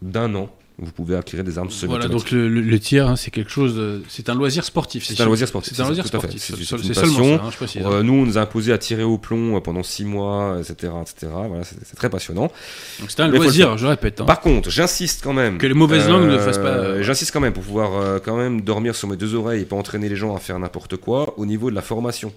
[0.01, 3.75] d'un an, vous pouvez acquérir des armes Voilà, donc le, tir, hein, c'est quelque chose.
[3.75, 5.05] de- C'est un loisir sportif.
[5.05, 6.41] C'est un loisir sportif, C'est un loisir sportif.
[6.41, 6.55] C'est-
[6.93, 7.81] seulement ça, hein, je précise.
[7.85, 10.91] Euh, nous, on nous a imposé à tirer au plomb euh, pendant six mois, etc.,
[11.01, 11.31] etc.
[11.47, 12.51] Voilà, c'est très passionnant.
[12.99, 14.21] Donc c'est un mais loisir, je répète.
[14.21, 14.25] hein.
[14.25, 15.57] Par contre, j'insiste quand même.
[15.57, 18.35] Que les mauvaises langues ne fassent pas, euh, J'insiste quand même pour pouvoir euh, quand
[18.37, 21.33] même dormir sur mes deux oreilles et pas entraîner les gens à faire n'importe quoi
[21.37, 22.33] au niveau de la formation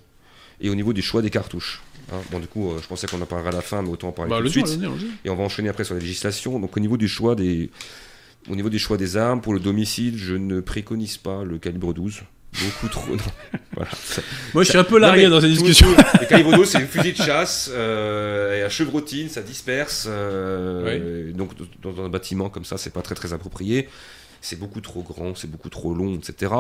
[0.61, 1.83] et au niveau du choix des cartouches.
[2.13, 4.09] Hein, bon, du coup, euh, je pensais qu'on en parlerait à la fin, mais autant
[4.09, 4.79] en parler Bah, tout de suite.
[5.25, 6.61] Et on va enchaîner après sur la législation.
[6.61, 7.69] Donc, au niveau du choix des,
[8.51, 11.93] au niveau des choix des armes pour le domicile, je ne préconise pas le calibre
[11.95, 12.23] 12.
[12.65, 13.11] Beaucoup trop.
[13.15, 13.23] non.
[13.75, 13.91] Voilà.
[14.55, 15.87] Moi, je suis un peu largué dans cette discussion.
[16.19, 20.07] Le calibre 12, c'est un fusil de chasse, euh, et à chevrotine, ça disperse.
[20.09, 21.51] euh, Donc,
[21.83, 23.89] dans dans un bâtiment comme ça, c'est pas très très approprié.
[24.41, 26.53] C'est beaucoup trop grand, c'est beaucoup trop long, etc.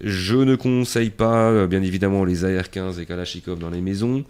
[0.00, 4.24] Je ne conseille pas, euh, bien évidemment, les AR-15 et Kalachnikov dans les maisons.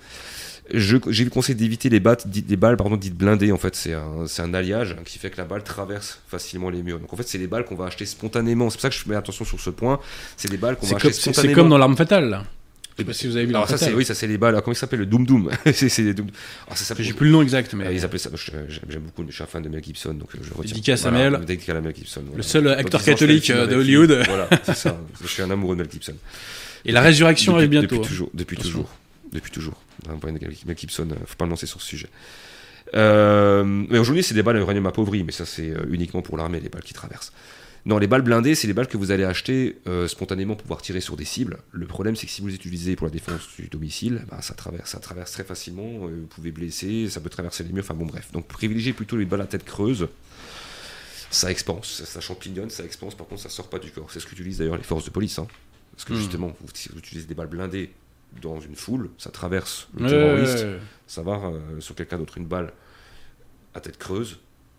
[0.75, 3.53] Je- J'ai le conseil d'éviter les, battes- dites- les balles pardon, dites blindées.
[3.53, 6.83] En fait, c'est un, c'est un alliage qui fait que la balle traverse facilement les
[6.83, 6.99] murs.
[6.99, 8.69] Donc, en fait, c'est les balles qu'on va acheter spontanément.
[8.71, 10.01] C'est pour ça que je mets attention sur ce point.
[10.37, 11.61] C'est des balles qu'on C'est va comme, acheter c'est- c'est spontanément.
[11.63, 12.29] comme dans l'arme fatale.
[12.29, 12.45] Là.
[12.99, 14.55] Je sais pas si vous avez vu Alors ça c'est oui ça c'est les balles.
[14.55, 15.51] Alors, comment il s'appelle le Doom Doom?
[15.67, 16.29] C'est c'est les Doom.
[16.67, 17.05] Alors, ça s'appelle.
[17.05, 18.31] J'ai plus le nom exact, mais Ah, ils appellent ça.
[18.35, 18.51] je-
[18.89, 19.23] J'aime beaucoup.
[19.29, 20.73] Je suis un fan de Mel Gibson donc euh, je retiens.
[20.73, 21.39] Dédicace à Mel.
[21.47, 22.23] Dédicace à Mel Gibson.
[22.23, 22.37] voilà.
[22.39, 23.97] le seul acteur 10 ans, je ferai le catholique euh, de avec lui.
[23.99, 24.25] Hollywood.
[24.27, 24.99] Voilà, c'est ça.
[25.23, 26.15] Je suis un amoureux de Mel Gibson.
[26.87, 27.87] Et la résurrection depuis, arrive bientôt.
[27.97, 28.09] Depuis hein.
[28.09, 28.31] toujours.
[28.33, 28.71] Depuis Attention.
[28.73, 28.89] toujours.
[29.33, 29.75] Depuis toujours.
[30.05, 31.09] De Mel Gibson.
[31.11, 32.09] euh, Faut pas me lancer sur ce sujet.
[32.95, 36.37] Euh, mais aujourd'hui, c'est des balles à uranium appauvri, mais ça, c'est euh, uniquement pour
[36.37, 37.33] l'armée, les balles qui traversent.
[37.85, 40.83] Non, les balles blindées, c'est les balles que vous allez acheter euh, spontanément pour pouvoir
[40.83, 41.59] tirer sur des cibles.
[41.71, 44.55] Le problème, c'est que si vous les utilisez pour la défense du domicile, bah, ça,
[44.55, 47.95] traverse, ça traverse très facilement, euh, vous pouvez blesser, ça peut traverser les murs, enfin
[47.95, 48.31] bon, bref.
[48.33, 50.09] Donc privilégiez plutôt les balles à tête creuse.
[51.31, 54.11] Ça expanse, ça champignonne, ça expanse, par contre, ça sort pas du corps.
[54.11, 55.39] C'est ce qu'utilisent d'ailleurs les forces de police.
[55.39, 55.47] hein.
[55.93, 56.17] Parce que Hmm.
[56.17, 57.91] justement, vous, si vous utilisez des balles blindées
[58.43, 62.47] dans une foule, ça traverse le terroriste ouais, ça va euh, sur quelqu'un d'autre une
[62.47, 62.73] balle
[63.75, 64.39] à tête creuse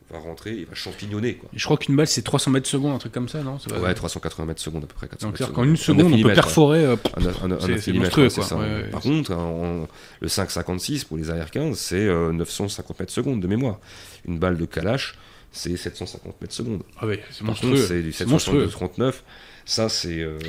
[0.09, 2.97] va rentrer il va champignonner quoi Je crois qu'une balle c'est 300 mètres secondes, un
[2.97, 3.59] truc comme ça, non?
[3.59, 5.75] Ça va- ouais 380 mètres secondes à peu près 400 Donc mètres c'est-à-dire qu'en une
[5.75, 6.85] seconde, on peut perforer.
[6.85, 6.95] euh.
[7.17, 8.55] Un- un- un- C'est- c'est monstrueux, c'est ça.
[8.57, 9.87] Ouais, par contre en-
[10.21, 13.79] le 5,56 pour les AR-15 c'est euh, 950 mètres secondes de mémoire
[14.25, 15.15] une balle de Kalash
[15.51, 17.75] c'est 750 mètres secondes Ah ouais, c'est par contre monstrueux.
[17.87, 18.67] c'est du C'est monstrueux.
[18.67, 19.23] 762-39
[19.69, 20.39] ça c'est euh,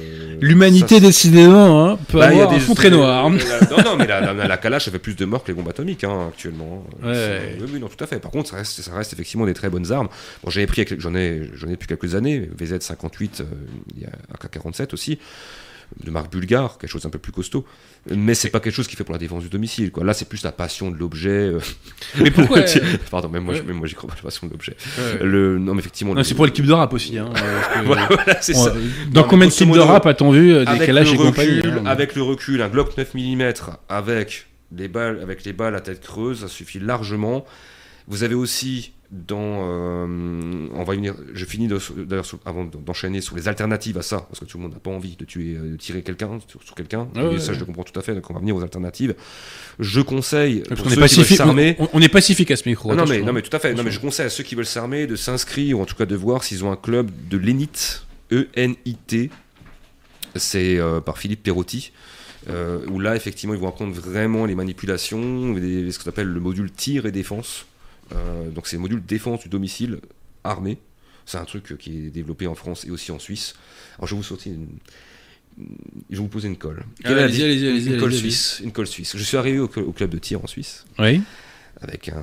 [0.41, 3.27] L'humanité, ça, décidément, hein, peut Bah, il y a avoir un des- fond très noir.
[3.27, 3.31] euh,
[3.71, 5.69] non, non, mais la, la, la Kalash, elle fait plus de morts que les bombes
[5.69, 6.85] atomiques hein, actuellement.
[7.03, 7.57] Ouais.
[7.61, 8.21] Oui, oui, non, tout à fait.
[8.21, 10.09] Par contre, ça reste, ça reste effectivement des très bonnes armes.
[10.45, 13.45] Bon, j'avais pris, j'en ai, j'en ai depuis quelques années, VZ58, euh,
[13.97, 15.19] il y a AK47 aussi,
[16.05, 17.65] de marque bulgare, quelque chose un peu plus costaud.
[18.15, 19.91] Mais c'est pas quelque chose qui fait pour la défense du domicile.
[19.91, 20.05] Quoi.
[20.05, 21.29] Là, c'est plus la passion de l'objet.
[21.31, 21.61] euh.
[22.21, 22.61] Mais pourquoi
[23.11, 23.61] Pardon, même moi, Ouais.
[23.61, 24.77] je- même moi, j'y crois pas la passion de l'objet.
[24.99, 25.25] Ouais.
[25.25, 26.13] Le, non, mais effectivement.
[26.15, 27.19] Non, le- c'est pour l'équipe de rap aussi.
[27.19, 28.75] Hein, que- Voilà, voilà, c'est on- ça.
[29.11, 31.87] Dans combien de clips de rap a-t-on vu euh, le, et compagnie recul, hein?
[31.87, 33.53] avec le recul, un Glock 9 mm
[33.89, 37.45] avec les balles, avec les balles à tête creuse, ça suffit largement.
[38.07, 41.15] Vous avez aussi dans, euh, on va venir.
[41.33, 44.75] Je finis d'ailleurs avant d'enchaîner sur les alternatives à ça, parce que tout le monde
[44.75, 47.09] n'a pas envie de tuer, euh, de tirer quelqu'un sur, sur quelqu'un.
[47.17, 47.55] Ah ouais, ça, ouais.
[47.55, 48.15] je le comprends tout à fait.
[48.15, 49.15] Donc on va venir aux alternatives.
[49.79, 51.37] Je conseille Parce pour qu'on est ceux qui veulent pacifique.
[51.39, 51.77] s'armer.
[51.79, 52.91] On, on est pacifique à ce micro.
[52.93, 53.73] Ah non, mais, non, mais tout à fait.
[53.75, 56.05] Non, mais je conseille à ceux qui veulent s'armer de s'inscrire, ou en tout cas
[56.07, 59.31] de voir s'ils ont un club de l'ENIT, E-N-I-T.
[60.37, 61.93] C'est euh, par Philippe Perotti.
[62.51, 66.41] euh, où là, effectivement, ils vont apprendre vraiment les manipulations, les- ce qu'on appelle le
[66.41, 67.67] module tir et défense.
[68.13, 70.01] Euh, donc, c'est le module défense du domicile
[70.45, 70.79] armé.
[71.27, 73.55] C'est un truc qui est développé en France et aussi en Suisse.
[73.99, 74.69] Alors, je vais vous sortir une.
[76.09, 76.85] Je vais vous poser une colle.
[77.05, 78.61] Ah, allez-y, allez-y, allez-y, Une colle suisse.
[78.63, 79.17] Une colle suisse.
[79.17, 81.21] Je suis arrivé au, au club de tir en Suisse Oui.
[81.81, 82.23] avec un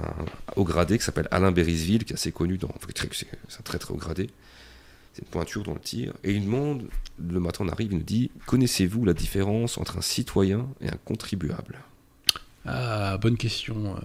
[0.56, 2.74] haut gradé qui s'appelle Alain Berisville, qui est assez connu dans.
[3.12, 4.30] C'est un très très haut gradé.
[5.14, 6.14] C'est une pointure dans le tir.
[6.24, 6.88] Et il demande,
[7.30, 10.98] le matin on arrive, il nous dit Connaissez-vous la différence entre un citoyen et un
[11.04, 11.80] contribuable?
[12.66, 13.96] Ah, bonne question.
[13.98, 14.00] euh.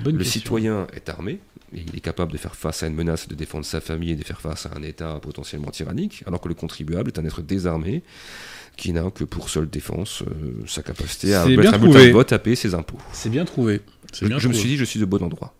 [0.00, 0.40] Bonne Le question.
[0.40, 1.40] citoyen est armé,
[1.74, 4.16] et il est capable de faire face à une menace, de défendre sa famille et
[4.16, 7.42] de faire face à un État potentiellement tyrannique, alors que le contribuable est un être
[7.42, 8.02] désarmé
[8.76, 12.38] qui n'a que pour seule défense euh, sa capacité à mettre un de vote à
[12.38, 12.98] payer ses impôts.
[13.12, 13.80] C'est bien trouvé.
[14.12, 15.54] Je, me suis dit, je suis de bon endroit.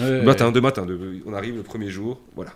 [0.00, 2.52] Ouais, matin, de matin, de- on arrive le premier jour, voilà.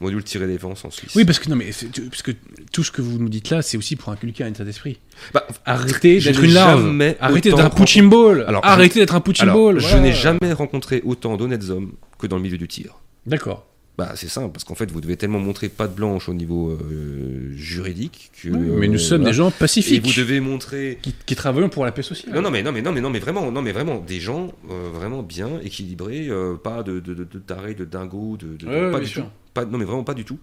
[0.00, 1.12] Module tiré défense en Suisse.
[1.14, 1.70] Oui, parce que non, mais
[2.08, 2.30] parce que
[2.72, 4.98] tout ce que vous nous dites là, c'est aussi pour inculquer un état d'esprit.
[5.34, 6.98] Bah, Arrêtez d'être une larve.
[7.20, 8.44] Arrêtez d'être un punching ball.
[8.48, 9.78] Alors, Arrêtez d'être un punching ball.
[9.78, 10.00] je voilà.
[10.00, 12.94] n'ai jamais rencontré autant d'honnêtes hommes que dans le milieu du tir.
[13.26, 13.66] D'accord.
[14.00, 17.52] Bah, c'est simple, parce qu'en fait, vous devez tellement montrer patte blanche au niveau euh,
[17.54, 18.48] juridique que.
[18.48, 19.32] Oui, mais nous euh, sommes voilà.
[19.32, 20.98] des gens Et pacifiques vous devez montrer.
[21.02, 22.34] qui, qui travaillons pour la paix sociale.
[22.34, 24.52] Non, non, mais non, mais non, mais non, mais vraiment, non, mais vraiment, des gens
[24.70, 28.66] euh, vraiment bien équilibrés, euh, pas de, de, de, de tarés, de dingos, de, de-
[28.66, 29.24] Ouais, pas du sûr.
[29.24, 29.30] tout.
[29.52, 30.38] Pas, non, mais vraiment pas du tout.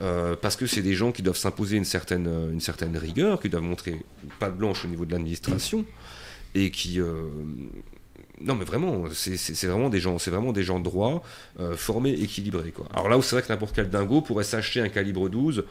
[0.00, 3.40] Euh, parce que c'est des gens qui doivent s'imposer une certaine, euh, une certaine rigueur,
[3.42, 3.96] qui doivent montrer
[4.40, 5.84] pas de blanche au niveau de l'administration,
[6.54, 7.24] et qui, euh,
[8.44, 11.22] Non, mais vraiment, c'est- vraiment des gens, c'est vraiment des gens droits,
[11.60, 12.70] euh, formés, équilibrés.
[12.72, 12.86] Quoi.
[12.92, 15.64] Alors là où c'est vrai que n'importe quel dingo pourrait s'acheter un calibre 12,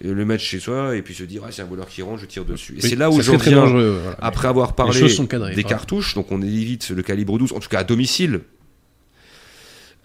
[0.00, 2.20] et le mettre chez soi et puis se dire ah c'est un voleur qui rentre,
[2.20, 2.74] je tire dessus.
[2.74, 3.98] Et Oui, c'est là où j'en viens dangereux.
[4.02, 4.16] voilà.
[4.20, 4.92] après avoir parlé
[5.26, 8.40] cadrées, des cartouches, donc on évite le calibre 12, en tout cas à domicile.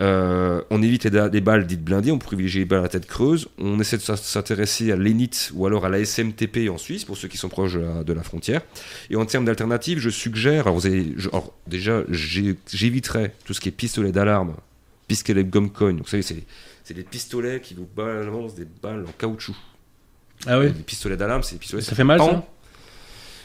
[0.01, 3.47] Euh, on évite les, balles dites blindées, on privilégie les balles à tête creuse.
[3.59, 7.15] On essaie de s'in- s'intéresser à l'ENIT ou alors à la SMTP en Suisse, pour
[7.15, 8.61] ceux qui sont proches de la, de la frontière.
[9.11, 13.61] Et en termes d'alternatives, je suggère, alors, vous avez, je- alors, déjà, j'éviterai tout ce
[13.61, 14.55] qui est pistolet d'alarme,
[15.07, 15.97] pistolet gomme cogne.
[15.97, 16.23] Donc, vous savez,
[16.83, 19.55] c'est des pistolets qui vous balancent des balles en caoutchouc.
[20.47, 21.83] Ah oui Les pistolets d'alarme, c'est des pistolets.
[21.83, 22.45] Ça fait mal, ça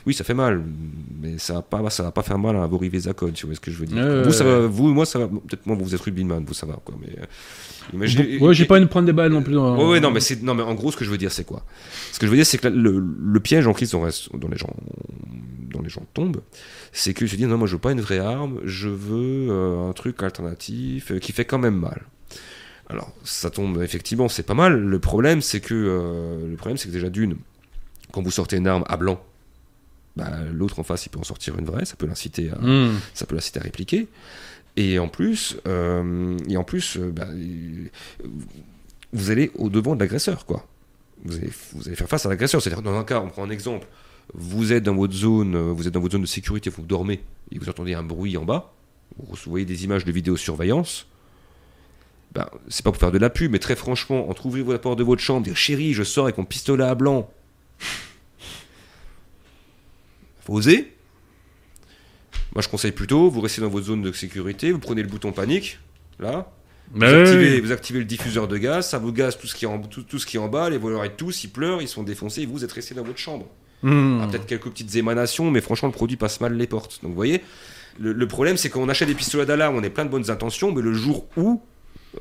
[0.09, 0.65] Oui, ça fait mal,
[1.21, 3.45] mais ça va pas, ça va pas faire mal à vos rivets à code, tu
[3.45, 4.25] vois ce que je veux dire.
[4.25, 5.29] Vous, ça va, vous, moi, ça va.
[5.29, 6.95] Peut-être moi, vous êtes Rubinman, vous, ça va, quoi.
[6.99, 7.27] Mais, euh,
[7.93, 8.07] Ouais,
[8.55, 9.55] j'ai pas envie de prendre des balles non plus.
[9.55, 9.77] Dans...
[9.77, 11.45] Ouais, ouais, non, mais c'est, non, mais en gros, ce que je veux dire, c'est
[11.45, 11.63] quoi?
[12.13, 14.75] Ce que je veux dire, c'est que le, le piège en crise dont, les gens,
[15.71, 16.41] dont les gens tombent,
[16.93, 19.91] c'est qu'ils se disent non, moi, je veux pas une vraie arme, je veux euh,
[19.91, 22.03] un truc alternatif euh, qui fait quand même mal.
[22.89, 24.79] Alors, ça tombe effectivement, c'est pas mal.
[24.79, 27.37] Le problème, c'est que euh, le problème, c'est que déjà d'une,
[28.13, 29.23] quand vous sortez une arme à blanc,
[30.19, 32.99] bah, l'autre en face, il peut en sortir une vraie, ça peut l'inciter à, Hmm.
[33.15, 34.09] ça peut l'inciter à répliquer.
[34.77, 37.28] Et en plus, euh, et en plus, euh, bah,
[39.12, 40.66] vous allez au devant de l'agresseur, quoi.
[41.24, 42.61] Vous allez, vous allez faire face à l'agresseur.
[42.61, 43.86] C'est-à-dire, dans un cas, on prend un exemple.
[44.35, 47.23] Vous êtes dans votre zone, euh, vous êtes dans votre zone de sécurité, vous dormez
[47.51, 48.73] et vous entendez un bruit en bas.
[49.16, 51.07] Vous voyez des images de vidéosurveillance.
[52.35, 54.99] Ben, c'est pas pour faire de la pub, mais très franchement, entre ouvrir la porte
[54.99, 57.31] de votre chambre, dire chérie, je sors avec mon pistolet à blanc.
[60.49, 60.95] Faut oser.
[62.55, 65.31] Moi, je conseille plutôt, vous restez dans votre zone de sécurité, vous prenez le bouton
[65.31, 65.79] panique,
[66.19, 66.51] là,
[66.91, 69.69] vous, activez, vous activez le diffuseur de gaz, ça vous gaze tout ce qui est
[69.69, 71.89] en, tout, tout ce qui est en bas, les voleurs et tous, ils pleurent, ils
[71.89, 73.47] sont défoncés, et vous êtes resté dans votre chambre.
[73.83, 74.23] Hmm.
[74.23, 77.01] Ah, Peut-être quelques petites émanations, mais franchement, le produit passe mal les portes.
[77.03, 77.43] Donc, vous voyez,
[78.01, 80.73] le, le problème, c'est qu'on achète des pistolets d'alarme, on est plein de bonnes intentions,
[80.73, 81.61] mais le jour où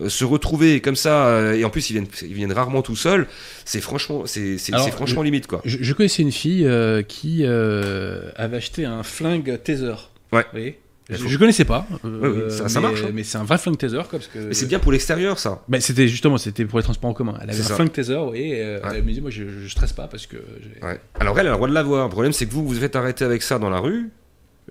[0.07, 3.27] se retrouver comme ça, euh, et en plus, ils viennent, ils viennent rarement tout seuls,
[3.65, 4.57] c'est franchement, c'est
[4.91, 5.61] franchement limite, quoi.
[5.65, 9.93] Je, je connaissais une fille euh, qui euh, avait acheté un flingue taser.
[10.31, 10.41] Ouais.
[10.43, 10.79] Vous voyez?
[11.09, 11.87] Il je, je connaissais pas.
[12.03, 13.11] euh, oui, ça- ça mais- marche, hein.
[13.13, 14.39] Mais c'est un vrai flingue taser, quoi, parce que.
[14.39, 15.63] Mais c'est bien pour l'extérieur, ça.
[15.69, 17.35] Bah, c'était justement, c'était pour les transports en commun.
[17.41, 17.75] Elle avait un ça.
[17.75, 18.89] flingue taser, vous voyez, et, euh, Ouais.
[18.97, 20.35] elle me dit, moi, je, je stresse pas parce que.
[20.83, 20.99] Ouais.
[21.17, 22.03] Alors, elle, elle a le droit de l'avoir.
[22.07, 24.09] Le problème, c'est que vous, vous faites arrêter avec ça dans la rue,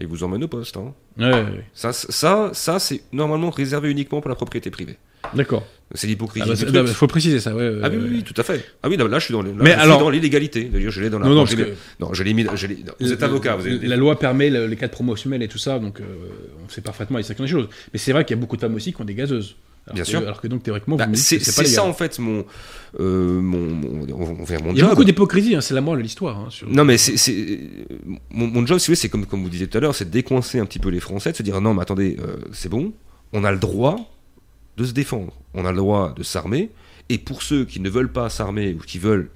[0.00, 0.76] ils vous emmènent au poste.
[0.76, 0.94] hein.
[1.18, 1.64] Ouais, ouais, ouais.
[1.74, 4.96] Ça, ça, ça c'est normalement réservé uniquement pour la propriété privée.
[5.34, 5.66] D'accord.
[5.94, 6.48] C'est l'hypocrisie.
[6.48, 7.78] Ah bah, mais faut préciser ça, ouais.
[7.82, 8.64] Ah oui, oui, oui, tout à fait.
[8.82, 10.64] Ah oui, là, là, je suis dans, les- là, Mais je suis alors- dans l'illégalité.
[10.64, 11.26] D'ailleurs, je l'ai dans la.
[11.26, 11.70] Non, non, je l'ai- que-
[12.32, 12.46] mis.
[12.54, 13.86] je l'ai- non, vous êtes avocat, vous avez.
[13.86, 16.04] La loi permet le- les cadres promotionnels et tout ça, donc euh,
[16.64, 17.68] on sait parfaitement les certaines choses.
[17.92, 19.56] Mais c'est vrai qu'il y a beaucoup de femmes aussi qui ont des gazeuses.
[19.86, 20.18] Alors Bien que- sûr.
[20.20, 22.44] Alors que donc théoriquement, Bah, c'est ça en fait mon
[22.98, 26.36] euh, mon mon, on Il y a beaucoup d'hypocrisie, hein, c'est la morale de l'histoire.
[26.38, 27.60] hein, sur- Non mais c'est
[28.30, 30.06] mon, mon job si vous voulez c'est comme comme vous disiez tout à l'heure c'est
[30.06, 32.68] de décoincer un petit peu les Français de se dire non mais attendez euh, c'est
[32.68, 32.92] bon
[33.32, 33.96] on a le droit
[34.76, 36.70] de se défendre on a le droit de s'armer
[37.08, 39.30] et pour ceux qui ne veulent pas s'armer ou qui veulent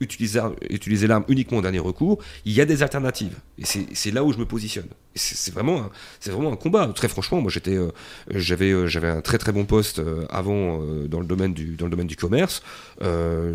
[0.00, 0.40] utiliser
[0.70, 3.36] utiliser l'arme uniquement au dernier recours il y a des alternatives.
[3.58, 3.64] Et
[3.94, 4.86] c'est là où je me positionne.
[5.14, 5.90] C'est vraiment un-
[6.30, 6.90] vraiment un combat.
[6.94, 7.90] Très franchement moi j'étais euh,
[8.30, 11.84] j'avais euh, j'avais un très très bon poste euh, avant dans le domaine du dans
[11.86, 12.62] le domaine du commerce.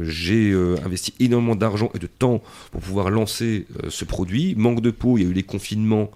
[0.03, 0.53] J'ai
[0.85, 2.41] investi énormément d'argent et de temps
[2.71, 4.55] pour pouvoir lancer ce produit.
[4.55, 6.11] Manque de peau il y a eu les confinements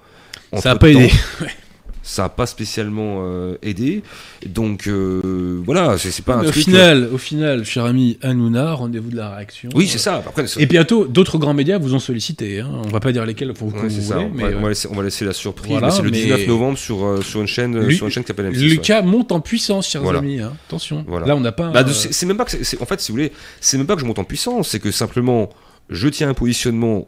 [0.57, 1.09] Ça a entre pas aidé.
[2.05, 4.03] ça n'a pas spécialement euh, aidé
[4.45, 9.09] donc euh, voilà c'est pas un au truc final, au final, cher ami Hanouna, rendez-vous
[9.09, 9.69] de la réaction.
[9.73, 12.59] oui c'est ça après c'est- Et bientôt, d'autres grands médias vous ont sollicité.
[12.59, 12.69] Hein.
[12.85, 14.15] On va pas dire lesquels, faut que Ouais, vous c'est ça.
[14.15, 15.71] voulez, On, mais va, euh, on va laisser, on va laisser la surprise.
[15.71, 18.23] Voilà, c'est le mais- 19 novembre sur, euh, sur une chaîne, Lu- sur une chaîne
[18.23, 18.59] qui s'appelle M6.
[18.61, 18.67] ouais.
[18.69, 20.19] Lucas monte en puissance, chers Voilà.
[20.19, 20.39] amis.
[20.41, 20.53] hein.
[20.67, 21.05] Attention.
[21.07, 21.25] Voilà.
[21.27, 21.69] Là, on n'a pas.
[21.71, 23.31] Bah, euh, c'est même pas que en fait si vous voulez
[23.61, 25.49] c'est même pas que je monte en puissance c'est que simplement
[25.89, 27.07] je tiens un positionnement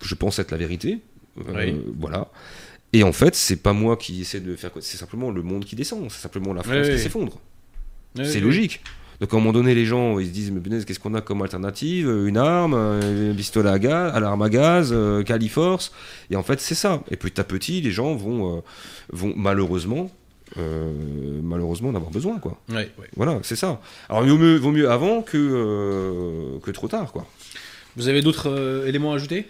[0.00, 0.98] que je pense être la vérité
[1.38, 1.76] Euh, Oui.
[2.00, 2.28] voilà
[2.92, 5.64] et en fait c'est pas moi qui essaie de faire quoi c'est simplement le monde
[5.64, 6.98] qui descend c'est simplement la France Oui, qui oui.
[6.98, 7.38] s'effondre
[8.22, 8.82] c'est logique
[9.20, 11.20] donc à un moment donné les gens ils se disent mais punaise, qu'est-ce qu'on a
[11.20, 12.08] comme alternative?
[12.26, 15.92] Une arme un pistolet à gaz à l'arme à gaz euh, Califorce
[16.30, 18.60] et en fait c'est ça et petit à petit les gens vont euh,
[19.12, 20.10] vont malheureusement
[20.56, 23.08] euh, malheureusement en avoir besoin quoi Ouais, ouais.
[23.16, 23.82] voilà, c'est ça.
[24.08, 27.26] Alors, il vaut mieux, vaut mieux avant que, euh, que trop tard, quoi.
[27.96, 29.46] Vous avez d'autres euh, éléments à ajouter?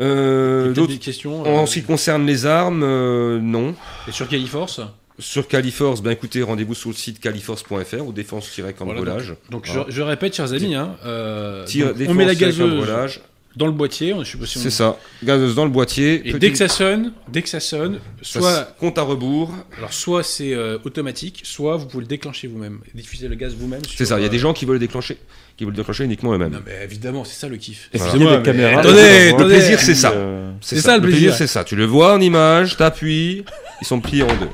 [0.00, 3.74] Euh, des questions en euh, ce qui concerne les armes, euh, non.
[4.08, 4.80] et sur Califorce
[5.18, 9.34] Sur Califorce, ben écoutez, rendez-vous sur le site califorce.fr ou défense-cambrelage.
[9.50, 9.84] Donc Voilà.
[9.88, 13.20] je, je répète, chers amis, hein, euh, donc, on met la gazeuse
[13.56, 14.14] dans le boîtier.
[14.14, 14.96] On, je sais pas si on- C'est ça.
[15.24, 16.14] Gazeuse dans le boîtier.
[16.14, 19.52] Et petit- dès que ça sonne, dès que ça sonne, ça soit compte à rebours.
[19.76, 23.82] alors soit c'est euh, automatique, soit vous pouvez le déclencher vous-même, diffuser le gaz vous-même.
[23.96, 24.18] C'est ça.
[24.20, 25.18] Il y a des gens qui veulent le déclencher,
[25.60, 26.52] qui veulent le déclencher uniquement eux-mêmes.
[26.52, 27.90] Non mais évidemment, c'est ça le kiff.
[27.92, 28.80] Et puis, Excusez-moi, il y a des caméras.
[28.80, 30.10] Attendez, Le plaisir, c'est ça.
[30.12, 31.34] Euh, C'est ça, le plaisir.
[31.34, 31.64] c'est ça.
[31.64, 33.44] Tu le vois en image, t'appuies,
[33.82, 34.48] ils sont pliés en deux.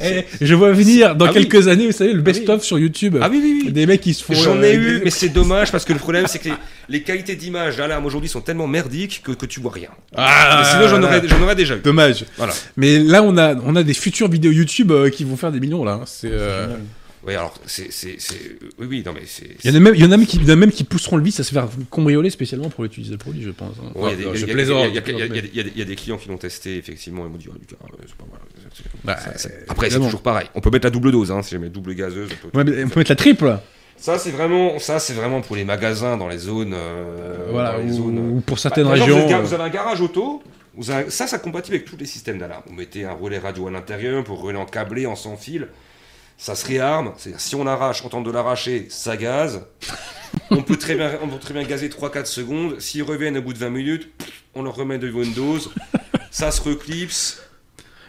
[0.00, 1.46] Eh, je vois venir dans Ah oui.
[1.48, 3.16] quelques années, vous savez, le best-of sur YouTube.
[3.20, 3.72] Ah oui, oui, oui.
[3.72, 4.32] Des mecs qui se font.
[4.34, 6.48] J'en euh, ai avec eu, des- mais c'est dommage parce que le problème c'est que
[6.48, 6.54] les,
[6.88, 9.88] les qualités d'image d'alarme aujourd'hui sont tellement merdiques que, que tu vois rien.
[10.16, 11.80] Ah, Mais sinon j'en aurais, j'en aurais déjà eu.
[11.80, 12.24] Dommage.
[12.36, 12.52] Voilà.
[12.76, 15.58] Mais là, on a, on a des futures vidéos YouTube euh, qui vont faire des
[15.60, 15.92] millions là.
[15.94, 16.04] hein.
[16.06, 16.30] C'est.
[16.32, 16.68] euh,
[17.26, 17.88] Oui, alors c'est,
[18.78, 19.48] oui, oui, non mais c'est.
[19.64, 21.40] Il y en a même, il y en a même qui, même pousseront le vice
[21.40, 23.74] à se faire cambrioler spécialement pour utiliser le produit, je pense.
[23.82, 23.90] hein.
[23.96, 24.86] Ouais, il y a Enfin, des- je plaisante.
[24.88, 25.02] il y a-
[25.96, 28.40] clients qui l'ont testé, effectivement, et m'ont dit, ah, Lucas, euh, c'est pas mal.
[29.04, 30.46] Bah, ça- euh, Après, c'est toujours pareil.
[30.54, 32.30] On peut mettre la double dose, hein, si jamais double gazeuse.
[32.44, 33.58] on peut- Ouais, mais on peut mettre la triple.
[33.96, 36.72] Ça, c'est vraiment, ça, c'est vraiment pour les magasins dans les zones.
[36.72, 37.72] euh, voilà.
[37.72, 39.16] dans les Ou, zones, euh, ou pour Bah, certaines exemple, régions.
[39.26, 40.40] vous, avez, euh, vous avez un garage auto,
[40.76, 42.62] vous avez- ça, ça compatible avec tous les systèmes d'alarme.
[42.68, 45.66] Vous mettez un relais radio à l'intérieur pour relais en câblé, en sans fil.
[46.40, 47.12] Ça se réarme.
[47.18, 49.66] C'est-à-dire, si on arrache, on tente de l'arracher, ça gaze.
[50.50, 52.80] on, peut très bien, on peut très bien gazer 3-4 secondes.
[52.80, 54.08] S'ils reviennent au bout de 20 minutes,
[54.54, 55.58] on leur remet de Windows.
[56.30, 57.42] ça se reclipse.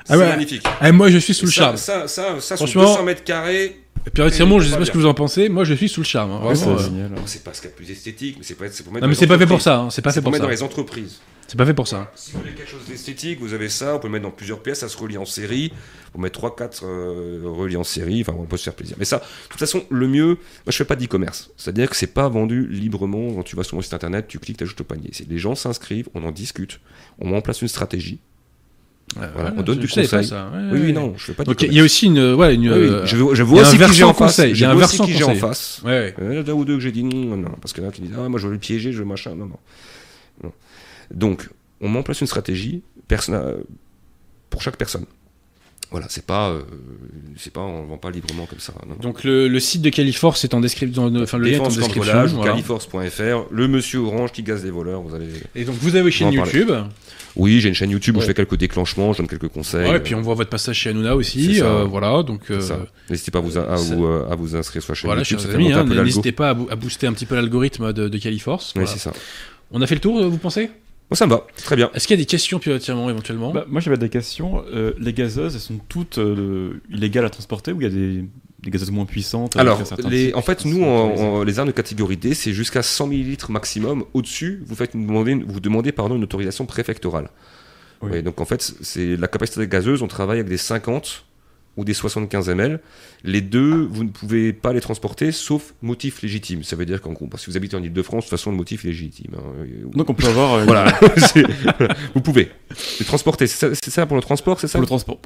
[0.05, 0.27] C'est Ah ouais.
[0.29, 0.63] magnifique.
[0.79, 1.77] Ah, moi, je suis sous le ça, charme.
[1.77, 4.85] Ça, ça, ça, sur Franchement- 200 mètres carrés, Et puis, récemment, je sais pas pas
[4.85, 5.49] ce que vous en pensez.
[5.49, 6.31] Moi, je suis sous le charme.
[6.31, 6.75] hein, Ouais, c'est euh.
[6.75, 9.07] pas ce qu'il y a de plus esthétique, mais c'est pas- c'est pour mettre Non,
[9.07, 9.63] dans mais les c'est pas fait pour entreprises.
[9.65, 9.79] ça.
[9.81, 10.47] hein, C'est pas fait pour mettre ça.
[10.47, 11.19] dans les entreprises.
[11.47, 12.11] C'est pas fait pour ça.
[12.15, 14.61] Si vous voulez quelque chose d'esthétique, vous avez ça, on peut le mettre dans plusieurs
[14.61, 15.73] pièces, ça se relie en série,
[16.13, 18.95] on met 3-4 euh, reliés en série, enfin on peut se faire plaisir.
[18.99, 22.13] Mais ça, de toute façon, le mieux, moi je fais pas d'e-commerce, c'est-à-dire que c'est
[22.13, 24.83] pas vendu librement quand tu vas sur mon site internet, tu cliques, tu ajoutes au
[24.83, 25.09] panier.
[25.11, 26.79] C'est les gens s'inscrivent, on en discute,
[27.17, 28.19] on met en place une stratégie,
[29.15, 30.25] Voilà, on donne je du pas conseil.
[30.25, 30.51] ça.
[30.53, 32.33] Ouais, oui, oui, non, je fais pas Donc, il y a aussi une.
[32.35, 34.03] Ouais, une Oui, oui, euh, je, je il y a vois un aussi qui j'ai
[34.03, 34.37] en face.
[34.37, 35.81] il y Je a un versant qui j'ai en face.
[35.83, 36.13] Ouais.
[36.21, 38.29] Euh, là ou deux que j'ai dit non, non, parce que là qui disent ah
[38.29, 39.57] moi je veux le piéger, je veux machin, non non.
[40.43, 40.51] non.
[41.11, 41.49] Donc
[41.81, 42.83] on met en place une stratégie
[43.29, 43.57] euh,
[44.49, 45.05] pour chaque personne.
[45.91, 46.61] Voilà, c'est pas, euh,
[47.37, 48.73] c'est pas, on vend pas librement comme ça.
[48.87, 49.01] non, non.
[49.01, 51.11] Donc, le, le site de Califorce est en description.
[51.21, 52.27] Enfin, le lien est en description.
[52.27, 52.51] voilà.
[52.51, 55.25] califorce.fr, le monsieur orange qui gaze des voleurs, vous allez.
[55.55, 56.31] Et donc, vous avez une chaîne.
[56.31, 56.71] YouTube.
[57.35, 59.89] Oui, j'ai une chaîne YouTube où je fais quelques déclenchements, je donne quelques conseils.
[59.89, 61.61] Ouais, et puis on voit votre passage chez Hanouna aussi.
[61.61, 62.41] Euh, voilà, donc.
[62.51, 62.59] Euh.
[63.09, 65.21] N'hésitez pas à vous, à, ça- vous, euh, à vous inscrire sur la chaîne Voilà,
[65.21, 65.39] YouTube,
[65.73, 68.73] hein, n'hésitez pas à, boo- à booster un petit peu l'algorithme de, de Califorce.
[68.75, 68.91] Oui, Voilà.
[68.91, 69.13] c'est ça.
[69.71, 70.69] On a fait le tour, vous pensez?
[71.09, 71.89] Bon, ça me va, très bien.
[71.93, 74.63] Est-ce qu'il y a des questions prioritairement éventuellement Bah, moi j'avais des questions.
[74.73, 78.25] Euh, les gazeuses, elles sont toutes euh, illégales à transporter ou il y a des,
[78.61, 81.73] des gazeuses moins puissantes avec Alors, les, en fait, nous, autorisées en- les armes de
[81.73, 84.03] catégorie D, c'est jusqu'à 100 ml maximum.
[84.13, 87.29] Au-dessus, vous faites une, demandez, vous demandez pardon, une autorisation préfectorale.
[88.01, 88.11] Oui.
[88.11, 91.25] Ouais, donc en fait, c'est la capacité des gazeuses, on travaille avec des 50
[91.77, 92.79] ou des 75 ml.
[93.23, 96.63] Les deux, vous ne pouvez pas les transporter sauf motif légitime.
[96.63, 98.51] Ça veut dire qu'en gros, parce que si vous habitez en Ile-de-France, de toute façon,
[98.51, 99.31] le motif est légitime.
[99.37, 99.65] hein.
[99.93, 100.97] Donc on peut avoir euh, Voilà,
[102.15, 102.51] vous pouvez
[102.99, 103.47] les transporter.
[103.47, 105.19] C'est ça, pour le transport, c'est ça pour le transport,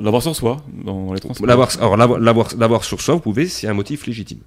[0.00, 1.46] l'avoir sur soi dans les transports.
[1.46, 2.18] L'avoir, alors
[2.56, 4.40] l'avoir sur soi, vous pouvez, c'est un motif légitime.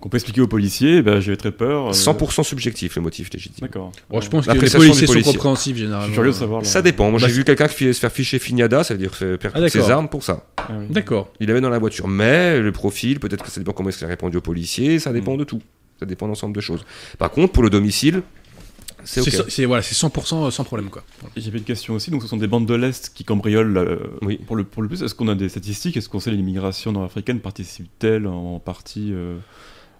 [0.00, 1.88] Qu'on peut expliquer aux policiers, bah, j'ai très peur.
[1.88, 3.66] euh, 100% subjectif, le motif légitime.
[3.66, 3.92] D'accord.
[4.10, 6.06] Bon, Je pense que les policiers sont compréhensifs Je généralement.
[6.06, 6.60] suis curieux de savoir.
[6.62, 6.66] là.
[6.66, 7.10] Ça dépend.
[7.10, 9.58] Moi, Bah, j'ai vu quelqu'un qui se faire ficher Fignada, ça veut dire faire perdre
[9.62, 10.46] Ah, ses armes pour ça.
[10.56, 10.86] Ah oui.
[10.90, 11.30] D'accord.
[11.40, 12.08] Il avait dans la voiture.
[12.08, 15.12] Mais le profil, peut-être que ça dépend comment est-ce qu'il a répondu aux policiers, ça
[15.12, 15.38] dépend Mm.
[15.38, 15.62] de tout.
[16.00, 16.84] Ça dépend d'un ensemble de choses.
[17.18, 18.22] Par contre, pour le domicile,
[19.04, 19.28] c'est ok.
[19.30, 21.04] C'est so- c'est voilà, c'est 100% sans problème quoi.
[21.36, 22.10] Et J'avais une question aussi.
[22.10, 24.38] Donc ce sont des bandes de l'Est qui cambriolent euh, Oui.
[24.46, 25.02] pour, le, pour le plus.
[25.02, 25.96] Est-ce qu'on a des statistiques?
[25.96, 29.36] Est-ce qu'on sait l'immigration nord-africaine participe-t-elle en partie euh,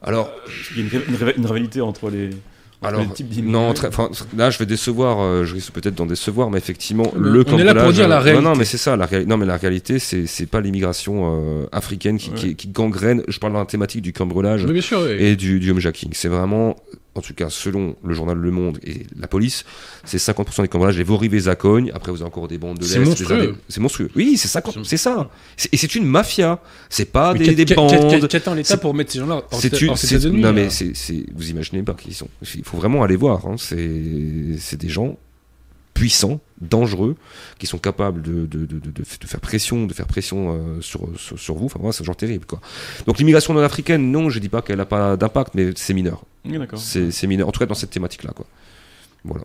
[0.02, 0.30] Alors,
[0.76, 1.00] Il y a
[1.36, 2.30] une, rivalité entre les,
[2.84, 3.02] alors
[3.44, 3.90] non, très-
[4.36, 7.62] là, je vais décevoir, euh, je risque peut-être d'en décevoir, mais effectivement, On le est
[7.64, 8.44] là pour dire la Non, réalité.
[8.44, 8.96] non, mais c'est ça.
[8.96, 12.54] La non, mais la réalité, c'est c'est pas l'immigration euh, africaine qui, qui- Ouais.
[12.54, 13.22] qui gangrène.
[13.28, 14.66] Je parle dans la thématique du cambriolage.
[14.66, 15.12] Mais bien sûr, oui.
[15.12, 16.10] et du, du homejacking.
[16.14, 16.74] C'est vraiment,
[17.14, 19.64] en tout cas selon le journal Le Monde et la police,
[20.04, 20.98] c'est 50% des cambriolages.
[20.98, 21.90] Et vos rivets à cogne.
[21.94, 23.04] Après, vous avez encore des bandes de C'est l'Est.
[23.04, 23.36] monstrueux.
[23.40, 24.10] des indé- C'est monstrueux.
[24.16, 25.28] Oui, c'est 50, c'est ça.
[25.56, 26.58] C'est- Et c'est une mafia.
[26.88, 27.90] C'est pas des, des bandes.
[27.90, 30.70] qu'a- qu'a- Qu'attend l'État C'est- pour mettre ces gens-là hors C'est c'est- États-Unis non mais
[30.70, 32.28] c'est, c'est- vous imaginez pas qu'ils sont.
[32.54, 33.46] Il faut vraiment aller voir.
[33.46, 33.56] hein.
[33.58, 35.18] C'est, c'est des gens
[35.94, 37.16] puissants, dangereux,
[37.58, 41.08] qui sont capables de, de, de, de, de faire pression, de faire pression euh, sur,
[41.18, 41.66] sur, sur vous.
[41.66, 42.60] Enfin, voilà, c'est un genre terrible quoi.
[43.06, 46.24] Donc l'immigration non-africaine, non, je dis pas qu'elle n'a pas d'impact, mais c'est mineur.
[46.44, 46.58] Oui.
[46.76, 48.32] C'est c'est mineur, en tout cas dans cette thématique-là.
[48.34, 48.46] Quoi.
[49.24, 49.44] Voilà.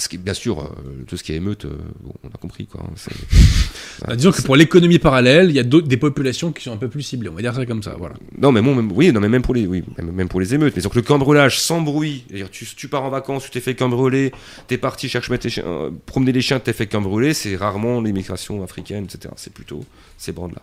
[0.00, 2.66] Ce qui, bien sûr, euh, tout ce qui est émeute, euh, bon, on a compris.
[2.66, 2.94] Quoi, hein,
[4.06, 6.88] Bah, disons que pour l'économie parallèle, il y a des populations qui sont un peu
[6.88, 7.28] plus ciblées.
[7.28, 7.96] On va dire ça comme ça.
[7.98, 8.14] Voilà.
[8.38, 10.54] Non, mais bon, même, oui, non, mais même pour les, oui, même, même pour les
[10.54, 10.74] émeutes.
[10.74, 13.74] Mais donc le cambriolage sans bruit, c'est-à-dire tu, tu pars en vacances, tu t'es fait
[13.74, 14.32] cambrioler,
[14.68, 18.00] t'es parti chercher mettre les chiens, euh, promener les chiens, t'es fait cambrioler, c'est rarement
[18.00, 19.34] l'immigration africaine, etc.
[19.36, 19.84] C'est plutôt
[20.16, 20.62] ces bandes-là.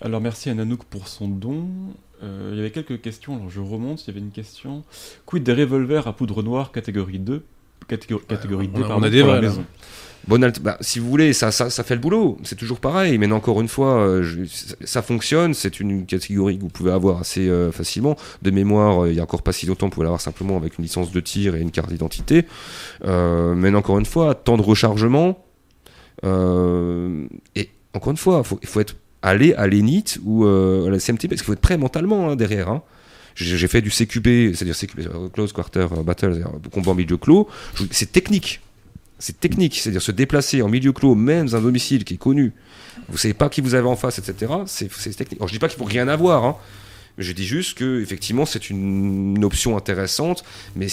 [0.00, 1.68] Alors merci à Nanook pour son don.
[2.22, 4.84] Euh, il y avait quelques questions, alors je remonte, il y avait une question.
[5.24, 7.44] Quid des revolvers à poudre noire catégorie 2
[7.88, 9.64] Catégorie, catégorie on D, a- on pardon, a des vrais, maison.
[10.28, 12.36] Bon, bah, si vous voulez, ça, ça, ça fait le boulot.
[12.42, 13.16] C'est toujours pareil.
[13.16, 14.40] Mais encore une fois, euh, je-
[14.84, 15.54] ça- fonctionne.
[15.54, 18.16] C'est une catégorie que vous pouvez avoir assez euh, facilement.
[18.42, 20.78] De mémoire, euh, il y a encore pas si longtemps, vous pouvez l'avoir simplement avec
[20.78, 22.44] une licence de tir et une carte d'identité.
[23.04, 25.38] Euh, mais encore une fois, temps de rechargement.
[26.24, 31.28] Et encore une fois, faut- il faut être aller à l'ENIT ou à la CMT
[31.28, 32.68] parce qu'il faut être prêt mentalement hein, derrière.
[32.68, 32.82] hein.
[33.36, 37.18] J'ai fait du CQB, c'est-à-dire CQB, euh, Close Quarter euh, Battle, c'est-à-dire combat en milieu
[37.18, 37.48] clos.
[37.90, 38.62] C'est technique.
[39.18, 42.52] C'est technique, c'est-à-dire se déplacer en milieu clos, même un domicile qui est connu.
[43.08, 44.52] Vous savez pas qui vous avez en face, etc.
[44.66, 45.38] C'est technique.
[45.38, 46.56] Alors je dis pas qu'il faut rien avoir, hein.
[47.18, 50.44] Je dis juste que effectivement c'est une, option intéressante,
[50.74, 50.86] mais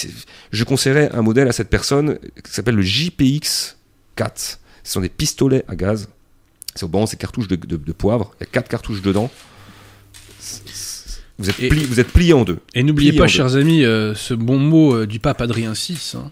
[0.51, 3.75] je conseillerais un modèle à cette personne qui s'appelle le JPX
[4.15, 4.59] 4.
[4.83, 6.07] Ce sont des pistolets à gaz.
[6.75, 8.33] C'est au bon, c'est cartouches de- de poivre.
[8.39, 9.29] Il y a quatre cartouches dedans.
[11.39, 12.59] Vous êtes, Et- pli- vous êtes pliés en deux.
[12.75, 13.27] Et n'oubliez pas, deux.
[13.27, 16.31] chers amis, euh, ce bon mot euh, du pape Adrien VI, hein.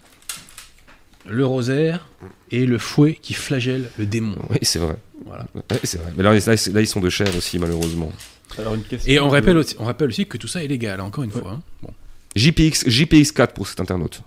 [1.28, 2.08] le rosaire
[2.50, 4.36] et le fouet qui flagelle le démon.
[4.50, 4.96] Oui, c'est vrai.
[5.26, 5.46] Voilà.
[5.84, 6.12] C'est vrai.
[6.16, 6.40] Mais là, là,
[6.72, 8.12] là, ils sont de chair aussi, malheureusement.
[8.58, 10.68] Alors, une question Et on de- rappelle, aussi, on rappelle aussi que tout ça est
[10.68, 11.52] légal, hein, encore une fois.
[11.52, 11.60] hein.
[11.82, 11.90] Bon.
[12.36, 14.22] JPX, JPX 4 pour cet internaute.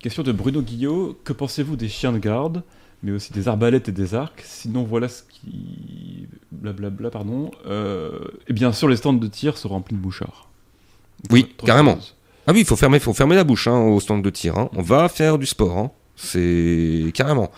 [0.00, 1.18] Question de Bruno Guillot.
[1.24, 2.62] Que pensez-vous des chiens de garde,
[3.02, 6.26] mais aussi des arbalètes et des arcs Sinon, voilà ce qui.
[6.52, 7.50] Blablabla, pardon.
[7.66, 8.18] Euh,
[8.48, 10.48] Et bien sûr, les stands de tir sont remplis de mouchards.
[11.30, 11.94] Oui, carrément.
[11.96, 12.14] choses.
[12.46, 14.56] Ah oui, il faut fermer, faut fermer la bouche hein, au stand de tir.
[14.58, 14.68] hein.
[14.74, 15.76] On va faire du sport.
[15.78, 15.90] hein.
[16.20, 17.50] C'est carrément.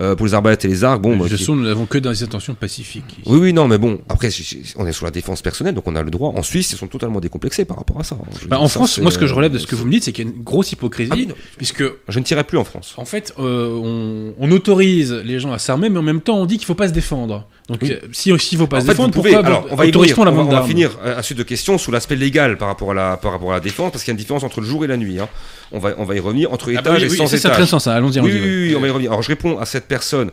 [0.00, 1.16] Euh, pour les arbalètes et les arcs, bon.
[1.16, 3.04] de toute façon, nous n'avons que des intentions pacifiques.
[3.20, 3.22] ici.
[3.26, 4.28] Oui, oui, non, mais bon, après,
[4.76, 6.32] on est sur la défense personnelle, donc on a le droit.
[6.36, 8.16] En Suisse, ils sont totalement décomplexés par rapport à ça.
[8.20, 8.28] hein.
[8.48, 9.86] Bah, en ça, France, moi, ce que je euh, relève de ce que c'est- vous
[9.86, 12.44] me dites, c'est qu'il y a une grosse hypocrisie, Ah oui, puisque Je ne tirais
[12.44, 12.94] plus en France.
[12.96, 16.46] En fait, euh, on, on autorise les gens à s'armer, mais en même temps, on
[16.46, 17.46] dit qu'il faut pas se défendre.
[17.68, 17.92] Donc, Oui.
[17.92, 19.30] euh, si s'il faut pas En se fait, défendre, pouvez.
[19.32, 21.90] pourquoi Alors, on va, on va, on va finir euh, à suite de questions sous
[21.90, 24.16] l'aspect légal par rapport à la par rapport à la défense, parce qu'il y a
[24.16, 25.18] une différence entre le jour et la nuit.
[25.20, 25.28] hein.
[25.70, 27.36] On va on va y revenir entre Ah étage bah oui, et oui, sans c'est
[27.36, 27.52] étage.
[27.52, 27.94] intéressant ça.
[27.94, 28.20] Allons-y.
[28.20, 29.10] Oui, allons-y, oui, on va y revenir.
[29.10, 30.30] Alors, je réponds à cette personne.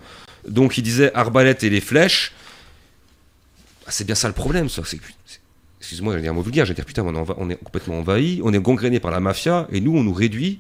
[0.48, 2.32] Donc, il disait arbalète et les flèches.
[3.88, 4.82] Ah, c'est bien ça le problème, ça.
[4.86, 5.40] C'est c'est-
[5.82, 6.66] Excuse-moi, je vais dire un mot vulgaire.
[6.66, 9.12] Je vais dire, putain, on est, enva- on est complètement envahi, on est gangréné par
[9.12, 10.60] la mafia, et nous, on nous réduit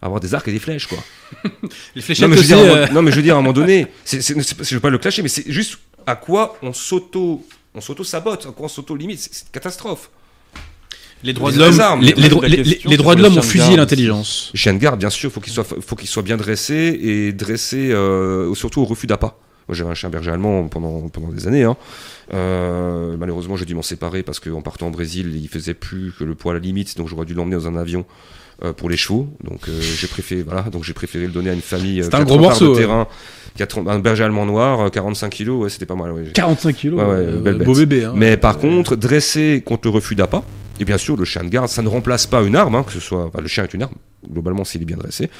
[0.00, 0.98] à avoir des arcs et des flèches, quoi.
[1.94, 3.34] Les fléchettes Non mais, je veux aussi, dire, euh, moment- non, mais je veux dire,
[3.34, 5.78] à un moment donné, c'est, c'est- c'est je veux pas le clasher, mais c'est juste
[6.06, 7.44] à quoi on s'auto,
[7.74, 9.18] on s'auto-sabote, à quoi on s'auto-limite.
[9.18, 10.10] C'est, c'est une catastrophe.
[11.22, 12.62] les droits de l'homme, les, les droits- les-
[13.16, 14.50] de l'homme ont chien fusillé l'intelligence.
[14.52, 17.32] Les chiens de garde, bien sûr, faut qu'il soit, faut qu'il soit bien dressé et
[17.32, 19.36] dressé euh, surtout au refus d'appât.
[19.66, 21.62] Moi, j'avais un chien berger allemand pendant, pendant des années.
[21.64, 21.76] hein.
[22.34, 26.24] Euh, malheureusement, j'ai dû m'en séparer parce qu'en partant au Brésil, il faisait plus que
[26.24, 28.04] le poids à la limite, donc j'aurais dû l'emmener dans un avion
[28.72, 29.28] pour les chevaux.
[29.42, 32.10] Donc, euh, j'ai préféré, voilà, donc j'ai préféré le donner à une famille euh, C'est
[32.10, 33.06] qui un a gros 30 arts morceau, de terrain,
[33.56, 36.12] qui a 30 un berger allemand noir, euh, 45 kilos, ouais, c'était pas mal.
[36.12, 36.24] ouais.
[36.32, 38.04] 45 kilos, Ouais, ouais, euh, belle beau bébé.
[38.04, 38.12] hein.
[38.16, 40.42] Mais par contre, dressé contre le refus d'appât,
[40.80, 42.92] et bien sûr, le chien de garde, ça ne remplace pas une arme, hein, que
[42.92, 43.26] ce soit.
[43.26, 43.94] enfin, le chien est une arme,
[44.28, 45.30] globalement, s'il est bien dressé.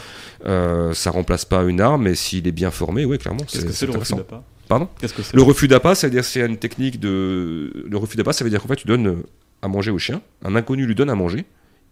[0.46, 3.66] Euh, ça remplace pas une arme, mais s'il est bien formé, oui, clairement, Qu'est-ce c'est
[3.66, 4.16] que c'est le refus intéressant.
[4.18, 4.42] d'appât?
[4.68, 4.88] Pardon?
[5.00, 5.34] Qu'est-ce que c'est?
[5.36, 7.70] Le refus d'appât, ça veut dire c'est une technique de.
[7.86, 9.16] Le refus d'appât, ça veut dire qu'en fait, tu donnes euh,
[9.60, 11.44] à manger au chien, un inconnu lui donne à manger,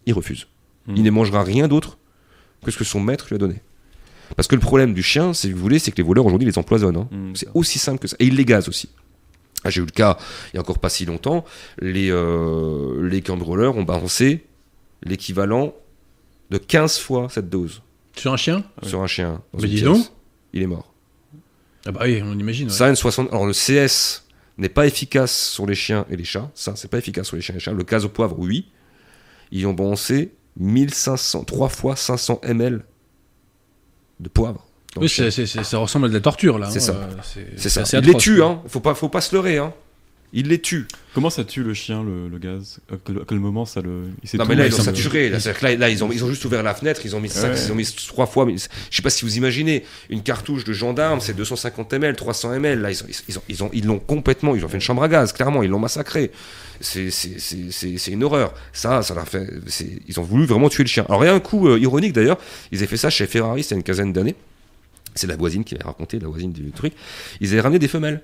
[0.05, 0.47] il refuse.
[0.87, 0.95] Hmm.
[0.97, 1.97] Il ne mangera rien d'autre
[2.65, 3.61] que ce que son maître lui a donné.
[4.35, 6.57] Parce que le problème du chien, si vous voulez, c'est que les voleurs aujourd'hui les
[6.57, 6.97] empoisonnent.
[6.97, 7.07] hein.
[7.11, 8.15] Hmm, C'est aussi simple que ça.
[8.19, 8.89] Et ils les gazent aussi.
[9.63, 10.17] Ah, J'ai eu le cas,
[10.51, 11.45] il y a encore pas si longtemps,
[11.79, 14.45] les, euh, les cambrioleurs ont balancé
[15.03, 15.73] l'équivalent
[16.49, 17.81] de 15 fois cette dose
[18.15, 18.63] Sur un chien?
[18.83, 19.41] Sur un chien.
[19.59, 20.05] Mais dis donc.
[20.53, 20.93] Il est mort.
[21.85, 22.67] Ah bah oui, on imagine.
[22.67, 22.73] ouais.
[22.73, 23.29] Ça, une 60...
[23.31, 24.23] Alors le CS
[24.57, 26.49] n'est pas efficace sur les chiens et les chats.
[26.53, 27.71] Ça, c'est pas efficace sur les chiens et les chats.
[27.73, 28.67] Le gaz au poivre, oui.
[29.51, 32.83] Ils ont balancé 1500, 3 fois 500 ml
[34.19, 34.65] de poivre.
[34.97, 36.69] Oui, ça ressemble à de la torture là.
[36.69, 36.93] C'est hein, ça.
[37.39, 37.81] euh, C'est ça.
[37.81, 38.61] assez Il les tue, hein.
[38.67, 39.73] Faut pas, faut pas se leurrer, hein.
[40.35, 40.87] Il les tue.
[41.13, 42.79] Comment ça tue le chien, le, le gaz?
[42.91, 44.05] À quel, à quel moment ça le.
[44.23, 45.29] Il Non tout- mais là ils ont saturé.
[45.29, 47.01] Là, c'est-à-dire que là, là, ils ont ils ont juste ouvert la fenêtre.
[47.05, 47.63] Ils ont mis cinq- Ouais.
[47.63, 48.45] ils ont mis trois fois.
[48.47, 52.53] Mais je sais pas si vous imaginez une cartouche de gendarme, c'est 250 ml, 300
[52.53, 52.81] ml.
[52.81, 54.55] Là ils ont ils ont ils ont ils l'ont complètement.
[54.55, 55.33] Ils ont fait une chambre à gaz.
[55.33, 56.31] Clairement ils l'ont massacré.
[56.83, 58.53] C'est c'est c'est c'est c'est une horreur.
[58.73, 59.47] Ça ça leur fait.
[59.67, 61.05] c'est- Ils ont voulu vraiment tuer le chien.
[61.07, 62.37] Alors il y a un coup euh, ironique d'ailleurs.
[62.71, 63.63] Ils avaient fait ça chez Ferrari.
[63.63, 64.35] C'était une quinzaine d'années.
[65.15, 66.93] C'est la voisine qui m'avait raconté, la voisine du truc.
[67.39, 68.21] Ils avaient ramené des femelles.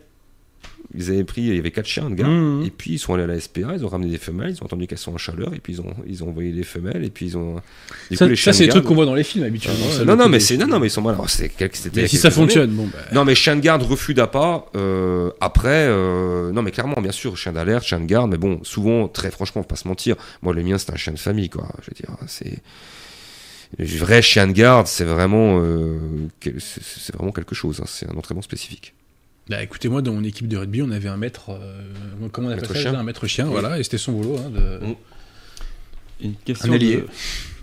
[0.95, 2.63] Ils avaient pris, il y avait quatre chiens de gars, Mhm.
[2.65, 4.65] et puis ils sont allés à la SPA, ils ont ramené des femelles, ils ont
[4.65, 7.11] entendu qu'elles sont en chaleur, et puis ils ont, ils ont envoyé les femelles, et
[7.11, 7.61] puis ils ont.
[8.09, 9.43] du Ça, coup, les ça, c'est de des trucs garde- qu'on voit dans les films
[9.45, 9.85] habituellement.
[9.99, 11.13] Ah, non, non, mais des- c'est, non, non, mais ils sont mal.
[11.13, 12.87] Alors, quel- Mais si ça fonctionne, bon.
[12.91, 14.65] bah, Non, mais chien de garde, refus d'appât.
[14.75, 18.59] euh, après, euh, non, mais clairement, bien sûr, chien d'alerte, chien de garde, mais bon,
[18.63, 20.15] souvent, très franchement, faut pas se mentir.
[20.41, 21.67] Moi, le mien, c'est un chien de famille, quoi.
[21.83, 22.57] Je veux dire, c'est.
[23.77, 25.99] Le vrai chien de garde, c'est vraiment, euh,
[26.57, 27.79] c'est vraiment quelque chose.
[27.79, 27.85] hein.
[27.87, 28.95] C'est un entraînement spécifique.
[29.49, 31.81] Bah écoutez, moi dans mon équipe de rugby, on avait un maître, euh,
[32.31, 32.93] comment on appelle Maître ça chien.
[32.93, 33.51] Un maître chien, Oui.
[33.51, 34.37] voilà, et c'était son boulot.
[34.37, 34.95] hein, de- Mm.
[36.21, 37.05] Une question Un de,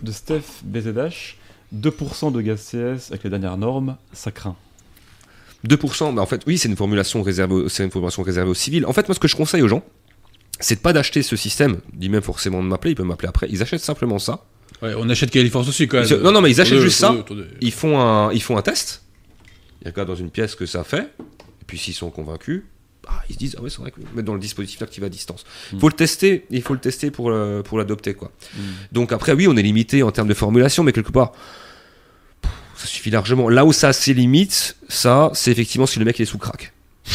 [0.01, 1.35] de Steph BZH.
[1.71, 4.55] 2% de gaz CS avec les dernières normes, ça craint.
[5.67, 8.85] 2%, bah en fait, oui, c'est une formulation réservée, c'est une formulation réservée aux civils.
[8.85, 9.83] En fait, moi, ce que je conseille aux gens,
[10.59, 13.47] c'est de pas d'acheter ce système, dit même forcément de m'appeler, ils peuvent m'appeler après.
[13.49, 14.43] Ils achètent simplement ça.
[14.81, 16.07] Ouais, on achète Califorce aussi quand même.
[16.09, 17.15] Ils- non, non, mais ils achètent juste ça.
[17.61, 19.03] Ils font un, ils font un test.
[19.85, 21.09] Regardent dans une pièce ce que ça fait,
[21.67, 22.63] puis s'ils sont convaincus,
[23.03, 25.09] bah, ils se disent, ah ouais, c'est vrai que mettre dans le dispositif actif à
[25.09, 25.45] distance.
[25.71, 28.31] Il faut le tester, il faut le tester pour, le- pour l'adopter, quoi.
[28.91, 31.31] Donc après, oui, on est limité en termes de formulation, mais quelque part,
[32.41, 33.47] pff, ça suffit largement.
[33.49, 36.37] Là où ça a ses limites, ça, c'est effectivement si le mec il est sous
[36.37, 36.73] crack.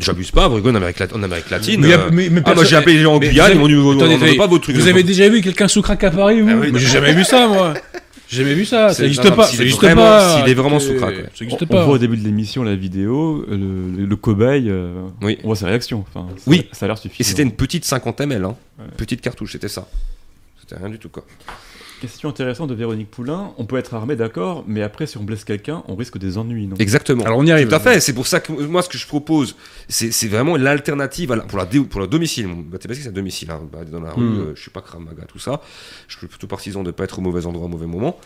[0.00, 1.80] J'abuse pas, vous rigolez, en Amérique, en Amérique latine.
[1.80, 3.76] Mais, euh, mais- mais ah, moi personne- j'ai appelé les gens en Guyane, vous ils
[3.76, 4.76] m'ont dit, on on pas votre truc.
[4.76, 7.14] Vous avez déjà vu quelqu'un sous crack à Paris, vous Ah oui, Mais j'ai jamais
[7.14, 7.74] vu ça, moi.
[8.28, 8.92] J'ai jamais vu ça.
[8.92, 9.46] Ça n'existe pas.
[9.46, 10.36] s'il Ça est vraiment- pas.
[10.40, 11.22] s'il est vraiment sous crack, ouais.
[11.22, 11.84] Ça On, n'existe on pas.
[11.84, 15.38] voit au début de l'émission la vidéo, euh, le, le- le cobaye, euh, Oui.
[15.42, 16.04] on voit ses réactions.
[16.14, 16.68] Enfin, ça, Oui.
[16.72, 17.20] ça a l'air suffisant.
[17.20, 18.56] Et c'était une petite 50 ml, hein.
[18.78, 18.84] Ouais.
[18.96, 19.88] petite cartouche, c'était ça.
[20.60, 21.24] C'était rien du tout, quoi.
[22.00, 23.52] Question intéressante de Véronique Poulain.
[23.58, 26.66] On peut être armé, d'accord, mais après, si on blesse quelqu'un, on risque des ennuis,
[26.68, 26.76] non?
[26.78, 27.24] Exactement.
[27.24, 27.68] Alors on y arrive.
[27.68, 29.56] Tout à fait, c'est pour ça que moi ce que je propose,
[29.88, 32.46] c'est vraiment l'alternative la- pour, la dé- pour le domicile.
[32.46, 33.62] Mon mathématique c'est à domicile, hein.
[33.72, 34.38] Bah, dans la rue, Hmm.
[34.40, 35.60] euh, je suis pas cramaga, tout ça.
[36.06, 38.16] Je suis plutôt partisan de ne pas être au mauvais endroit au mauvais moment.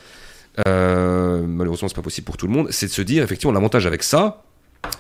[0.69, 2.69] Euh, malheureusement, c'est pas possible pour tout le monde.
[2.71, 4.43] C'est de se dire, effectivement, l'avantage avec ça,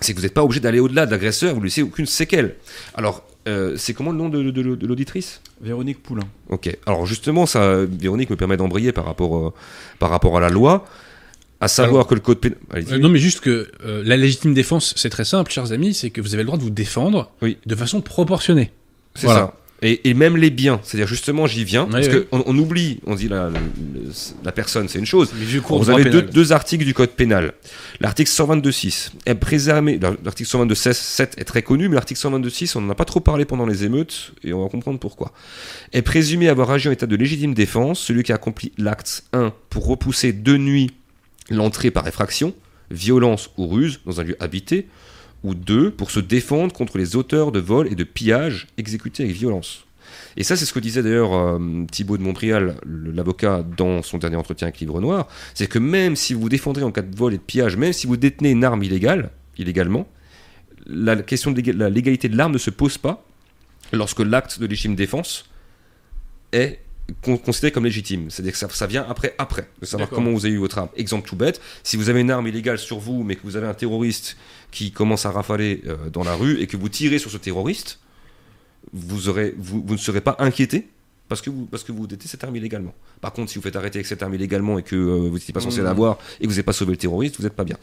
[0.01, 2.57] c'est que vous n'êtes pas obligé d'aller au-delà de l'agresseur, vous ne laissez aucune séquelle.
[2.95, 5.41] Alors, euh, c'est comment le nom de, de- de l'auditrice?
[5.61, 6.25] Véronique Poulain.
[6.49, 6.77] Ok.
[6.87, 9.53] Alors justement, ça, Véronique me permet d'embrayer par rapport, euh,
[9.99, 10.85] par rapport à la loi,
[11.61, 12.59] à savoir Alors, que le code pénal.
[12.75, 16.11] Euh, non, mais juste que euh, la légitime défense, c'est très simple, chers amis, c'est
[16.11, 17.59] que vous avez le droit de vous défendre Oui.
[17.67, 18.73] de façon proportionnée.
[19.15, 19.41] C'est Voilà.
[19.41, 19.55] ça.
[19.85, 22.25] Et, et même les biens, c'est-à-dire justement j'y viens, parce oui.
[22.31, 23.59] qu'on on oublie, on dit la, la,
[24.45, 25.33] la personne c'est une chose.
[25.65, 27.53] Cours Vous avez deux, deux articles du code pénal.
[27.99, 32.95] L'article 122.6 est préservé, l'article 122.7 est très connu, mais l'article 122.6 on n'en a
[32.95, 35.33] pas trop parlé pendant les émeutes, et on va comprendre pourquoi.
[35.93, 39.53] Est présumé avoir agi en état de légitime défense, celui qui a accompli l'acte 1
[39.69, 40.93] pour repousser de nuit
[41.51, 42.55] l'entrée par effraction,
[42.93, 44.87] violence ou ruse dans un lieu habité,
[45.45, 49.35] ou deux, pour se défendre contre les auteurs de vol et de pillage exécutés avec
[49.35, 49.85] violence.
[50.37, 54.19] Et ça, c'est ce que disait d'ailleurs euh, Thibaut de Montbrial, le- l'avocat, dans son
[54.19, 57.15] dernier entretien avec Livre Noir, c'est que même si vous vous défendrez en cas de
[57.17, 60.07] vol et de pillage, même si vous détenez une arme illégale, illégalement,
[60.87, 63.25] la question de la légalité de l'arme ne se pose pas
[63.93, 65.49] lorsque l'acte de légitime défense
[66.53, 66.81] est
[67.23, 68.31] con- considéré comme légitime.
[68.31, 70.89] C'est-à-dire que ça, ça vient après, après, de savoir comment vous avez eu votre arme.
[70.97, 73.67] Exemple tout bête, si vous avez une arme illégale sur vous, mais que vous avez
[73.67, 74.37] un terroriste
[74.73, 78.01] qui commence à rafaler euh, dans la rue et que vous tirez sur ce terroriste,
[78.93, 80.89] vous, aurez, vous, vous ne serez pas inquiété
[81.29, 82.93] parce que vous, parce que vous détenez cette arme illégalement.
[83.23, 85.55] Par contre, si vous faites arrêter avec cette arme illégalement et que euh, vous n'étiez
[85.55, 85.85] pas censé Mmh.
[85.85, 87.77] l'avoir et que vous n'avez pas sauvé le terroriste, vous n'êtes pas bien.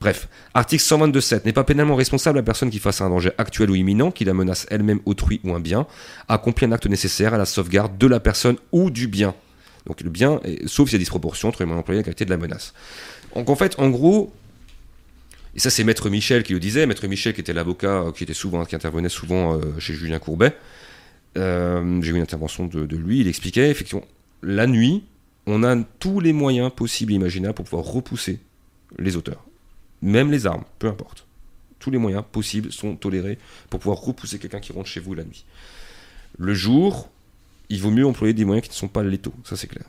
[0.00, 3.70] Bref, article 122.7 n'est pas pénalement responsable la personne qui, face à un danger actuel
[3.70, 5.86] ou imminent, qui la menace elle-même, autrui ou un bien,
[6.28, 9.34] accomplit un acte nécessaire à la sauvegarde de la personne ou du bien.
[9.86, 12.04] Donc le bien, est- sauf s'il y a disproportion entre les moyens employés et la
[12.04, 12.72] qualité de la menace.
[13.34, 14.32] Donc en fait, en gros,
[15.54, 18.24] et ça c'est Maître Michel qui le disait, Maître Michel qui était l'avocat euh, qui
[18.24, 20.56] était souvent, qui intervenait souvent euh, chez Julien Courbet.
[21.36, 24.04] Euh, J'ai eu une intervention de, lui, il expliquait effectivement
[24.42, 25.04] la nuit,
[25.46, 28.40] on a tous les moyens possibles et imaginables pour pouvoir repousser
[28.98, 29.44] les auteurs,
[30.02, 31.26] même les armes, peu importe.
[31.78, 33.38] Tous les moyens possibles sont tolérés
[33.68, 35.44] pour pouvoir repousser quelqu'un qui rentre chez vous la nuit.
[36.38, 37.10] Le jour,
[37.68, 39.86] il vaut mieux employer des moyens qui ne sont pas létaux, ça c'est clair.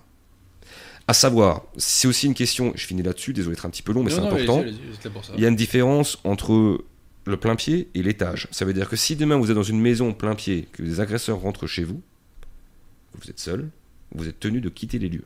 [1.07, 4.03] À savoir, c'est aussi une question, je finis là-dessus, désolé d'être un petit peu long,
[4.03, 4.63] mais c'est important.
[5.35, 6.83] Il y a une différence entre
[7.25, 8.47] le plein pied et l'étage.
[8.51, 10.99] Ça veut dire que si demain vous êtes dans une maison plein pied, que des
[10.99, 12.01] agresseurs rentrent chez vous,
[13.15, 13.69] vous êtes seul,
[14.13, 15.25] vous êtes tenu de quitter les lieux.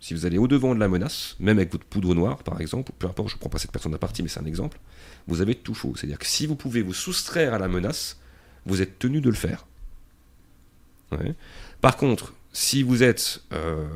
[0.00, 3.06] Si vous allez au-devant de la menace, même avec votre poudre noire par exemple, peu
[3.06, 4.80] importe, je ne prends pas cette personne à partie, mais c'est un exemple,
[5.28, 5.94] vous avez tout chaud.
[5.96, 8.18] C'est-à-dire que si vous pouvez vous soustraire à la menace,
[8.66, 9.66] vous êtes tenu de le faire.
[11.12, 11.34] Ouais.
[11.80, 13.86] Par contre, si vous êtes euh,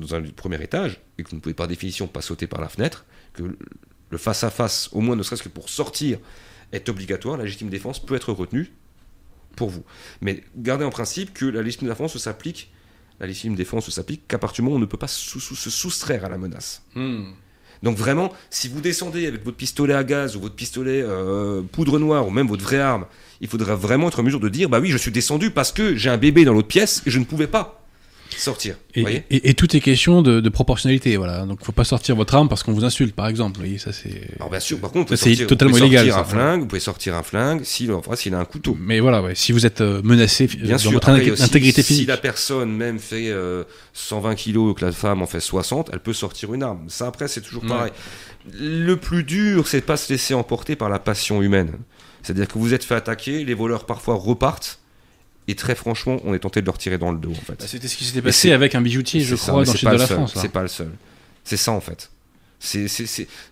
[0.00, 2.68] dans un premier étage et que vous ne pouvez par définition pas sauter par la
[2.68, 3.56] fenêtre, que
[4.10, 6.18] le face-à-face, au moins ne serait-ce que pour sortir,
[6.72, 8.72] est obligatoire, la légitime défense peut être retenue
[9.56, 9.84] pour vous.
[10.20, 12.72] Mais gardez en principe que la légitime défense s'applique,
[13.18, 15.38] la légitime défense s'applique qu'à partir du moment où on ne peut pas se
[15.70, 16.82] soustraire à la menace.
[16.94, 17.32] Hmm.
[17.82, 21.98] Donc vraiment, si vous descendez avec votre pistolet à gaz ou votre pistolet euh, poudre
[21.98, 23.06] noire ou même votre vraie arme,
[23.40, 25.96] il faudra vraiment être en mesure de dire bah oui, je suis descendu parce que
[25.96, 27.79] j'ai un bébé dans l'autre pièce et je ne pouvais pas
[28.36, 28.76] sortir.
[28.94, 31.44] Et, voyez et- et tout est question de, de proportionnalité, voilà.
[31.46, 33.56] Donc, faut pas sortir votre arme parce qu'on vous insulte, par exemple.
[33.56, 34.28] Vous voyez, ça c'est.
[34.36, 36.80] Alors bien sûr, par contre, c'est totalement vous pouvez illégal, sortir un flingue, vous pouvez
[36.80, 38.76] sortir un flingue s'il enfin, s'il a un couteau.
[38.80, 39.34] Mais voilà, ouais.
[39.34, 42.08] Si vous êtes euh, menacé euh, Bien dans sûr, votre après, intégrité si physique.
[42.08, 46.00] la personne même fait euh, 120 kilos et que la femme en fait 60, elle
[46.00, 46.84] peut sortir une arme.
[46.88, 47.68] Ça après, c'est toujours Ouais.
[47.68, 47.92] pareil.
[48.58, 51.72] Le plus dur, c'est de pas se laisser emporter par la passion humaine.
[52.22, 54.79] C'est-à-dire que vous êtes fait attaquer, les voleurs parfois repartent,
[55.50, 57.56] et très franchement, on est tenté de leur tirer dans le dos en fait.
[57.58, 59.76] Bah, C'était ce qui s'était passé c'est- avec un bijoutier, je ça, crois, dans le
[59.78, 60.32] sud pas de le la seul, France.
[60.36, 60.90] C'est pas le seul.
[61.44, 62.10] C'est ça en fait.
[62.62, 62.86] C'est,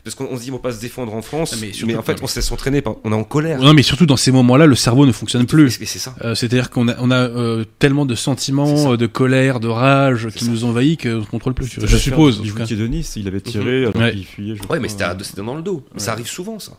[0.04, 1.72] Parce qu'on on se dit, on va pas se défendre en France, Ah, mais en
[1.72, 2.96] fait, non, mais- on se laisse entraîner, par...
[3.04, 3.58] on est en colère.
[3.58, 5.80] Non, mais surtout dans ces moments-là, le cerveau ne fonctionne plus.
[5.80, 6.14] Et c'est ça.
[6.22, 10.28] Euh, C'est-à-dire qu'on a, on a euh, tellement de sentiments, euh, de colère, de rage
[10.34, 10.50] qui ça.
[10.50, 11.68] nous envahit qu'on ne contrôle plus.
[11.82, 12.40] Je suppose.
[12.52, 14.12] routier de Nice, il avait tiré alors Ouais.
[14.12, 14.54] qu'il fuyait.
[14.54, 14.78] je Ouais, crois.
[14.78, 15.06] mais c'était,
[15.42, 15.86] dans le dos.
[15.94, 16.00] Ouais.
[16.00, 16.72] Ça arrive souvent, ça.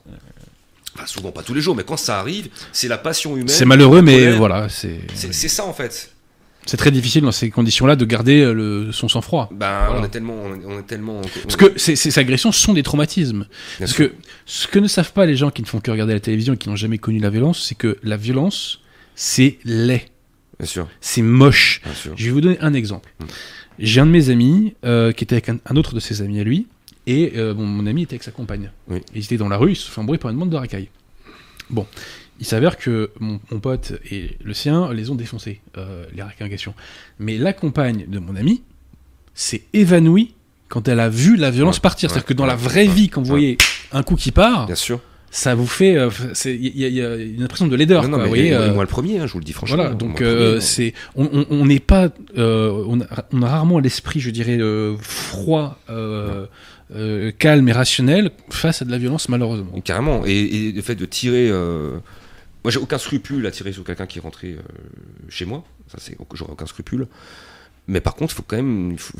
[1.05, 3.47] Souvent, pas tous les jours, mais quand ça arrive, c'est la passion humaine.
[3.47, 4.99] C'est malheureux, mais voilà, c'est
[5.49, 6.11] ça, en fait.
[6.65, 9.49] c'est très difficile dans ces conditions-là de garder euh, le, son sang-froid.
[9.51, 10.01] Ben, Voilà.
[10.01, 11.21] on est tellement, on est, on tellement.
[11.43, 13.39] Parce que ces, ces agressions sont des traumatismes.
[13.39, 13.47] Bien
[13.79, 14.09] Parce sûr.
[14.09, 14.15] que
[14.45, 16.57] ce que ne savent pas les gens qui ne font que regarder la télévision et
[16.57, 18.81] qui n'ont jamais connu la violence, c'est que la violence,
[19.15, 20.05] c'est laid,
[20.59, 21.81] Bien sûr, c'est moche.
[21.83, 22.13] bien sûr.
[22.15, 23.09] Je vais vous donner un exemple.
[23.19, 23.25] Mm.
[23.79, 26.39] J'ai un de mes amis euh, qui était avec un, un autre de ses amis
[26.39, 26.67] à lui,
[27.11, 28.71] et euh, bon, mon ami était avec sa compagne.
[28.87, 29.01] Oui.
[29.15, 30.89] Ils étaient dans la rue, ils se font embrouiller par une bande de racailles.
[31.69, 31.85] Bon,
[32.39, 36.47] il s'avère que mon, mon pote et le sien les ont défoncés, euh, les racailles
[36.47, 36.73] en question.
[37.19, 38.61] Mais la compagne de mon ami
[39.33, 40.33] s'est évanouie
[40.67, 42.09] quand elle a vu la violence Ouais, partir.
[42.09, 43.57] ouais, C'est-à-dire que dans la vraie vie, quand vous voyez
[43.91, 44.99] un coup qui part, Bien sûr.
[45.31, 45.95] Ça vous fait.
[45.97, 46.09] euh,
[46.45, 48.03] Il y, a- il y a une impression de laideur.
[48.03, 49.53] non, non, quoi, vous voyez, moi, euh, moi le premier, hein, je vous le dis
[49.53, 49.77] franchement.
[49.77, 50.61] voilà, donc euh, hein.
[50.61, 55.79] c'est on n'est pas euh, on, a, on a rarement l'esprit, je dirais, euh, froid,
[57.37, 59.79] calme et rationnel face à de la violence malheureusement.
[59.81, 60.23] Carrément.
[60.25, 61.51] Et, et le fait de tirer.
[62.63, 64.57] Moi, j'ai aucun scrupule à tirer sur quelqu'un qui est rentré
[65.29, 65.63] chez moi.
[65.87, 67.07] Ça, c'est j'aurais aucun scrupule.
[67.89, 69.17] Mais par contre, il faut quand même, faut,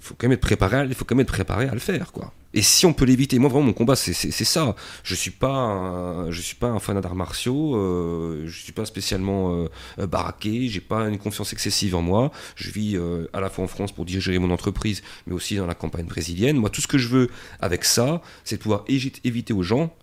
[0.00, 0.76] faut quand même être préparé.
[0.78, 2.32] à- faut quand même être préparé à le faire, quoi.
[2.54, 4.76] Et si on peut l'éviter, moi vraiment mon combat, c'est ça.
[5.04, 7.76] Je suis pas, je suis pas un fan d'arts martiaux.
[7.76, 10.68] Euh, je suis pas spécialement euh, baraqué.
[10.68, 12.30] J'ai pas une confiance excessive en moi.
[12.56, 15.66] Je vis euh, à la fois en France pour diriger mon entreprise, mais aussi dans
[15.66, 16.56] la campagne brésilienne.
[16.58, 19.94] Moi, tout ce que je veux avec ça, c'est de pouvoir éviter aux gens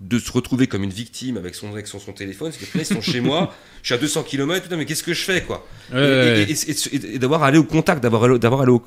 [0.00, 2.84] de se retrouver comme une victime avec son avec son, son téléphone, c'est que là,
[2.84, 5.42] ils sont chez moi, je suis à 200 km, putain mais qu'est-ce que je fais
[5.42, 8.38] quoi Et- et, et- et- et- et d'avoir à aller au contact, d'avoir à aller-
[8.38, 8.82] d'avoir à aller au,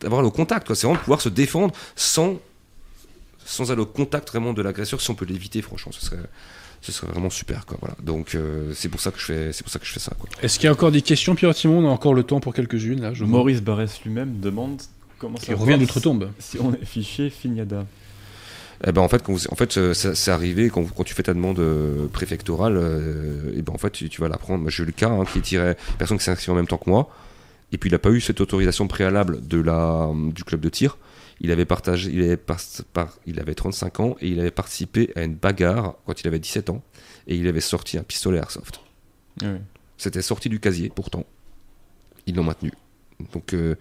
[0.00, 2.38] d'avoir au contact quoi, c'est vraiment de pouvoir se défendre sans
[3.44, 6.18] sans aller au contact vraiment de l'agresseur si on peut l'éviter franchement, ce serait
[6.80, 7.94] ce serait vraiment super quoi voilà.
[8.02, 10.12] Donc euh, c'est pour ça que je fais c'est pour ça que je fais ça
[10.18, 10.28] quoi.
[10.42, 12.52] Est-ce qu'il y a encore des questions, Pierre Timon On a encore le temps pour
[12.54, 13.14] quelques-unes là.
[13.14, 13.24] Je.
[13.24, 14.82] Maurice Barès lui-même demande
[15.18, 16.30] comment ça revient d'outre-tombe.
[16.38, 17.86] si on est fiché Fignada.
[18.84, 21.22] Eh ben en fait, quand vous- en fait, euh, c'est arrivé quand, quand tu fais
[21.22, 24.68] ta demande euh, préfectorale, euh, et ben en fait, tu, tu vas la prendre.
[24.70, 26.90] J'ai eu le cas hein, qui tirait personne qui s'est inscrit en même temps que
[26.90, 27.08] moi,
[27.70, 30.98] et puis il n'a pas eu cette autorisation préalable de la du club de tir.
[31.40, 32.60] Il avait partagé, il avait, par-
[32.92, 36.38] par- il avait 35 ans et il avait participé à une bagarre quand il avait
[36.38, 36.82] 17 ans,
[37.28, 38.80] et il avait sorti un pistolet airsoft.
[39.42, 39.60] Ouais.
[39.96, 41.24] C'était sorti du casier, pourtant.
[42.26, 42.72] Ils l'ont maintenu.
[43.32, 43.76] Donc, euh,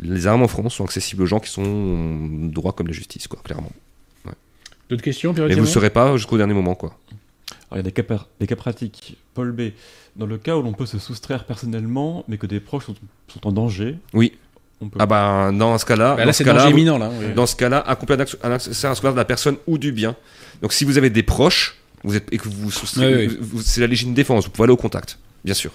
[0.00, 2.18] les armes en France sont accessibles aux gens qui sont
[2.48, 3.72] droits comme la justice, quoi, clairement.
[4.88, 6.96] D'autres questions, Pierre Mais vous ne saurez pas jusqu'au dernier moment, quoi.
[7.70, 8.02] Alors, il y a des cas,
[8.40, 9.16] des cas pratiques.
[9.34, 9.70] Paul B.
[10.16, 12.94] Dans le cas où l'on peut se soustraire personnellement, mais que des proches sont,
[13.28, 13.96] sont en danger.
[14.14, 14.32] Oui.
[14.80, 14.98] On peut...
[15.00, 17.10] Ah bah dans ce cas-là, Bah, dans Là, ce c'est cas-là, danger vous- imminent là.
[17.12, 17.34] oui.
[17.34, 19.76] dans ce cas-là, accomplir un acte- un acte- c'est un scolaire de la personne ou
[19.76, 20.14] du bien.
[20.62, 23.38] Donc si vous avez des proches, vous êtes et que vous, soustrayez- Oui, oui.
[23.40, 24.44] vous- c'est la légitime défense.
[24.44, 25.72] Vous pouvez aller au contact, bien sûr,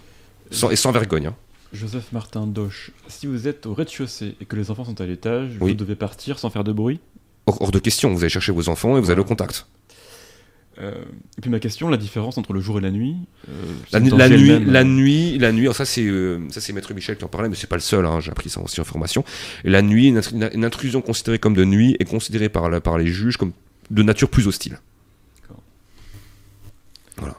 [0.51, 1.27] sans, et sans vergogne.
[1.27, 1.35] hein.
[1.73, 2.91] Joseph Martin Doche.
[3.07, 5.71] Si vous êtes au rez-de-chaussée et que les enfants sont à l'étage, Oui.
[5.71, 6.99] vous devez partir sans faire de bruit?
[7.45, 8.13] Hors, hors de question.
[8.13, 9.65] Vous allez chercher vos enfants et vous allez au contact.
[10.79, 10.91] Euh,
[11.37, 13.15] et puis ma question, la différence entre le jour et la nuit.
[13.47, 13.51] euh,
[13.91, 15.63] La, danger nuit, la euh, nuit, la nuit.
[15.65, 17.81] alors ça c'est euh, ça c'est Maître Michel qui en parlait, mais c'est pas le
[17.81, 18.05] seul.
[18.07, 19.23] hein, J'ai appris ça aussi en formation.
[19.65, 22.81] Et la nuit, une, intru- une intrusion considérée comme de nuit est considérée par la-
[22.81, 23.51] par les juges comme
[23.91, 24.79] de nature plus hostile.
[27.17, 27.35] Voilà.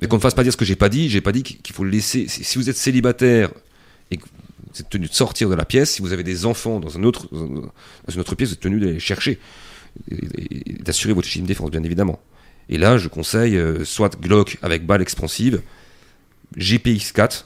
[0.00, 1.08] Mais qu'on ne fasse pas dire ce que j'ai pas dit.
[1.08, 2.28] J'ai pas dit qu'il faut le laisser.
[2.28, 3.50] Si si vous êtes célibataire
[4.12, 4.24] et que
[4.78, 7.02] vous êtes tenu de sortir de la pièce, si vous avez des enfants dans un
[7.02, 9.38] autre dans une autre pièce, vous êtes tenu d'aller les chercher
[10.10, 12.20] et, et- et d'assurer votre légitime défense, bien évidemment.
[12.68, 15.62] Et là, je conseille euh, soit Glock avec balle expansive,
[16.56, 17.44] GPX4.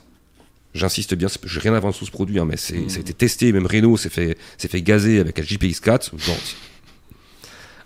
[0.75, 3.53] J'insiste bien, j'ai rien inventé sur ce produit, hein, mais c'est- ça a été testé.
[3.53, 6.13] Même Renault s'est fait, fait gazer avec un GPX4.
[6.19, 6.37] Genre,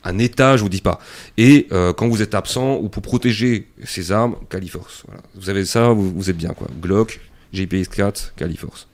[0.04, 1.00] un état, je vous dis pas.
[1.36, 5.02] Et euh, quand vous êtes absent ou pour protéger ces armes, Califorce.
[5.06, 5.20] Voilà.
[5.34, 6.68] Vous avez ça, vous, vous êtes bien quoi.
[6.80, 7.20] Glock,
[7.52, 8.86] GPX4, Califorce.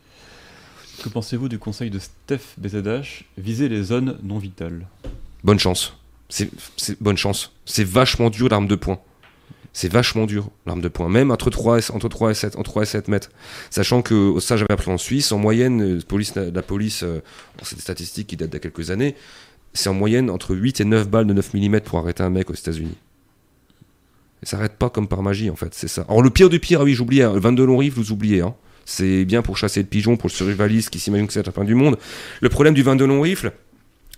[1.01, 4.87] Que pensez-vous du conseil de Steph BZH Viser les zones non vitales?
[5.45, 5.97] Bonne chance.
[6.29, 6.51] C'est
[7.01, 7.53] bonne chance.
[7.65, 9.01] C'est vachement dur l'arme de poing.
[9.73, 11.09] C'est vachement dur l'arme de poing.
[11.09, 13.31] Même entre 3 et, entre 3 et 7, entre 3 et 7 mètres.
[13.71, 17.21] Sachant que ça j'avais appris en Suisse, en moyenne, euh, police, la police, euh,
[17.59, 19.17] bon, c'est des statistiques qui datent d'il quelques années,
[19.73, 22.51] c'est en moyenne entre 8 et 9 balles de 9 mm pour arrêter un mec
[22.51, 22.97] aux États-Unis.
[24.43, 26.05] Et ça arrête pas comme par magie en fait, c'est ça.
[26.09, 28.43] Alors le pire du pire, ah oui j'oubliais, hein, le 22 long rifle, vous oubliez.
[28.43, 28.55] Hein.
[28.85, 31.65] C'est bien pour chasser le pigeon, pour le survivaliste qui s'imagine que c'est la fin
[31.65, 31.99] du monde.
[32.41, 33.53] Le problème du 22 long rifle,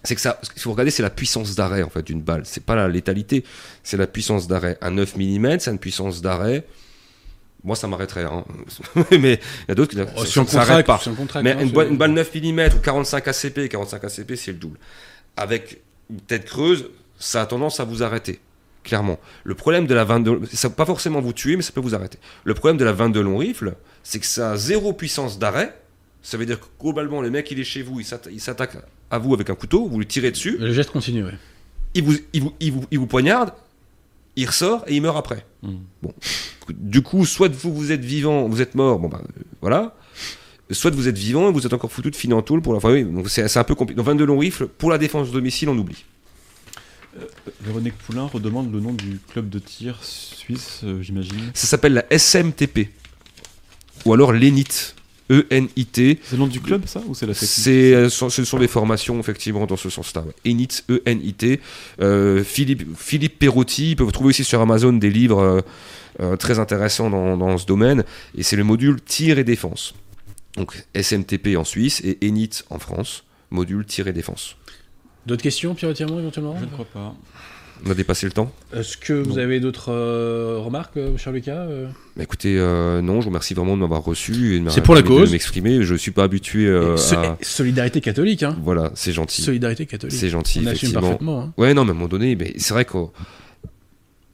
[0.02, 2.42] c'est que ça, ce qu'il faut regarder, c'est la puissance d'arrêt en fait d'une balle.
[2.44, 3.44] C'est pas la létalité,
[3.82, 4.76] c'est la puissance d'arrêt.
[4.80, 6.64] Un 9 mm, c'est une puissance d'arrêt
[7.62, 8.24] Moi, ça m'arrêterait.
[8.24, 8.44] hein.
[9.10, 10.98] mais il y a d'autres qui Oh, ça- si s'arrête pas.
[11.02, 11.08] si
[11.42, 14.52] Mais hein, une, c'est- balle- une balle 9 mm ou 45 ACP, 45 ACP, c'est
[14.52, 14.78] le double.
[15.36, 15.80] Avec
[16.10, 18.40] une tête creuse, ça a tendance à vous arrêter.
[18.82, 19.18] Clairement.
[19.44, 21.94] Le problème de la 22, ça peut pas forcément vous tuer, mais ça peut vous
[21.94, 22.18] arrêter.
[22.44, 23.74] Le problème de la 22 long rifle,
[24.04, 25.76] c'est que ça a zéro puissance d'arrêt.
[26.22, 28.76] Ça veut dire que globalement, le mec, il est chez vous, il s'atta- il s'attaque
[29.10, 31.34] à vous avec un couteau, vous lui tirez dessus, Le geste continue, ouais.
[31.94, 33.52] il vous, il vous, il vous, il vous poignarde,
[34.36, 35.44] il ressort et il meurt après.
[35.62, 35.72] Mm.
[36.02, 36.14] Bon.
[36.70, 39.94] Du coup, soit vous, vous êtes vivant, vous êtes mort, bon ben euh, voilà.
[40.70, 42.78] Soit vous êtes vivant et vous êtes encore foutu de filer en tôle pour la.
[42.78, 43.98] Enfin, oui, donc c'est un peu compliqué.
[43.98, 46.04] Dans 22 longs rifles, pour la défense de domicile, on oublie.
[47.60, 51.50] Véronique Poulain redemande le nom du club de tir suisse, euh, j'imagine.
[51.52, 52.88] Ça s'appelle la SMTP.
[54.04, 54.94] Ou alors l'ENIT.
[55.30, 56.20] E-N-I-T.
[56.22, 59.18] C'est le nom du club, ça Ou c'est la C'est, euh, ce sont des formations,
[59.18, 60.22] effectivement, dans ce sens-là.
[60.46, 61.60] ENIT, E-N-I-T.
[62.02, 65.64] Euh, Philippe, Philippe Perotti, ils peuvent trouver aussi sur Amazon des livres
[66.20, 68.04] euh, très intéressants dans, dans ce domaine.
[68.36, 69.94] Et c'est le module tir et défense.
[70.56, 73.24] Donc SMTP en Suisse et ENIT en France.
[73.50, 74.56] Module tir et défense.
[75.26, 76.56] D'autres questions, Pierre éventuellement?
[76.60, 77.14] Je ne crois pas.
[77.86, 79.38] On a dépassé le temps Est-ce que vous Non.
[79.42, 81.86] avez d'autres euh, remarques, euh, cher Lucas euh?
[82.16, 84.94] Bah, Écoutez, euh, non, je vous remercie vraiment de m'avoir reçu et de C'est pour
[84.94, 85.28] la cause.
[85.28, 85.82] de m'exprimer.
[85.82, 86.66] Je suis pas habitué
[86.96, 87.36] so- à...
[87.42, 89.42] Solidarité catholique, hein Voilà, c'est gentil.
[89.42, 90.16] Solidarité catholique.
[90.16, 91.00] C'est gentil, On assume effectivement.
[91.02, 91.40] parfaitement.
[91.42, 91.52] hein.
[91.58, 93.12] Ouais, non, mais à un moment donné, mais c'est vrai qu'au.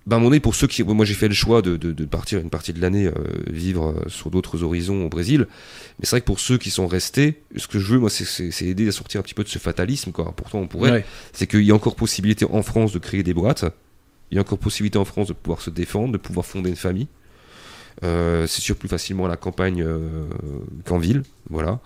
[0.07, 0.83] Ben, donné, pour ceux qui.
[0.83, 3.13] Moi, j'ai fait le choix de, de- de partir une partie de l'année euh,
[3.49, 5.47] vivre euh, sur d'autres horizons au Brésil.
[5.99, 8.51] Mais c'est vrai que pour ceux qui sont restés, ce que je veux, moi, c'est-
[8.67, 10.33] aider à sortir un petit peu de ce fatalisme, quoi.
[10.35, 10.91] Pourtant, on pourrait.
[10.91, 11.05] Ouais.
[11.33, 13.65] C'est qu'il y a encore possibilité en France de créer des boîtes.
[14.31, 16.77] Il y a encore possibilité en France de pouvoir se défendre, de pouvoir fonder une
[16.77, 17.09] famille.
[18.03, 19.99] Euh, c'est sûr plus facilement à la campagne euh,
[20.87, 21.81] qu'en ville, voilà.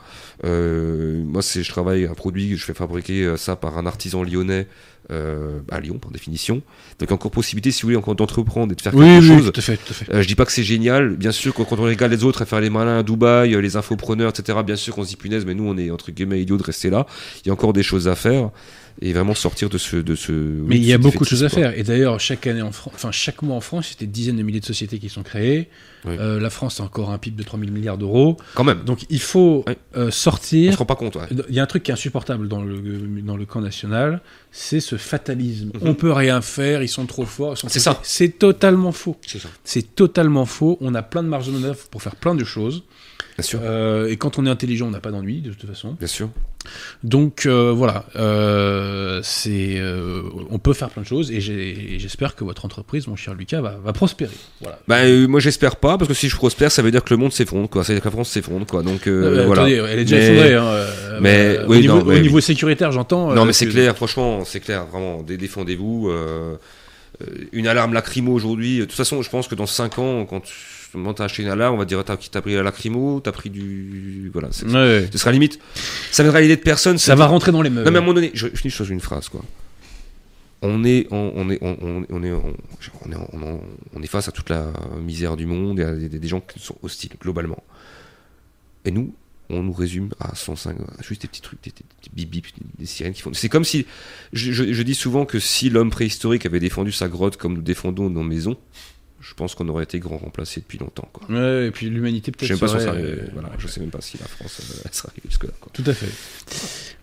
[0.44, 4.22] Euh, moi, c'est, je travaille un produit, je fais fabriquer euh, ça par un artisan
[4.22, 4.68] lyonnais
[5.10, 6.62] euh, à Lyon, par définition.
[7.00, 9.52] Donc encore possibilité, si vous voulez, encore d'entreprendre et de faire Oui, quelque oui, chose.
[9.52, 10.14] tout à fait, tout à fait.
[10.14, 12.42] Euh, je dis pas que c'est génial, bien sûr, quand, quand on regarde les autres
[12.42, 15.44] à faire les malins à Dubaï, les infopreneurs, etc., bien sûr qu'on se dit punaise,
[15.44, 17.06] mais nous on est entre guillemets idiots de rester là.
[17.44, 18.50] Il y a encore des choses à faire
[19.02, 19.96] et vraiment sortir de ce.
[19.96, 21.76] De ce Mais oui, il y a beaucoup de choses à faire.
[21.78, 24.42] Et d'ailleurs, chaque année en France, enfin chaque mois en France, c'était des dizaines de
[24.42, 25.68] milliers de sociétés qui sont créées.
[26.06, 26.16] Oui.
[26.18, 28.36] Euh, la France a encore un PIB de 3000 milliards d'euros.
[28.54, 29.76] Quand même, Donc il faut Ouais.
[29.96, 30.72] euh, on sortir.
[30.74, 31.16] se rend pas compte.
[31.16, 31.26] ouais.
[31.48, 32.76] Il y a un truc qui est insupportable dans le,
[33.22, 34.20] dans le camp national,
[34.52, 35.70] c'est ce fatalisme.
[35.74, 35.80] Mhm.
[35.88, 37.56] On peut rien faire, ils sont trop forts.
[37.66, 38.00] C'est ça.
[38.02, 39.16] C'est totalement faux.
[39.64, 40.76] C'est totalement faux.
[40.80, 42.84] On a plein de marge de manœuvre pour faire plein de choses.
[43.36, 45.94] Bien sûr, Euh, et quand on est intelligent, on n'a pas d'ennui de toute façon.
[45.98, 46.30] bien sûr.
[47.02, 49.82] Donc euh, voilà, euh, c'est,
[50.50, 53.34] on peut faire plein de choses et j'ai- et j'espère que votre entreprise, mon cher
[53.34, 54.32] Lucas, va, va prospérer.
[54.60, 54.78] Voilà.
[54.88, 54.98] Bah,
[55.28, 57.68] moi j'espère pas, parce que si je prospère, ça veut dire que le monde s'effondre,
[57.68, 57.82] quoi.
[57.84, 58.82] Ça veut dire que la France s'effondre, quoi.
[58.82, 59.42] Donc voilà.
[59.52, 60.54] attendez, elle est déjà Mais- effondrée.
[60.54, 60.86] Hein,
[61.20, 62.42] mais- oui, au niveau, non, mais au niveau oui.
[62.42, 63.34] sécuritaire, j'entends.
[63.34, 65.22] Non, mais c'est que- clair, franchement, c'est clair, vraiment.
[65.22, 66.10] dé- Défendez-vous.
[67.52, 68.78] une alarme lacrymo aujourd'hui.
[68.78, 70.52] De toute façon, je pense que dans 5 ans, quand tu
[71.18, 74.30] acheté une alarme, on va dire T'as t'as pris la lacrymo, t'as pris du.
[74.32, 74.48] Voilà.
[74.52, 75.08] c'est- Ouais.
[75.12, 75.58] Ce sera limite.
[76.10, 76.98] Ça viendra à l'idée de personne.
[76.98, 77.86] Ça va rentrer dans les meubles.
[77.86, 79.42] Non, mais à un moment donné, je, je finis sur une phrase, quoi.
[80.62, 83.60] On est, on, on est, on, on- on est, on, est, on,
[83.94, 84.72] on est face à toute la
[85.02, 87.62] misère du monde et à des, des gens qui sont hostiles, globalement.
[88.86, 89.14] Et nous,
[89.50, 91.72] on nous résume à 105, à juste des petits trucs, des,
[92.14, 92.42] des-
[92.78, 93.34] des sirènes qui font.
[93.34, 93.84] C'est comme si.
[94.32, 97.62] Je, je- je dis souvent que si l'homme préhistorique avait défendu sa grotte comme nous
[97.62, 98.56] défendons nos maisons,
[99.26, 101.26] je pense qu'on aurait été grand remplacé depuis longtemps, quoi.
[101.34, 102.54] Ouais, et puis l'humanité Je peut-être.
[102.54, 104.88] sais pas si serait, serait- euh, voilà, je sais même pas si la France euh,
[104.92, 105.70] serait arrivée jusque-là, quoi.
[105.72, 106.06] Tout à fait.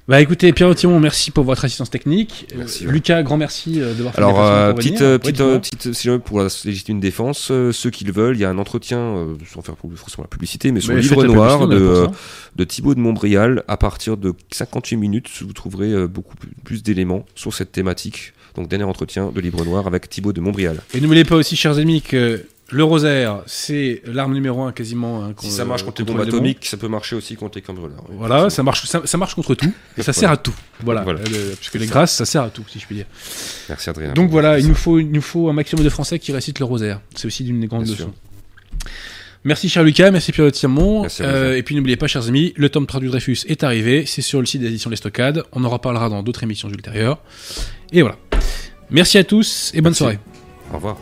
[0.07, 2.47] Bah écoutez, Pierre Timon, merci pour votre assistance technique.
[2.55, 2.93] Merci, Euh, ouais.
[2.93, 6.99] Lucas, grand merci d'avoir fait Alors, euh, petite, petite, petite, si jamais pour la légitime
[6.99, 10.71] défense, ceux qui le veulent, il y a un entretien, sans faire forcément la publicité,
[10.71, 12.11] mais sur le livre noir de, là
[12.55, 13.63] de Thibaut de Montbrial.
[13.67, 18.33] À partir de 58 minutes, vous trouverez beaucoup plus d'éléments sur cette thématique.
[18.55, 20.77] Donc, dernier entretien de livre noir avec Thibaut de Montbrial.
[20.93, 25.23] Et n'oubliez pas aussi, chers amis, que le rosaire, c'est l'arme numéro un quasiment.
[25.25, 28.03] hein, Si ça marche contre les bombes atomiques, ça peut marcher aussi contre les cambrioleurs.
[28.09, 29.71] oui, Voilà, ça marche, ça, ça marche contre tout.
[29.97, 30.53] Et ça sert à tout.
[30.83, 31.01] Voilà.
[31.03, 31.19] Voilà.
[31.19, 33.05] Euh, parce que les grâces, ça sert à tout, si je puis dire.
[33.69, 34.13] Merci Adrien.
[34.13, 36.65] Donc voilà, il nous, faut, il nous faut un maximum de Français qui récitent le
[36.65, 37.01] rosaire.
[37.15, 38.03] C'est aussi d'une des grandes Bien leçons.
[38.05, 38.87] sûr.
[39.43, 41.05] Merci cher Lucas, merci Pierre vous.
[41.19, 44.05] Euh, et puis n'oubliez pas, chers amis, le tome traduit de Dreyfus est arrivé.
[44.05, 45.43] C'est sur le site d'édition Les Stockades.
[45.51, 47.17] On en reparlera dans d'autres émissions ultérieures.
[47.91, 48.17] Et voilà.
[48.91, 49.97] Merci à tous et bonne Merci.
[49.99, 50.19] soirée.
[50.71, 50.97] Au revoir.